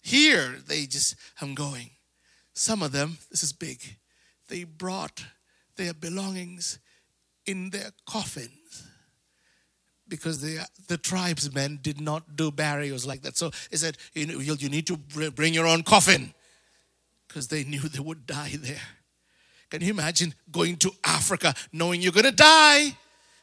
here. 0.02 0.56
They 0.66 0.86
just, 0.86 1.16
I'm 1.40 1.54
going. 1.54 1.90
Some 2.52 2.82
of 2.82 2.92
them, 2.92 3.18
this 3.30 3.42
is 3.42 3.52
big, 3.52 3.80
they 4.48 4.64
brought 4.64 5.24
their 5.76 5.92
belongings 5.92 6.78
in 7.46 7.70
their 7.70 7.90
coffins 8.06 8.59
because 10.10 10.40
the, 10.40 10.66
the 10.88 10.98
tribesmen 10.98 11.78
did 11.80 12.00
not 12.00 12.36
do 12.36 12.50
burials 12.50 13.06
like 13.06 13.22
that. 13.22 13.38
So 13.38 13.50
he 13.70 13.76
said, 13.78 13.96
you, 14.12 14.26
know, 14.26 14.40
you 14.40 14.68
need 14.68 14.86
to 14.88 14.96
bring 15.30 15.54
your 15.54 15.66
own 15.66 15.82
coffin 15.82 16.34
because 17.26 17.48
they 17.48 17.64
knew 17.64 17.80
they 17.80 18.00
would 18.00 18.26
die 18.26 18.56
there. 18.58 18.82
Can 19.70 19.82
you 19.82 19.90
imagine 19.90 20.34
going 20.50 20.76
to 20.76 20.90
Africa 21.04 21.54
knowing 21.72 22.02
you're 22.02 22.12
going 22.12 22.24
to 22.24 22.32
die? 22.32 22.96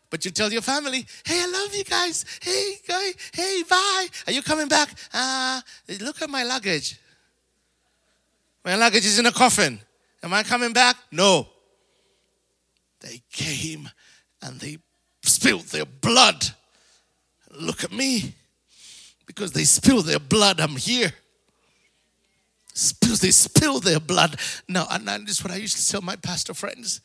But 0.09 0.23
you 0.25 0.31
tell 0.31 0.51
your 0.51 0.61
family, 0.61 1.05
hey, 1.25 1.41
I 1.41 1.47
love 1.47 1.75
you 1.75 1.83
guys. 1.83 2.25
Hey, 2.41 2.75
guy, 2.87 3.11
hey, 3.33 3.63
bye. 3.69 4.07
Are 4.27 4.33
you 4.33 4.41
coming 4.41 4.67
back? 4.67 4.89
Ah, 5.13 5.63
uh, 5.89 5.93
look 6.01 6.21
at 6.21 6.29
my 6.29 6.43
luggage. 6.43 6.99
My 8.63 8.75
luggage 8.75 9.05
is 9.05 9.19
in 9.19 9.25
a 9.25 9.31
coffin. 9.31 9.79
Am 10.23 10.33
I 10.33 10.43
coming 10.43 10.73
back? 10.73 10.97
No. 11.11 11.47
They 12.99 13.21
came 13.31 13.89
and 14.41 14.59
they 14.59 14.77
spilled 15.23 15.67
their 15.67 15.85
blood. 15.85 16.45
Look 17.59 17.83
at 17.83 17.91
me. 17.91 18.33
Because 19.25 19.51
they 19.51 19.65
spill 19.65 20.01
their 20.01 20.19
blood, 20.19 20.59
I'm 20.59 20.77
here. 20.77 21.13
They 23.21 23.31
spill 23.31 23.79
their 23.79 23.99
blood. 23.99 24.39
Now, 24.67 24.87
and 24.89 25.07
this 25.27 25.39
is 25.39 25.43
what 25.43 25.51
I 25.51 25.57
used 25.57 25.77
to 25.77 25.91
tell 25.91 26.01
my 26.01 26.15
pastor 26.15 26.53
friends. 26.53 27.01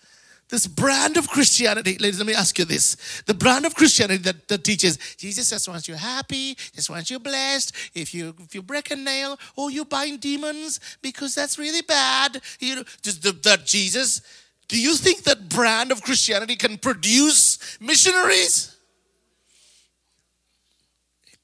This 0.52 0.66
brand 0.66 1.16
of 1.16 1.30
Christianity, 1.30 1.96
ladies, 1.96 2.18
let 2.18 2.26
me 2.26 2.34
ask 2.34 2.58
you 2.58 2.66
this. 2.66 3.22
The 3.24 3.32
brand 3.32 3.64
of 3.64 3.74
Christianity 3.74 4.22
that, 4.24 4.48
that 4.48 4.64
teaches 4.64 4.98
Jesus 5.16 5.48
just 5.48 5.66
wants 5.66 5.88
you 5.88 5.94
happy, 5.94 6.56
just 6.74 6.90
wants 6.90 7.10
you 7.10 7.18
blessed. 7.18 7.74
If 7.94 8.12
you 8.12 8.34
if 8.38 8.54
you 8.54 8.60
break 8.60 8.90
a 8.90 8.96
nail, 8.96 9.38
or 9.56 9.70
you 9.70 9.86
bind 9.86 10.20
demons 10.20 10.78
because 11.00 11.34
that's 11.34 11.58
really 11.58 11.80
bad. 11.80 12.42
You 12.60 12.76
know, 12.76 12.84
just 13.00 13.22
the, 13.22 13.32
that 13.32 13.64
Jesus. 13.64 14.20
Do 14.68 14.78
you 14.78 14.94
think 14.94 15.22
that 15.22 15.48
brand 15.48 15.90
of 15.90 16.02
Christianity 16.02 16.56
can 16.56 16.76
produce 16.76 17.78
missionaries? 17.80 18.71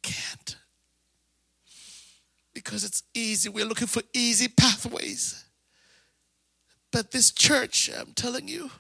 Can't. 0.03 0.57
Because 2.55 2.85
it's 2.85 3.03
easy. 3.15 3.49
We're 3.49 3.65
looking 3.65 3.87
for 3.87 4.03
easy 4.13 4.49
pathways. 4.49 5.45
But 6.91 7.11
this 7.11 7.31
church, 7.31 7.91
I'm 7.97 8.13
telling 8.15 8.49
you, 8.49 8.71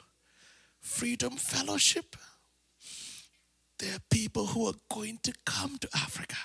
Freedom 0.80 1.32
Fellowship, 1.32 2.16
there 3.78 3.94
are 3.94 4.02
people 4.10 4.46
who 4.46 4.66
are 4.66 4.74
going 4.92 5.18
to 5.22 5.32
come 5.44 5.78
to 5.78 5.88
Africa. 5.94 6.36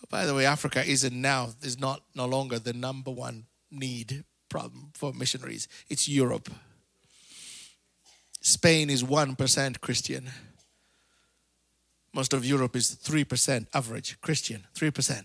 Oh, 0.00 0.06
by 0.08 0.24
the 0.24 0.34
way, 0.34 0.46
Africa 0.46 0.82
isn't 0.84 1.12
now, 1.12 1.50
is 1.62 1.78
not 1.78 2.02
no 2.14 2.26
longer 2.26 2.58
the 2.58 2.72
number 2.72 3.10
one 3.10 3.46
need 3.70 4.24
problem 4.48 4.90
for 4.94 5.12
missionaries. 5.12 5.68
It's 5.88 6.08
Europe. 6.08 6.50
Spain 8.40 8.90
is 8.90 9.02
1% 9.04 9.80
Christian. 9.80 10.30
Most 12.12 12.34
of 12.34 12.44
Europe 12.44 12.76
is 12.76 12.94
3% 12.94 13.66
average 13.72 14.20
Christian, 14.20 14.64
3%. 14.74 15.24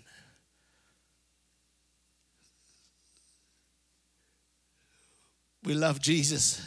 We 5.64 5.74
love 5.74 6.02
Jesus. 6.02 6.66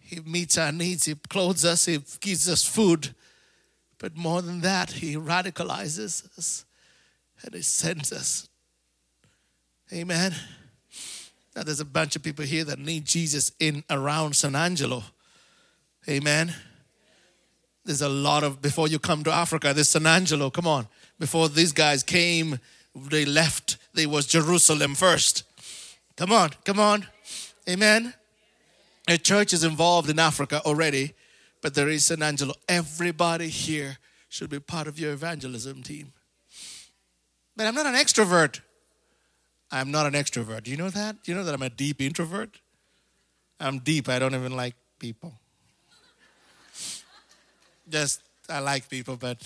He 0.00 0.20
meets 0.20 0.58
our 0.58 0.72
needs, 0.72 1.04
He 1.04 1.14
clothes 1.14 1.64
us, 1.64 1.84
He 1.84 1.98
gives 2.20 2.48
us 2.48 2.64
food. 2.64 3.14
But 3.98 4.16
more 4.16 4.42
than 4.42 4.60
that, 4.62 4.92
He 4.92 5.14
radicalizes 5.14 6.36
us 6.36 6.64
and 7.44 7.54
He 7.54 7.62
sends 7.62 8.12
us. 8.12 8.48
Amen. 9.92 10.34
Now, 11.54 11.62
there's 11.62 11.80
a 11.80 11.84
bunch 11.84 12.16
of 12.16 12.22
people 12.22 12.44
here 12.44 12.64
that 12.64 12.78
need 12.78 13.04
Jesus 13.04 13.52
in 13.58 13.84
around 13.90 14.34
San 14.34 14.54
Angelo. 14.54 15.02
Amen. 16.08 16.54
There's 17.88 18.02
a 18.02 18.08
lot 18.10 18.44
of, 18.44 18.60
before 18.60 18.86
you 18.86 18.98
come 18.98 19.24
to 19.24 19.32
Africa, 19.32 19.72
there's 19.72 19.88
San 19.88 20.06
Angelo. 20.06 20.50
Come 20.50 20.66
on. 20.66 20.88
Before 21.18 21.48
these 21.48 21.72
guys 21.72 22.02
came, 22.02 22.60
they 22.94 23.24
left, 23.24 23.78
there 23.94 24.10
was 24.10 24.26
Jerusalem 24.26 24.94
first. 24.94 25.44
Come 26.14 26.30
on, 26.30 26.50
come 26.66 26.78
on. 26.78 27.06
Amen. 27.66 28.12
A 29.08 29.16
church 29.16 29.54
is 29.54 29.64
involved 29.64 30.10
in 30.10 30.18
Africa 30.18 30.60
already, 30.66 31.14
but 31.62 31.74
there 31.74 31.88
is 31.88 32.04
San 32.04 32.22
Angelo. 32.22 32.52
Everybody 32.68 33.48
here 33.48 33.96
should 34.28 34.50
be 34.50 34.60
part 34.60 34.86
of 34.86 34.98
your 34.98 35.12
evangelism 35.12 35.82
team. 35.82 36.12
But 37.56 37.68
I'm 37.68 37.74
not 37.74 37.86
an 37.86 37.94
extrovert. 37.94 38.60
I'm 39.70 39.90
not 39.90 40.04
an 40.04 40.12
extrovert. 40.12 40.64
Do 40.64 40.70
you 40.70 40.76
know 40.76 40.90
that? 40.90 41.22
Do 41.22 41.32
you 41.32 41.38
know 41.38 41.44
that 41.44 41.54
I'm 41.54 41.62
a 41.62 41.70
deep 41.70 42.02
introvert? 42.02 42.60
I'm 43.58 43.78
deep. 43.78 44.10
I 44.10 44.18
don't 44.18 44.34
even 44.34 44.54
like 44.54 44.74
people. 44.98 45.32
Just, 47.90 48.22
I 48.48 48.60
like 48.60 48.88
people, 48.88 49.16
but 49.16 49.38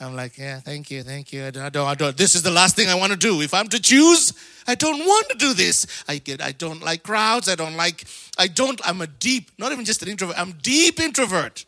I'm 0.00 0.14
like, 0.14 0.38
yeah, 0.38 0.60
thank 0.60 0.90
you, 0.90 1.02
thank 1.02 1.32
you. 1.32 1.46
I 1.46 1.50
don't, 1.50 1.76
I 1.76 1.94
don't, 1.94 2.16
This 2.16 2.34
is 2.34 2.42
the 2.42 2.50
last 2.50 2.76
thing 2.76 2.88
I 2.88 2.94
want 2.94 3.12
to 3.12 3.18
do. 3.18 3.40
If 3.40 3.52
I'm 3.52 3.68
to 3.68 3.80
choose, 3.80 4.32
I 4.66 4.74
don't 4.74 5.00
want 5.00 5.28
to 5.30 5.36
do 5.36 5.54
this. 5.54 5.86
I 6.06 6.18
get, 6.18 6.40
I 6.40 6.52
don't 6.52 6.82
like 6.82 7.02
crowds. 7.02 7.48
I 7.48 7.54
don't 7.54 7.76
like, 7.76 8.04
I 8.36 8.46
don't, 8.46 8.80
I'm 8.86 9.00
a 9.00 9.06
deep, 9.06 9.50
not 9.58 9.72
even 9.72 9.84
just 9.84 10.02
an 10.02 10.08
introvert, 10.08 10.38
I'm 10.38 10.52
deep 10.62 11.00
introvert. 11.00 11.64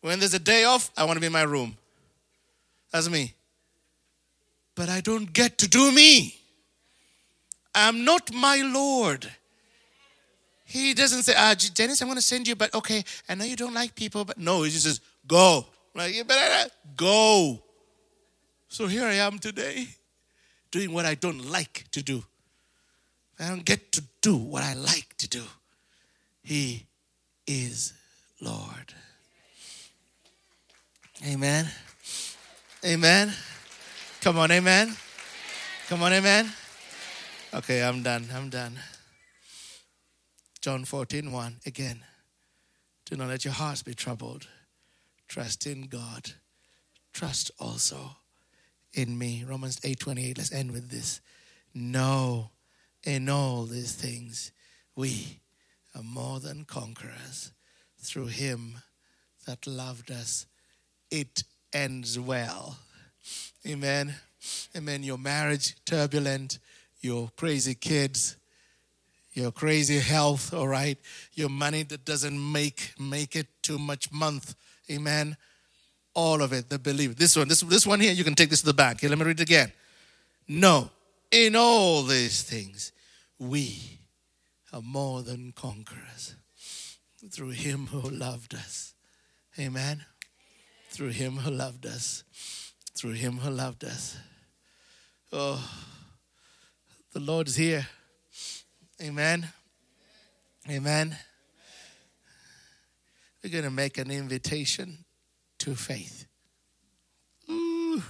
When 0.00 0.18
there's 0.18 0.34
a 0.34 0.38
day 0.38 0.64
off, 0.64 0.90
I 0.96 1.04
want 1.04 1.16
to 1.16 1.20
be 1.20 1.26
in 1.26 1.32
my 1.32 1.42
room. 1.42 1.76
That's 2.92 3.08
me. 3.08 3.34
But 4.74 4.88
I 4.88 5.00
don't 5.00 5.32
get 5.32 5.58
to 5.58 5.68
do 5.68 5.90
me. 5.90 6.36
I'm 7.74 8.04
not 8.04 8.32
my 8.32 8.62
Lord. 8.62 9.30
He 10.68 10.92
doesn't 10.92 11.22
say, 11.22 11.32
ah, 11.34 11.54
Dennis, 11.72 12.02
I'm 12.02 12.08
going 12.08 12.16
to 12.16 12.22
send 12.22 12.46
you, 12.46 12.54
but 12.54 12.74
okay, 12.74 13.02
I 13.26 13.34
know 13.34 13.46
you 13.46 13.56
don't 13.56 13.72
like 13.72 13.94
people, 13.94 14.26
but 14.26 14.36
no, 14.36 14.64
he 14.64 14.70
just 14.70 14.84
says, 14.84 15.00
go. 15.26 15.64
Like, 15.94 16.14
you 16.14 16.24
better 16.24 16.70
go. 16.94 17.62
So 18.68 18.86
here 18.86 19.04
I 19.04 19.14
am 19.14 19.38
today, 19.38 19.88
doing 20.70 20.92
what 20.92 21.06
I 21.06 21.14
don't 21.14 21.50
like 21.50 21.86
to 21.92 22.02
do. 22.02 22.22
I 23.40 23.48
don't 23.48 23.64
get 23.64 23.92
to 23.92 24.04
do 24.20 24.36
what 24.36 24.62
I 24.62 24.74
like 24.74 25.16
to 25.16 25.28
do. 25.28 25.42
He 26.42 26.84
is 27.46 27.94
Lord. 28.38 28.92
Amen. 31.26 31.66
Amen. 32.84 33.32
Come 34.20 34.36
on, 34.36 34.50
amen. 34.50 34.94
Come 35.88 36.02
on, 36.02 36.12
amen. 36.12 36.52
Okay, 37.54 37.82
I'm 37.82 38.02
done. 38.02 38.28
I'm 38.34 38.50
done. 38.50 38.78
John 40.60 40.84
14, 40.84 41.30
1 41.30 41.60
again. 41.66 42.00
Do 43.04 43.16
not 43.16 43.28
let 43.28 43.44
your 43.44 43.54
hearts 43.54 43.82
be 43.82 43.94
troubled. 43.94 44.48
Trust 45.28 45.66
in 45.66 45.82
God. 45.82 46.32
Trust 47.12 47.50
also 47.60 48.16
in 48.92 49.16
me. 49.16 49.44
Romans 49.46 49.80
8 49.84 50.00
28. 50.00 50.38
Let's 50.38 50.52
end 50.52 50.72
with 50.72 50.90
this. 50.90 51.20
Know, 51.74 52.50
In 53.04 53.28
all 53.28 53.64
these 53.64 53.92
things, 53.92 54.50
we 54.96 55.40
are 55.94 56.02
more 56.02 56.40
than 56.40 56.64
conquerors 56.64 57.52
through 57.98 58.26
him 58.26 58.78
that 59.46 59.66
loved 59.66 60.10
us. 60.10 60.46
It 61.10 61.44
ends 61.72 62.18
well. 62.18 62.78
Amen. 63.66 64.14
Amen. 64.76 65.02
Your 65.02 65.18
marriage 65.18 65.76
turbulent, 65.84 66.58
your 67.00 67.30
crazy 67.36 67.74
kids, 67.74 68.36
your 69.38 69.52
crazy 69.52 69.98
health, 69.98 70.52
all 70.52 70.68
right, 70.68 70.98
your 71.34 71.48
money 71.48 71.84
that 71.84 72.04
doesn't 72.04 72.52
make 72.52 72.92
make 72.98 73.36
it 73.36 73.46
too 73.62 73.78
much 73.78 74.12
month. 74.12 74.54
Amen. 74.90 75.36
All 76.14 76.42
of 76.42 76.52
it, 76.52 76.68
the 76.68 76.78
believe. 76.78 77.16
This 77.16 77.36
one, 77.36 77.48
this, 77.48 77.60
this 77.60 77.86
one 77.86 78.00
here, 78.00 78.12
you 78.12 78.24
can 78.24 78.34
take 78.34 78.50
this 78.50 78.60
to 78.60 78.66
the 78.66 78.74
back. 78.74 79.00
Here, 79.00 79.08
let 79.08 79.18
me 79.18 79.24
read 79.24 79.40
it 79.40 79.42
again. 79.42 79.72
No, 80.48 80.90
in 81.30 81.54
all 81.54 82.02
these 82.02 82.42
things, 82.42 82.92
we 83.38 84.00
are 84.72 84.82
more 84.82 85.22
than 85.22 85.52
conquerors 85.52 86.34
through 87.30 87.50
him 87.50 87.86
who 87.86 88.08
loved 88.10 88.54
us. 88.54 88.94
Amen. 89.58 90.04
Through 90.90 91.10
him 91.10 91.36
who 91.36 91.50
loved 91.50 91.86
us. 91.86 92.24
Through 92.96 93.12
him 93.12 93.38
who 93.38 93.50
loved 93.50 93.84
us. 93.84 94.16
Oh, 95.32 95.62
the 97.12 97.20
Lord 97.20 97.46
is 97.48 97.56
here. 97.56 97.86
Amen. 99.00 99.46
Amen. 100.68 101.16
We're 103.42 103.50
going 103.50 103.64
to 103.64 103.70
make 103.70 103.98
an 103.98 104.10
invitation 104.10 105.04
to 105.58 105.74
faith. 105.74 106.26
Ooh. 107.48 108.02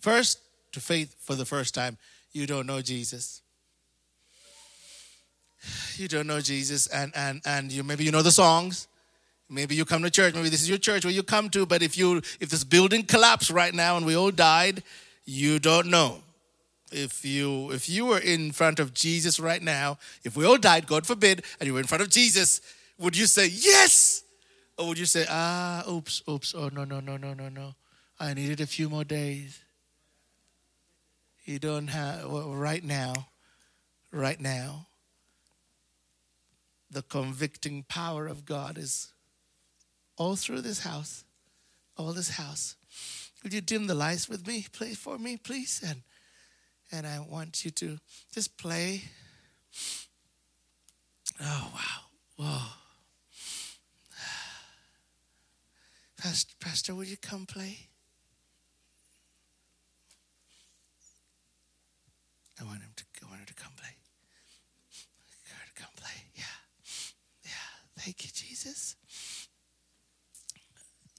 First, 0.00 0.40
to 0.72 0.80
faith 0.80 1.14
for 1.20 1.34
the 1.36 1.44
first 1.44 1.74
time. 1.74 1.96
You 2.32 2.46
don't 2.46 2.66
know 2.66 2.82
Jesus. 2.82 3.42
You 5.96 6.08
don't 6.08 6.26
know 6.26 6.40
Jesus, 6.40 6.88
and 6.88 7.12
and 7.14 7.40
and 7.46 7.72
you 7.72 7.82
maybe 7.84 8.04
you 8.04 8.10
know 8.10 8.22
the 8.22 8.32
songs. 8.32 8.88
Maybe 9.48 9.76
you 9.76 9.84
come 9.84 10.02
to 10.02 10.10
church. 10.10 10.34
Maybe 10.34 10.48
this 10.48 10.62
is 10.62 10.68
your 10.68 10.78
church 10.78 11.04
where 11.04 11.14
you 11.14 11.22
come 11.22 11.48
to. 11.50 11.64
But 11.64 11.82
if 11.82 11.96
you 11.96 12.18
if 12.40 12.50
this 12.50 12.64
building 12.64 13.04
collapsed 13.04 13.50
right 13.50 13.72
now 13.72 13.96
and 13.96 14.04
we 14.04 14.16
all 14.16 14.32
died, 14.32 14.82
you 15.24 15.60
don't 15.60 15.86
know. 15.86 16.23
If 16.94 17.24
you 17.24 17.72
if 17.72 17.88
you 17.88 18.06
were 18.06 18.20
in 18.20 18.52
front 18.52 18.78
of 18.78 18.94
Jesus 18.94 19.40
right 19.40 19.60
now, 19.60 19.98
if 20.22 20.36
we 20.36 20.46
all 20.46 20.58
died, 20.58 20.86
God 20.86 21.04
forbid, 21.04 21.42
and 21.58 21.66
you 21.66 21.74
were 21.74 21.80
in 21.80 21.86
front 21.86 22.02
of 22.02 22.08
Jesus, 22.08 22.60
would 22.98 23.16
you 23.16 23.26
say 23.26 23.48
yes, 23.48 24.22
or 24.78 24.86
would 24.86 24.98
you 24.98 25.04
say 25.04 25.26
ah, 25.28 25.82
oops, 25.90 26.22
oops, 26.28 26.54
oh 26.54 26.68
no 26.68 26.84
no 26.84 27.00
no 27.00 27.16
no 27.16 27.34
no 27.34 27.48
no, 27.48 27.74
I 28.20 28.32
needed 28.32 28.60
a 28.60 28.66
few 28.66 28.88
more 28.88 29.02
days. 29.02 29.60
You 31.44 31.58
don't 31.58 31.88
have 31.88 32.30
well, 32.30 32.54
right 32.54 32.84
now, 32.84 33.26
right 34.12 34.40
now. 34.40 34.86
The 36.92 37.02
convicting 37.02 37.82
power 37.88 38.28
of 38.28 38.44
God 38.44 38.78
is 38.78 39.12
all 40.16 40.36
through 40.36 40.60
this 40.60 40.84
house, 40.84 41.24
all 41.96 42.12
this 42.12 42.30
house. 42.30 42.76
Would 43.42 43.52
you 43.52 43.60
dim 43.60 43.88
the 43.88 43.96
lights 43.96 44.28
with 44.28 44.46
me, 44.46 44.66
please, 44.72 44.96
for 44.96 45.18
me, 45.18 45.36
please? 45.36 45.82
And 45.84 46.02
and 46.94 47.06
I 47.06 47.20
want 47.20 47.64
you 47.64 47.70
to 47.72 47.98
just 48.32 48.56
play. 48.56 49.02
Oh 51.40 51.72
wow, 51.74 52.00
whoa. 52.36 52.60
Pastor, 56.16 56.54
Pastor, 56.60 56.94
would 56.94 57.08
you 57.08 57.16
come 57.16 57.44
play? 57.44 57.88
I 62.60 62.64
want 62.64 62.80
him 62.80 62.90
to. 62.96 63.04
I 63.22 63.28
want 63.28 63.40
her 63.40 63.46
to 63.46 63.54
come 63.54 63.72
play. 63.76 63.96
Her 65.48 65.66
to 65.66 65.82
come 65.82 65.92
play. 65.96 66.30
Yeah, 66.34 66.44
yeah. 67.44 67.50
Thank 67.98 68.24
you, 68.24 68.30
Jesus 68.32 68.96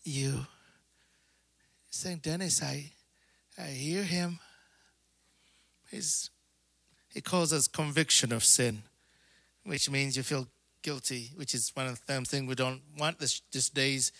you. 0.05 0.45
Saying, 1.89 2.19
Dennis, 2.21 2.61
I, 2.61 2.91
I 3.57 3.67
hear 3.67 4.03
him. 4.03 4.39
He 5.91 7.21
causes 7.21 7.67
conviction 7.67 8.31
of 8.31 8.43
sin, 8.43 8.83
which 9.63 9.89
means 9.89 10.17
you 10.17 10.23
feel 10.23 10.47
guilty, 10.81 11.31
which 11.35 11.55
is 11.55 11.71
one 11.73 11.87
of 11.87 12.05
them 12.05 12.25
things 12.25 12.47
we 12.47 12.55
don't 12.55 12.81
want 12.99 13.19
this, 13.19 13.41
these 13.51 13.69
days. 13.69 14.11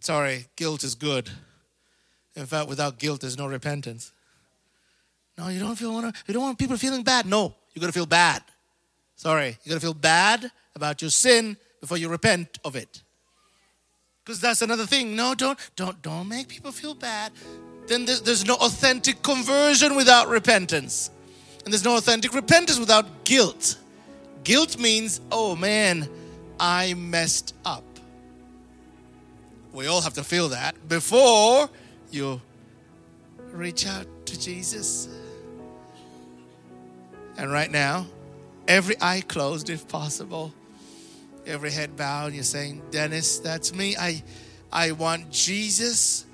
Sorry, 0.00 0.46
guilt 0.56 0.84
is 0.84 0.94
good. 0.94 1.30
In 2.36 2.46
fact, 2.46 2.68
without 2.68 2.98
guilt, 2.98 3.20
there's 3.20 3.38
no 3.38 3.46
repentance. 3.46 4.12
No, 5.36 5.48
you 5.48 5.58
don't 5.58 5.76
feel 5.76 5.92
want 5.92 6.16
you 6.26 6.34
don't 6.34 6.42
want 6.42 6.58
people 6.58 6.76
feeling 6.76 7.02
bad. 7.02 7.26
No, 7.26 7.54
you 7.72 7.80
got 7.80 7.88
to 7.88 7.92
feel 7.92 8.06
bad. 8.06 8.42
Sorry, 9.16 9.58
you 9.62 9.70
got 9.70 9.76
to 9.76 9.80
feel 9.80 9.94
bad 9.94 10.50
about 10.74 11.02
your 11.02 11.10
sin 11.10 11.56
before 11.80 11.98
you 11.98 12.08
repent 12.08 12.58
of 12.64 12.76
it. 12.76 13.02
Because 14.24 14.40
that's 14.40 14.62
another 14.62 14.86
thing. 14.86 15.14
No, 15.14 15.34
don't, 15.34 15.58
don't, 15.76 16.00
don't 16.00 16.28
make 16.28 16.48
people 16.48 16.72
feel 16.72 16.94
bad. 16.94 17.32
Then 17.86 18.04
there's, 18.04 18.22
there's 18.22 18.46
no 18.46 18.54
authentic 18.54 19.22
conversion 19.22 19.96
without 19.96 20.28
repentance. 20.28 21.10
And 21.64 21.72
there's 21.72 21.84
no 21.84 21.96
authentic 21.96 22.34
repentance 22.34 22.78
without 22.78 23.24
guilt. 23.24 23.78
Guilt 24.42 24.78
means, 24.78 25.20
oh 25.32 25.56
man, 25.56 26.08
I 26.60 26.94
messed 26.94 27.54
up. 27.64 27.84
We 29.72 29.86
all 29.86 30.00
have 30.02 30.14
to 30.14 30.24
feel 30.24 30.50
that 30.50 30.88
before 30.88 31.68
you 32.10 32.40
reach 33.50 33.86
out 33.86 34.06
to 34.26 34.38
Jesus. 34.38 35.08
And 37.36 37.50
right 37.50 37.70
now, 37.70 38.06
every 38.68 38.96
eye 39.00 39.22
closed 39.26 39.70
if 39.70 39.88
possible 39.88 40.52
every 41.46 41.70
head 41.70 41.96
bowed. 41.96 42.32
You're 42.32 42.44
saying, 42.44 42.82
Dennis, 42.90 43.38
that's 43.38 43.74
me. 43.74 43.96
I, 43.96 44.22
I 44.72 44.92
want 44.92 45.30
Jesus 45.30 46.26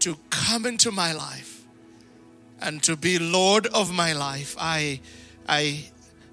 to 0.00 0.16
come 0.30 0.66
into 0.66 0.90
my 0.90 1.12
life 1.12 1.64
and 2.60 2.82
to 2.82 2.96
be 2.96 3.18
Lord 3.18 3.66
of 3.68 3.92
my 3.92 4.12
life. 4.12 4.56
I, 4.58 5.00
I, 5.48 5.84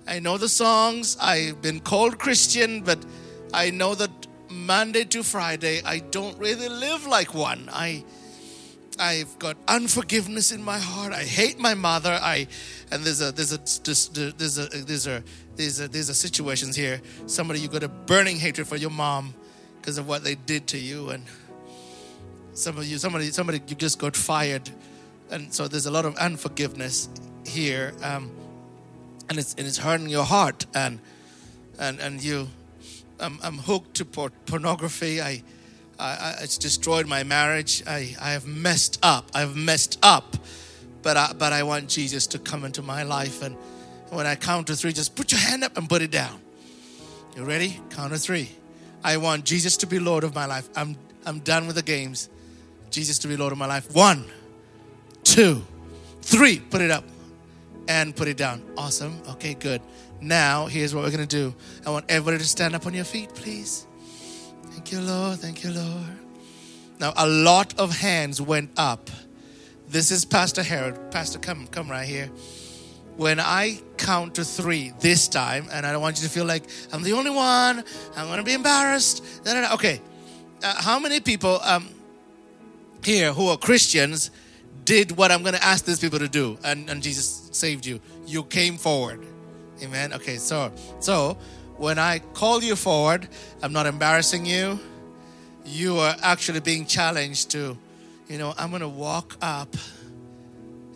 I 0.07 0.20
know 0.20 0.38
the 0.38 0.49
songs. 0.49 1.18
I've 1.22 1.61
been 1.61 1.80
called 1.80 2.18
Christian, 2.18 2.82
but 2.82 3.05
I 3.53 3.70
know 3.70 3.95
that 3.95 4.28
Monday 4.49 5.03
to 5.05 5.24
Friday 5.24 5.82
I 5.86 5.99
don't 5.99 6.38
really 6.38 6.70
live 6.70 7.05
like 7.05 7.34
one. 7.34 7.70
I, 7.72 8.03
I've 8.99 9.38
got 9.39 9.57
unforgiveness 9.68 10.51
in 10.51 10.63
my 10.63 10.80
heart. 10.80 11.13
I 11.13 11.24
hate 11.24 11.59
my 11.59 11.74
mother. 11.74 12.18
I, 12.22 12.47
and 12.91 13.03
there's 13.03 13.22
a 13.22 13.32
there's 13.32 13.53
a 13.53 13.57
there's 13.84 14.57
a 14.57 14.70
there's 14.70 15.07
a 15.07 15.24
there's 15.55 15.80
a, 15.80 15.88
there's 15.88 16.09
a 16.09 16.15
situations 16.15 16.76
here. 16.76 17.01
Somebody 17.28 17.59
you 17.59 17.68
got 17.68 17.84
a 17.84 17.89
burning 17.89 18.38
hatred 18.38 18.68
for 18.68 18.76
your 18.76 18.89
mom 18.89 19.34
because 19.80 19.97
of 19.97 20.07
what 20.07 20.24
they 20.24 20.36
did 20.36 20.68
to 20.68 20.78
you, 20.78 21.09
and 21.09 21.24
some 22.57 22.77
of 22.77 22.85
you 22.85 22.97
somebody 22.97 23.31
somebody 23.31 23.61
you 23.67 23.75
just 23.75 23.99
got 23.99 24.15
fired, 24.15 24.69
and 25.31 25.53
so 25.53 25.67
there's 25.67 25.85
a 25.85 25.91
lot 25.91 26.05
of 26.05 26.15
unforgiveness 26.17 27.09
here, 27.45 27.93
um, 28.03 28.31
and 29.29 29.37
it's 29.37 29.53
and 29.55 29.67
it's 29.67 29.77
hurting 29.77 30.09
your 30.09 30.25
heart, 30.25 30.65
and 30.73 30.99
and 31.79 31.99
and 31.99 32.23
you, 32.23 32.47
I'm, 33.19 33.39
I'm 33.43 33.57
hooked 33.57 33.95
to 33.95 34.05
por- 34.05 34.31
pornography. 34.45 35.21
I, 35.21 35.43
I, 35.99 36.35
it's 36.41 36.57
destroyed 36.57 37.07
my 37.07 37.23
marriage. 37.23 37.83
I 37.87 38.15
I 38.19 38.31
have 38.31 38.45
messed 38.45 38.99
up. 39.03 39.29
I've 39.33 39.55
messed 39.55 39.99
up, 40.03 40.37
but 41.01 41.17
I, 41.17 41.33
but 41.33 41.53
I 41.53 41.63
want 41.63 41.89
Jesus 41.89 42.27
to 42.27 42.39
come 42.39 42.65
into 42.65 42.81
my 42.81 43.03
life 43.03 43.41
and 43.41 43.55
when 44.09 44.25
I 44.25 44.35
count 44.35 44.67
to 44.67 44.75
three, 44.75 44.93
just 44.93 45.15
put 45.15 45.31
your 45.31 45.41
hand 45.41 45.63
up 45.63 45.77
and 45.77 45.89
put 45.89 46.01
it 46.01 46.11
down. 46.11 46.39
You 47.35 47.43
ready? 47.43 47.79
Count 47.89 48.13
to 48.13 48.19
three. 48.19 48.49
I 49.03 49.17
want 49.17 49.45
Jesus 49.45 49.77
to 49.77 49.87
be 49.87 49.99
Lord 49.99 50.23
of 50.23 50.33
my 50.33 50.45
life. 50.45 50.69
I'm, 50.75 50.95
I'm 51.25 51.39
done 51.39 51.67
with 51.67 51.75
the 51.75 51.83
games. 51.83 52.29
Jesus 52.89 53.19
to 53.19 53.27
be 53.27 53.38
Lord 53.38 53.51
of 53.51 53.57
my 53.57 53.65
life. 53.65 53.93
One, 53.93 54.25
two, 55.23 55.63
three. 56.21 56.59
Put 56.59 56.81
it 56.81 56.91
up 56.91 57.03
and 57.88 58.15
put 58.15 58.27
it 58.27 58.38
down. 58.38 58.63
Awesome. 58.77 59.21
Okay, 59.31 59.53
good. 59.53 59.81
Now, 60.19 60.65
here's 60.65 60.95
what 60.95 61.03
we're 61.03 61.11
going 61.11 61.27
to 61.27 61.35
do. 61.35 61.53
I 61.85 61.89
want 61.91 62.05
everybody 62.09 62.39
to 62.39 62.47
stand 62.47 62.75
up 62.75 62.85
on 62.85 62.93
your 62.93 63.05
feet, 63.05 63.33
please. 63.35 63.85
Thank 64.71 64.91
you, 64.91 65.01
Lord. 65.01 65.39
Thank 65.39 65.63
you, 65.63 65.71
Lord. 65.71 66.17
Now, 66.99 67.13
a 67.15 67.27
lot 67.27 67.77
of 67.79 67.95
hands 67.95 68.41
went 68.41 68.71
up. 68.77 69.09
This 69.88 70.11
is 70.11 70.25
Pastor 70.25 70.63
Harold. 70.63 71.11
Pastor, 71.11 71.39
come, 71.39 71.67
come 71.67 71.89
right 71.89 72.07
here 72.07 72.29
when 73.17 73.39
I 73.39 73.79
count 73.97 74.35
to 74.35 74.45
three 74.45 74.93
this 74.99 75.27
time, 75.27 75.67
and 75.71 75.85
I 75.85 75.91
don't 75.91 76.01
want 76.01 76.17
you 76.21 76.27
to 76.27 76.29
feel 76.29 76.45
like 76.45 76.63
I'm 76.93 77.01
the 77.01 77.13
only 77.13 77.31
one, 77.31 77.83
I'm 78.15 78.27
going 78.27 78.38
to 78.38 78.43
be 78.43 78.53
embarrassed. 78.53 79.23
Okay, 79.45 79.99
uh, 80.63 80.81
how 80.81 80.99
many 80.99 81.19
people 81.19 81.59
um, 81.63 81.89
here 83.03 83.33
who 83.33 83.47
are 83.47 83.57
Christians 83.57 84.31
did 84.85 85.11
what 85.17 85.31
I'm 85.31 85.41
going 85.41 85.53
to 85.53 85.63
ask 85.63 85.85
these 85.85 85.99
people 85.99 86.19
to 86.19 86.29
do, 86.29 86.57
and, 86.63 86.89
and 86.89 87.03
Jesus 87.03 87.49
saved 87.51 87.85
you? 87.85 87.99
You 88.25 88.43
came 88.43 88.77
forward. 88.77 89.25
Amen. 89.83 90.13
Okay, 90.13 90.37
so 90.37 90.71
so 90.99 91.37
when 91.75 91.99
I 91.99 92.19
call 92.19 92.63
you 92.63 92.75
forward, 92.75 93.27
I'm 93.61 93.73
not 93.73 93.85
embarrassing 93.85 94.45
you. 94.45 94.79
You 95.65 95.97
are 95.97 96.15
actually 96.21 96.61
being 96.61 96.85
challenged 96.85 97.51
to, 97.51 97.77
you 98.27 98.37
know, 98.37 98.53
I'm 98.57 98.69
going 98.69 98.81
to 98.81 98.87
walk 98.87 99.37
up 99.41 99.75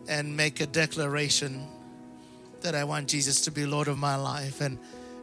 and 0.07 0.35
make 0.35 0.61
a 0.61 0.65
declaration 0.65 1.67
that 2.61 2.75
I 2.75 2.83
want 2.83 3.07
Jesus 3.07 3.41
to 3.41 3.51
be 3.51 3.65
Lord 3.65 3.87
of 3.87 3.97
my 3.97 4.15
life. 4.15 4.61
And 4.61 4.77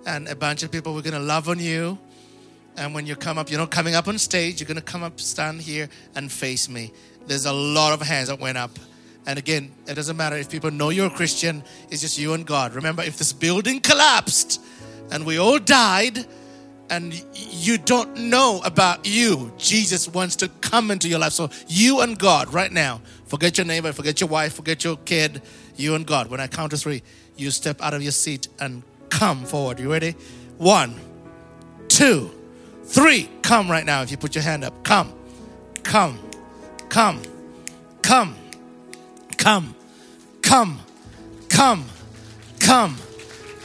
and 0.07 0.29
a 0.29 0.37
bunch 0.37 0.63
of 0.63 0.71
people 0.71 0.95
were 0.95 1.03
gonna 1.03 1.19
love 1.19 1.49
on 1.49 1.59
you. 1.59 1.99
And 2.79 2.95
when 2.95 3.07
you 3.07 3.17
come 3.17 3.39
up, 3.39 3.51
you're 3.51 3.59
not 3.59 3.73
coming 3.73 3.97
up 3.97 4.07
on 4.07 4.19
stage, 4.19 4.61
you're 4.61 4.69
gonna 4.69 4.81
come 4.81 5.03
up, 5.03 5.19
stand 5.19 5.61
here, 5.61 5.89
and 6.15 6.31
face 6.31 6.69
me. 6.69 6.93
There's 7.27 7.45
a 7.45 7.53
lot 7.53 7.93
of 7.93 8.01
hands 8.07 8.29
that 8.29 8.39
went 8.39 8.57
up. 8.57 8.71
And 9.27 9.37
again, 9.39 9.73
it 9.87 9.95
doesn't 9.95 10.17
matter 10.17 10.37
if 10.37 10.49
people 10.49 10.71
know 10.71 10.91
you're 10.91 11.09
a 11.09 11.11
Christian, 11.11 11.65
it's 11.91 12.01
just 12.01 12.19
you 12.19 12.35
and 12.35 12.47
God. 12.47 12.75
Remember, 12.75 13.03
if 13.03 13.19
this 13.19 13.33
building 13.33 13.81
collapsed 13.81 14.63
and 15.11 15.27
we 15.27 15.39
all 15.39 15.59
died, 15.59 16.25
and 16.91 17.23
you 17.35 17.77
don't 17.77 18.17
know 18.17 18.63
about 18.65 19.07
you, 19.07 19.53
Jesus 19.59 20.09
wants 20.09 20.37
to 20.37 20.49
come 20.63 20.91
into 20.91 21.07
your 21.07 21.19
life. 21.19 21.33
So, 21.33 21.51
you 21.67 22.01
and 22.01 22.19
God 22.19 22.55
right 22.55 22.73
now, 22.73 23.03
forget 23.27 23.59
your 23.59 23.67
neighbor, 23.67 23.93
forget 23.93 24.23
your 24.23 24.29
wife, 24.31 24.55
forget 24.55 24.85
your 24.85 24.97
kid, 24.97 25.43
you 25.77 25.95
and 25.97 26.07
God. 26.07 26.31
When 26.31 26.41
I 26.41 26.47
count 26.47 26.71
to 26.71 26.79
three, 26.79 27.03
you 27.37 27.51
step 27.51 27.83
out 27.83 27.93
of 27.93 28.03
your 28.03 28.13
seat 28.13 28.49
and 28.59 28.83
come 29.11 29.45
forward. 29.45 29.81
You 29.81 29.93
ready? 29.93 30.13
One, 30.57 30.99
two, 31.89 32.31
three. 32.89 33.29
Come 33.43 33.71
right 33.71 33.85
now 33.85 34.03
if 34.03 34.11
you 34.11 34.17
put 34.17 34.35
your 34.35 34.45
hand 34.45 34.65
up. 34.65 34.83
Come, 34.83 35.13
come, 35.83 36.19
come, 36.89 37.21
come, 38.03 38.35
come, 39.37 39.75
come, 40.43 40.81
come, 41.49 41.85
come, 42.59 42.97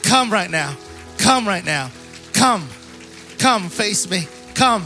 come 0.03 0.31
right 0.31 0.51
now. 0.51 0.75
Come 1.17 1.47
right 1.47 1.63
now. 1.63 1.89
Come, 2.33 2.67
come, 3.39 3.69
face 3.69 4.09
me. 4.09 4.27
Come, 4.55 4.85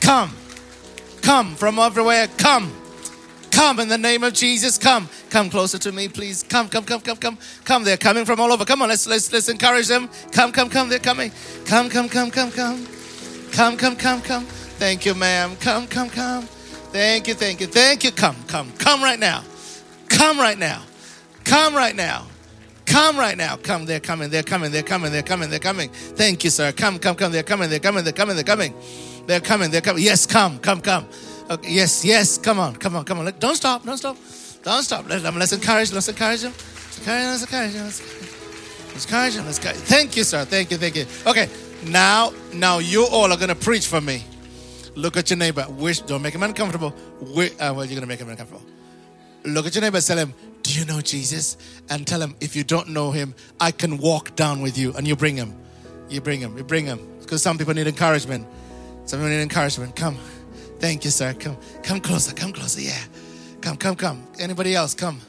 come, 0.00 0.30
come 1.22 1.54
from 1.56 1.78
everywhere. 1.78 2.28
Come, 2.36 2.70
come 3.50 3.80
in 3.80 3.88
the 3.88 3.96
name 3.96 4.22
of 4.22 4.34
Jesus. 4.34 4.76
Come, 4.76 5.08
come 5.30 5.48
closer 5.48 5.78
to 5.78 5.92
me, 5.92 6.08
please. 6.08 6.42
Come, 6.42 6.68
come, 6.68 6.84
come, 6.84 7.00
come, 7.00 7.16
come, 7.16 7.38
come. 7.64 7.84
They're 7.84 7.96
coming 7.96 8.26
from 8.26 8.38
all 8.38 8.52
over. 8.52 8.66
Come 8.66 8.82
on, 8.82 8.88
let's 8.88 9.06
let's 9.06 9.32
let's 9.32 9.48
encourage 9.48 9.88
them. 9.88 10.10
Come, 10.32 10.52
come, 10.52 10.68
come. 10.68 10.90
They're 10.90 10.98
coming. 10.98 11.32
Come, 11.64 11.88
come, 11.88 12.08
come, 12.08 12.30
come, 12.30 12.50
come. 12.50 12.95
Come, 13.56 13.78
come, 13.78 13.96
come, 13.96 14.20
come. 14.20 14.44
Thank 14.44 15.06
you, 15.06 15.14
ma'am. 15.14 15.56
Come, 15.56 15.86
come, 15.86 16.10
come. 16.10 16.42
Thank 16.92 17.26
you, 17.26 17.32
thank 17.32 17.58
you, 17.62 17.66
thank 17.66 18.04
you. 18.04 18.12
Come, 18.12 18.36
come, 18.46 18.70
come 18.72 19.02
right 19.02 19.18
now. 19.18 19.42
Come 20.10 20.38
right 20.38 20.58
now. 20.58 20.82
Come 21.42 21.74
right 21.74 21.96
now. 21.96 22.26
Come 22.84 23.16
right 23.16 23.34
now. 23.34 23.56
Come, 23.56 23.86
they're 23.86 23.98
coming, 23.98 24.28
they're 24.28 24.42
coming, 24.42 24.70
they're 24.70 24.82
coming, 24.82 25.10
they're 25.10 25.22
coming, 25.22 25.48
they're 25.48 25.58
coming. 25.58 25.88
Thank 25.88 26.44
you, 26.44 26.50
sir. 26.50 26.70
Come, 26.70 26.98
come, 26.98 27.16
come. 27.16 27.32
They're 27.32 27.42
coming, 27.42 27.70
they're 27.70 27.78
coming, 27.78 28.04
they're 28.04 28.12
coming, 28.12 28.34
they're 28.34 28.44
coming. 28.44 28.74
They're 29.26 29.40
coming, 29.40 29.70
they're 29.70 29.80
coming. 29.80 30.02
Yes, 30.02 30.26
come, 30.26 30.58
come, 30.58 30.82
come. 30.82 31.06
Okay, 31.48 31.70
yes, 31.70 32.04
yes, 32.04 32.36
come 32.36 32.58
on, 32.58 32.76
come 32.76 32.94
on, 32.94 33.06
come 33.06 33.20
on. 33.20 33.32
Don't 33.38 33.56
stop, 33.56 33.86
don't 33.86 33.96
stop. 33.96 34.18
Don't 34.64 34.82
stop. 34.82 35.08
Let, 35.08 35.22
let's 35.34 35.54
encourage, 35.54 35.94
let's 35.94 36.08
encourage 36.08 36.42
them. 36.42 36.52
Let's 36.52 36.98
encourage 36.98 37.72
them, 37.72 37.84
let's 37.84 38.00
encourage 38.00 38.20
them. 38.20 38.26
Let's 38.92 39.04
encourage 39.06 39.34
them, 39.34 39.46
let's 39.46 39.58
encourage 39.58 39.76
Thank 39.78 40.16
you, 40.16 40.24
sir. 40.24 40.44
Thank 40.44 40.70
you, 40.70 40.76
thank 40.76 40.96
you. 40.96 41.06
Okay, 41.26 41.48
now, 41.84 42.32
now 42.52 42.78
you 42.78 43.06
all 43.06 43.32
are 43.32 43.36
going 43.36 43.48
to 43.48 43.54
preach 43.54 43.86
for 43.86 44.00
me. 44.00 44.24
Look 44.94 45.16
at 45.16 45.30
your 45.30 45.36
neighbor. 45.36 45.66
Wish, 45.68 46.00
don't 46.00 46.22
make 46.22 46.34
him 46.34 46.42
uncomfortable. 46.42 46.94
Wish, 47.20 47.52
uh, 47.52 47.72
well, 47.76 47.84
you're 47.84 47.88
going 47.88 48.00
to 48.00 48.06
make 48.06 48.18
him 48.18 48.28
uncomfortable. 48.28 48.64
Look 49.44 49.66
at 49.66 49.74
your 49.74 49.82
neighbor. 49.82 50.00
Tell 50.00 50.16
him, 50.16 50.32
"Do 50.62 50.72
you 50.72 50.86
know 50.86 51.00
Jesus?" 51.00 51.56
And 51.90 52.06
tell 52.06 52.20
him, 52.20 52.34
if 52.40 52.56
you 52.56 52.64
don't 52.64 52.88
know 52.88 53.10
him, 53.12 53.34
I 53.60 53.70
can 53.70 53.98
walk 53.98 54.34
down 54.36 54.62
with 54.62 54.76
you. 54.78 54.94
And 54.94 55.06
you 55.06 55.14
bring 55.14 55.36
him. 55.36 55.54
You 56.08 56.20
bring 56.20 56.40
him. 56.40 56.56
You 56.56 56.64
bring 56.64 56.86
him. 56.86 56.98
Because 57.20 57.42
some 57.42 57.58
people 57.58 57.74
need 57.74 57.86
encouragement. 57.86 58.46
Some 59.04 59.20
people 59.20 59.30
need 59.30 59.42
encouragement. 59.42 59.94
Come. 59.94 60.18
Thank 60.80 61.04
you, 61.04 61.10
sir. 61.10 61.34
Come. 61.34 61.56
Come 61.82 62.00
closer. 62.00 62.34
Come 62.34 62.52
closer. 62.52 62.80
Yeah. 62.80 62.98
Come. 63.60 63.76
Come. 63.76 63.96
Come. 63.96 64.26
Anybody 64.38 64.74
else? 64.74 64.94
Come. 64.94 65.20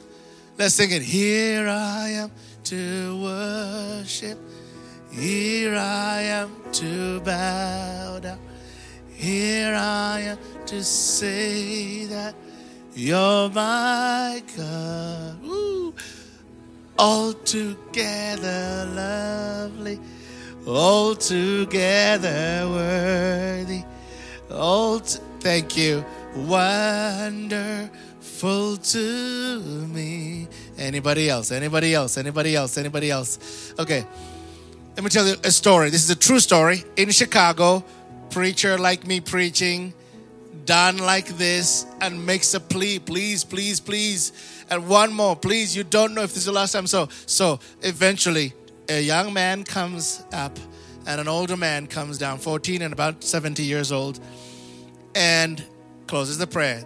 Let's 0.58 0.74
sing 0.74 0.90
it. 0.90 1.02
Here 1.02 1.68
I 1.68 2.08
am 2.10 2.32
to 2.64 3.22
worship. 3.22 4.38
Here 5.18 5.74
I 5.74 6.22
am 6.22 6.50
to 6.74 7.18
bow 7.20 8.20
down. 8.20 8.38
Here 9.12 9.74
I 9.74 10.20
am 10.20 10.38
to 10.66 10.84
say 10.84 12.04
that 12.04 12.36
you're 12.94 13.50
my 13.50 14.40
God. 14.56 15.42
Woo. 15.42 15.92
Altogether 16.96 18.88
lovely, 18.94 19.98
altogether 20.64 22.68
worthy. 22.70 23.82
All 24.52 25.00
thank 25.00 25.76
you, 25.76 26.04
wonderful 26.36 27.90
to 28.76 29.60
me. 29.92 30.46
Anybody 30.78 31.28
else? 31.28 31.50
Anybody 31.50 31.92
else? 31.92 32.16
Anybody 32.18 32.54
else? 32.54 32.78
Anybody 32.78 33.10
else? 33.10 33.74
Okay. 33.80 34.06
Let 34.98 35.04
me 35.04 35.10
tell 35.10 35.28
you 35.28 35.36
a 35.44 35.52
story. 35.52 35.90
This 35.90 36.02
is 36.02 36.10
a 36.10 36.16
true 36.16 36.40
story. 36.40 36.82
In 36.96 37.12
Chicago, 37.12 37.84
preacher 38.30 38.76
like 38.76 39.06
me 39.06 39.20
preaching, 39.20 39.94
done 40.64 40.98
like 40.98 41.28
this, 41.38 41.86
and 42.00 42.26
makes 42.26 42.52
a 42.54 42.58
plea, 42.58 42.98
please, 42.98 43.44
please, 43.44 43.78
please. 43.78 44.32
And 44.68 44.88
one 44.88 45.12
more, 45.12 45.36
please. 45.36 45.76
You 45.76 45.84
don't 45.84 46.14
know 46.14 46.22
if 46.22 46.30
this 46.30 46.38
is 46.38 46.46
the 46.46 46.52
last 46.52 46.72
time. 46.72 46.88
So, 46.88 47.08
so 47.26 47.60
eventually, 47.82 48.54
a 48.88 49.00
young 49.00 49.32
man 49.32 49.62
comes 49.62 50.24
up, 50.32 50.58
and 51.06 51.20
an 51.20 51.28
older 51.28 51.56
man 51.56 51.86
comes 51.86 52.18
down, 52.18 52.38
14 52.38 52.82
and 52.82 52.92
about 52.92 53.22
70 53.22 53.62
years 53.62 53.92
old, 53.92 54.18
and 55.14 55.64
closes 56.08 56.38
the 56.38 56.46
prayer. 56.48 56.82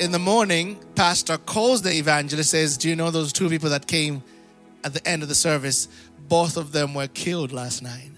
In 0.00 0.12
the 0.12 0.18
morning, 0.18 0.78
pastor 0.94 1.38
calls 1.38 1.80
the 1.80 1.94
evangelist, 1.94 2.50
says, 2.50 2.76
"Do 2.76 2.90
you 2.90 2.94
know 2.94 3.10
those 3.10 3.32
two 3.32 3.48
people 3.48 3.70
that 3.70 3.86
came 3.86 4.22
at 4.84 4.92
the 4.92 5.08
end 5.08 5.22
of 5.22 5.30
the 5.30 5.34
service? 5.34 5.88
Both 6.28 6.56
of 6.56 6.72
them 6.72 6.94
were 6.94 7.08
killed 7.08 7.52
last 7.52 7.82
night." 7.82 8.10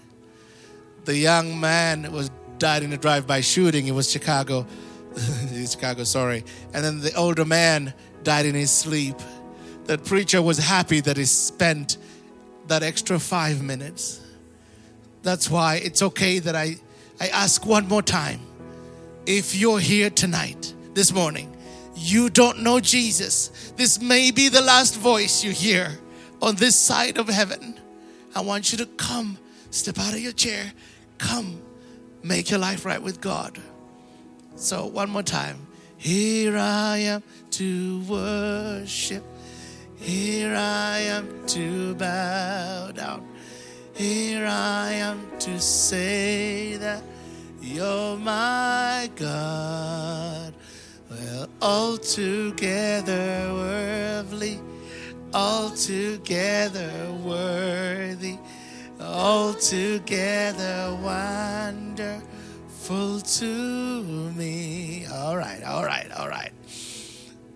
the 1.09 1.17
young 1.17 1.59
man 1.59 2.11
was 2.11 2.29
died 2.59 2.83
in 2.83 2.93
a 2.93 2.97
drive-by 2.97 3.41
shooting. 3.41 3.87
It 3.87 3.93
was 3.93 4.11
Chicago, 4.11 4.67
Chicago, 5.67 6.03
sorry. 6.03 6.43
And 6.71 6.85
then 6.85 6.99
the 6.99 7.11
older 7.15 7.45
man 7.45 7.95
died 8.21 8.45
in 8.45 8.53
his 8.53 8.69
sleep. 8.69 9.15
That 9.85 10.05
preacher 10.05 10.39
was 10.39 10.59
happy 10.59 10.99
that 11.01 11.17
he 11.17 11.25
spent 11.25 11.97
that 12.67 12.83
extra 12.83 13.17
five 13.17 13.63
minutes. 13.63 14.21
That's 15.23 15.49
why 15.49 15.77
it's 15.77 16.03
okay 16.03 16.37
that 16.37 16.55
I, 16.55 16.75
I 17.19 17.29
ask 17.29 17.65
one 17.65 17.87
more 17.87 18.03
time. 18.03 18.41
If 19.25 19.55
you're 19.55 19.79
here 19.79 20.11
tonight, 20.11 20.75
this 20.93 21.11
morning, 21.11 21.55
you 21.95 22.29
don't 22.29 22.59
know 22.59 22.79
Jesus, 22.79 23.73
this 23.77 23.99
may 23.99 24.29
be 24.29 24.47
the 24.47 24.61
last 24.61 24.95
voice 24.95 25.43
you 25.43 25.51
hear 25.51 25.97
on 26.39 26.55
this 26.55 26.75
side 26.75 27.17
of 27.17 27.27
heaven. 27.27 27.78
I 28.35 28.41
want 28.41 28.71
you 28.71 28.77
to 28.79 28.85
come, 28.85 29.37
step 29.71 29.97
out 29.99 30.13
of 30.13 30.19
your 30.19 30.31
chair, 30.31 30.71
come 31.17 31.61
make 32.23 32.49
your 32.49 32.59
life 32.59 32.85
right 32.85 33.01
with 33.01 33.21
God. 33.21 33.59
So, 34.55 34.85
one 34.85 35.09
more 35.09 35.23
time. 35.23 35.67
Here 35.97 36.57
I 36.57 36.97
am 36.97 37.23
to 37.51 38.01
worship. 38.03 39.23
Here 39.97 40.55
I 40.55 40.99
am 40.99 41.45
to 41.47 41.93
bow 41.95 42.91
down. 42.91 43.27
Here 43.93 44.45
I 44.45 44.93
am 44.93 45.29
to 45.39 45.59
say 45.59 46.77
that 46.77 47.03
you're 47.61 48.15
my 48.15 49.09
God. 49.17 50.53
Well, 51.09 51.49
altogether 51.61 53.51
worthy, 53.53 54.57
altogether 55.33 57.11
worthy 57.23 58.37
altogether 59.01 60.97
wonderful 61.01 62.21
to 63.21 64.31
me. 64.33 65.05
All 65.11 65.37
right, 65.37 65.63
all 65.63 65.83
right, 65.83 66.11
all 66.11 66.27
right. 66.27 66.51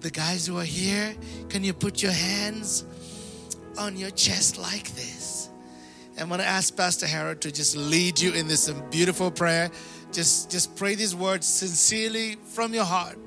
The 0.01 0.11
guys 0.11 0.47
who 0.47 0.57
are 0.57 0.63
here, 0.63 1.15
can 1.49 1.63
you 1.63 1.74
put 1.74 2.01
your 2.03 2.11
hands 2.11 2.86
on 3.78 3.97
your 3.97 4.11
chest 4.11 4.57
like 4.57 4.89
this? 4.95 5.49
I'm 6.19 6.28
going 6.28 6.39
to 6.39 6.45
ask 6.45 6.76
Pastor 6.76 7.07
Harold 7.07 7.41
to 7.41 7.51
just 7.51 7.76
lead 7.76 8.19
you 8.19 8.34
in 8.34 8.47
this 8.47 8.69
beautiful 8.91 9.32
prayer. 9.32 9.71
Just, 10.11 10.51
just 10.51 10.76
pray 10.76 10.93
these 10.95 11.15
words 11.15 11.47
sincerely 11.47 12.38
from 12.53 12.74
your 12.74 12.86
heart. 12.86 13.17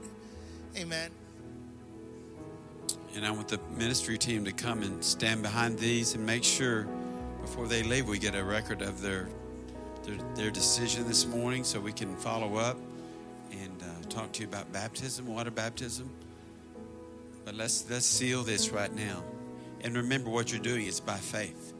Amen. 0.78 1.10
And 3.16 3.24
I 3.24 3.30
want 3.30 3.48
the 3.48 3.58
ministry 3.78 4.18
team 4.18 4.44
to 4.44 4.52
come 4.52 4.82
and 4.82 5.02
stand 5.02 5.42
behind 5.42 5.78
these 5.78 6.14
and 6.14 6.24
make 6.24 6.44
sure 6.44 6.86
before 7.40 7.66
they 7.66 7.82
leave, 7.82 8.06
we 8.06 8.18
get 8.18 8.34
a 8.34 8.44
record 8.44 8.82
of 8.82 9.00
their 9.00 9.26
their, 10.02 10.16
their 10.34 10.50
decision 10.50 11.08
this 11.08 11.26
morning, 11.26 11.64
so 11.64 11.80
we 11.80 11.92
can 11.92 12.14
follow 12.16 12.56
up 12.56 12.76
and 13.50 13.82
uh, 13.82 14.08
talk 14.10 14.32
to 14.32 14.42
you 14.42 14.46
about 14.46 14.70
baptism, 14.70 15.26
water 15.26 15.50
baptism. 15.50 16.10
But 17.46 17.54
let's 17.54 17.88
let's 17.88 18.04
seal 18.04 18.42
this 18.42 18.68
right 18.68 18.94
now, 18.94 19.24
and 19.80 19.96
remember 19.96 20.28
what 20.28 20.52
you're 20.52 20.60
doing 20.60 20.84
is 20.84 21.00
by 21.00 21.16
faith. 21.16 21.72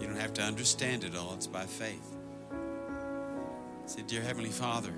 You 0.00 0.08
don't 0.08 0.20
have 0.20 0.34
to 0.34 0.42
understand 0.42 1.04
it 1.04 1.14
all; 1.14 1.34
it's 1.34 1.46
by 1.46 1.66
faith. 1.66 2.16
Say, 3.86 4.02
dear 4.02 4.22
Heavenly 4.22 4.50
Father, 4.50 4.92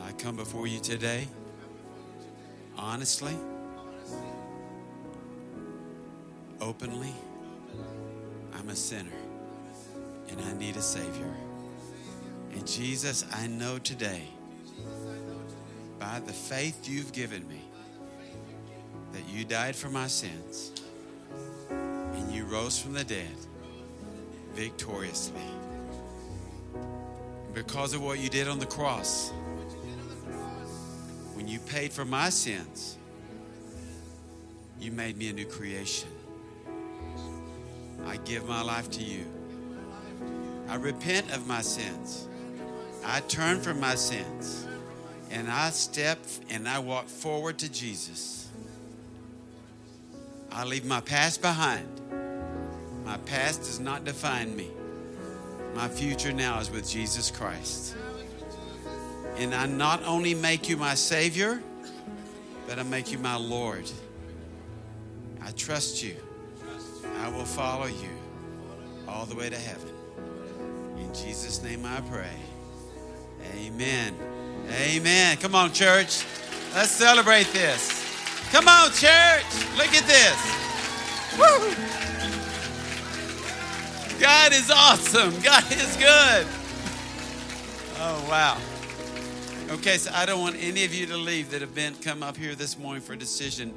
I 0.00 0.12
come 0.12 0.36
before 0.36 0.66
you 0.66 0.80
today 0.80 1.28
honestly 2.78 3.36
openly, 6.62 7.12
I'm 8.54 8.68
a 8.68 8.76
sinner 8.76 9.10
and 10.30 10.40
I 10.40 10.52
need 10.54 10.76
a 10.76 10.82
Savior. 10.82 11.34
And 12.52 12.66
Jesus, 12.66 13.26
I 13.32 13.48
know 13.48 13.78
today, 13.78 14.22
by 15.98 16.20
the 16.20 16.32
faith 16.32 16.88
you've 16.88 17.12
given 17.12 17.46
me, 17.48 17.62
that 19.12 19.28
you 19.28 19.44
died 19.44 19.74
for 19.74 19.88
my 19.88 20.06
sins 20.06 20.70
and 21.70 22.32
you 22.32 22.44
rose 22.44 22.78
from 22.78 22.92
the 22.92 23.04
dead 23.04 23.36
victoriously. 24.54 25.42
Because 27.54 27.92
of 27.92 28.02
what 28.02 28.20
you 28.20 28.28
did 28.28 28.46
on 28.46 28.60
the 28.60 28.66
cross, 28.66 29.30
when 31.34 31.48
you 31.48 31.58
paid 31.58 31.92
for 31.92 32.04
my 32.04 32.30
sins, 32.30 32.96
you 34.78 34.92
made 34.92 35.16
me 35.16 35.28
a 35.28 35.32
new 35.32 35.44
creation. 35.44 36.08
I 38.06 38.16
give 38.24 38.46
my 38.46 38.62
life 38.62 38.90
to 38.92 39.02
you. 39.02 39.24
I 40.68 40.76
repent 40.76 41.30
of 41.32 41.46
my 41.46 41.60
sins. 41.60 42.28
I 43.04 43.20
turn 43.20 43.60
from 43.60 43.80
my 43.80 43.94
sins. 43.94 44.66
And 45.30 45.50
I 45.50 45.70
step 45.70 46.18
and 46.50 46.68
I 46.68 46.78
walk 46.78 47.08
forward 47.08 47.58
to 47.58 47.72
Jesus. 47.72 48.48
I 50.50 50.64
leave 50.64 50.84
my 50.84 51.00
past 51.00 51.40
behind. 51.40 51.88
My 53.04 53.16
past 53.18 53.60
does 53.62 53.80
not 53.80 54.04
define 54.04 54.54
me. 54.54 54.68
My 55.74 55.88
future 55.88 56.32
now 56.32 56.60
is 56.60 56.70
with 56.70 56.88
Jesus 56.88 57.30
Christ. 57.30 57.96
And 59.36 59.54
I 59.54 59.66
not 59.66 60.04
only 60.04 60.34
make 60.34 60.68
you 60.68 60.76
my 60.76 60.94
Savior, 60.94 61.62
but 62.66 62.78
I 62.78 62.82
make 62.82 63.10
you 63.10 63.18
my 63.18 63.36
Lord. 63.36 63.90
I 65.42 65.50
trust 65.52 66.02
you. 66.02 66.16
I 67.20 67.28
will 67.28 67.44
follow 67.44 67.86
you 67.86 68.10
all 69.08 69.26
the 69.26 69.34
way 69.34 69.50
to 69.50 69.56
heaven. 69.58 69.90
In 70.98 71.12
Jesus' 71.14 71.62
name 71.62 71.84
I 71.84 72.00
pray. 72.02 72.36
Amen. 73.56 74.14
Amen. 74.70 75.36
Come 75.38 75.54
on, 75.54 75.72
church. 75.72 76.24
Let's 76.74 76.90
celebrate 76.90 77.46
this. 77.52 78.02
Come 78.50 78.68
on, 78.68 78.90
church. 78.90 79.44
Look 79.76 79.92
at 79.94 80.06
this. 80.06 80.62
Woo! 81.38 81.74
God 84.20 84.52
is 84.52 84.70
awesome. 84.70 85.38
God 85.40 85.64
is 85.72 85.96
good. 85.96 86.46
Oh, 87.98 88.26
wow. 88.28 88.58
Okay, 89.70 89.96
so 89.96 90.10
I 90.14 90.26
don't 90.26 90.40
want 90.40 90.56
any 90.60 90.84
of 90.84 90.94
you 90.94 91.06
to 91.06 91.16
leave 91.16 91.50
that 91.50 91.60
have 91.60 91.74
been 91.74 91.94
come 91.94 92.22
up 92.22 92.36
here 92.36 92.54
this 92.54 92.78
morning 92.78 93.02
for 93.02 93.14
a 93.14 93.16
decision. 93.16 93.72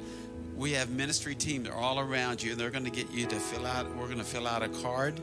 We 0.56 0.72
have 0.72 0.90
ministry 0.90 1.34
team. 1.34 1.64
They're 1.64 1.74
all 1.74 1.98
around 1.98 2.42
you, 2.42 2.52
and 2.52 2.60
they're 2.60 2.70
going 2.70 2.84
to 2.84 2.90
get 2.90 3.10
you 3.10 3.26
to 3.26 3.36
fill 3.36 3.66
out. 3.66 3.86
We're 3.94 4.06
going 4.06 4.18
to 4.18 4.24
fill 4.24 4.46
out 4.46 4.62
a 4.62 4.68
card, 4.68 5.20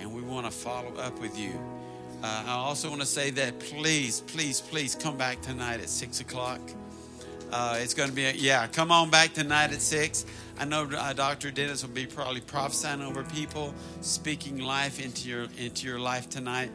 and 0.00 0.14
we 0.14 0.22
want 0.22 0.46
to 0.46 0.52
follow 0.52 0.94
up 0.96 1.18
with 1.20 1.38
you. 1.38 1.52
Uh, 2.22 2.44
I 2.46 2.52
also 2.52 2.88
want 2.88 3.00
to 3.02 3.06
say 3.06 3.30
that 3.30 3.58
please, 3.60 4.20
please, 4.22 4.60
please 4.60 4.94
come 4.94 5.16
back 5.16 5.40
tonight 5.42 5.80
at 5.80 5.88
six 5.88 6.20
o'clock. 6.20 6.60
Uh, 7.52 7.78
it's 7.80 7.94
going 7.94 8.08
to 8.08 8.14
be, 8.14 8.24
a, 8.24 8.32
yeah, 8.32 8.66
come 8.68 8.92
on 8.92 9.10
back 9.10 9.34
tonight 9.34 9.72
at 9.72 9.82
six. 9.82 10.24
I 10.58 10.64
know 10.64 10.88
uh, 10.96 11.12
Dr. 11.12 11.50
Dennis 11.50 11.82
will 11.82 11.90
be 11.90 12.06
probably 12.06 12.40
prophesying 12.40 13.02
over 13.02 13.22
people, 13.24 13.74
speaking 14.02 14.58
life 14.58 15.04
into 15.04 15.28
your 15.28 15.46
into 15.58 15.86
your 15.86 15.98
life 15.98 16.28
tonight. 16.28 16.70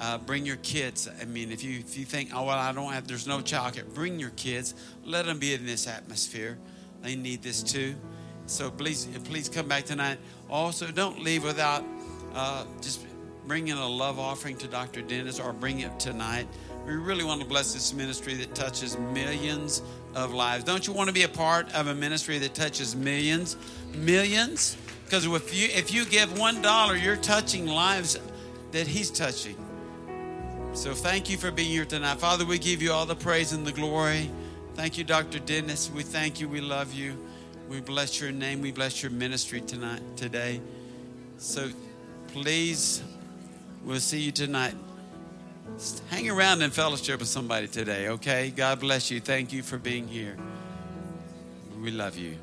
Uh, 0.00 0.18
bring 0.18 0.46
your 0.46 0.56
kids. 0.56 1.08
I 1.20 1.24
mean, 1.24 1.50
if 1.50 1.64
you 1.64 1.80
if 1.80 1.98
you 1.98 2.04
think, 2.04 2.30
oh 2.34 2.44
well, 2.44 2.58
I 2.58 2.72
don't 2.72 2.92
have, 2.92 3.08
there's 3.08 3.26
no 3.26 3.40
child 3.40 3.74
childcare. 3.74 3.94
Bring 3.94 4.20
your 4.20 4.30
kids. 4.30 4.74
Let 5.04 5.26
them 5.26 5.38
be 5.38 5.54
in 5.54 5.66
this 5.66 5.88
atmosphere. 5.88 6.58
They 7.02 7.16
need 7.16 7.42
this 7.42 7.62
too. 7.62 7.94
So 8.46 8.70
please, 8.70 9.06
please 9.24 9.48
come 9.48 9.68
back 9.68 9.84
tonight. 9.84 10.18
Also, 10.50 10.90
don't 10.90 11.20
leave 11.20 11.44
without 11.44 11.84
uh, 12.34 12.64
just 12.80 13.06
bringing 13.46 13.74
a 13.74 13.88
love 13.88 14.18
offering 14.18 14.56
to 14.58 14.68
Dr. 14.68 15.02
Dennis 15.02 15.40
or 15.40 15.52
bring 15.52 15.80
it 15.80 15.98
tonight. 15.98 16.46
We 16.86 16.94
really 16.94 17.24
want 17.24 17.40
to 17.40 17.46
bless 17.46 17.72
this 17.72 17.92
ministry 17.92 18.34
that 18.34 18.54
touches 18.54 18.98
millions 18.98 19.82
of 20.14 20.34
lives. 20.34 20.64
Don't 20.64 20.86
you 20.86 20.92
want 20.92 21.08
to 21.08 21.14
be 21.14 21.22
a 21.22 21.28
part 21.28 21.72
of 21.74 21.86
a 21.86 21.94
ministry 21.94 22.38
that 22.38 22.54
touches 22.54 22.96
millions? 22.96 23.56
Millions? 23.94 24.76
Because 25.04 25.26
if 25.26 25.54
you 25.54 25.68
if 25.72 25.92
you 25.92 26.04
give 26.04 26.38
one 26.38 26.60
dollar, 26.62 26.96
you're 26.96 27.16
touching 27.16 27.66
lives 27.66 28.18
that 28.72 28.86
He's 28.86 29.10
touching. 29.10 29.56
So 30.74 30.94
thank 30.94 31.28
you 31.28 31.36
for 31.36 31.50
being 31.50 31.70
here 31.70 31.84
tonight. 31.84 32.18
Father, 32.18 32.46
we 32.46 32.58
give 32.58 32.80
you 32.80 32.92
all 32.92 33.06
the 33.06 33.14
praise 33.14 33.52
and 33.52 33.66
the 33.66 33.72
glory. 33.72 34.30
Thank 34.74 34.96
you, 34.96 35.04
Dr. 35.04 35.38
Dennis. 35.38 35.90
We 35.90 36.02
thank 36.02 36.40
you. 36.40 36.48
We 36.48 36.60
love 36.60 36.92
you. 36.94 37.16
We 37.68 37.80
bless 37.80 38.20
your 38.20 38.32
name. 38.32 38.60
We 38.60 38.72
bless 38.72 39.02
your 39.02 39.12
ministry 39.12 39.60
tonight, 39.60 40.02
today. 40.16 40.60
So 41.38 41.68
please, 42.28 43.02
we'll 43.84 44.00
see 44.00 44.20
you 44.20 44.32
tonight. 44.32 44.74
Hang 46.10 46.28
around 46.30 46.62
and 46.62 46.72
fellowship 46.72 47.20
with 47.20 47.28
somebody 47.28 47.68
today, 47.68 48.08
okay? 48.08 48.50
God 48.50 48.80
bless 48.80 49.10
you. 49.10 49.20
Thank 49.20 49.52
you 49.52 49.62
for 49.62 49.78
being 49.78 50.08
here. 50.08 50.36
We 51.80 51.90
love 51.90 52.16
you. 52.16 52.36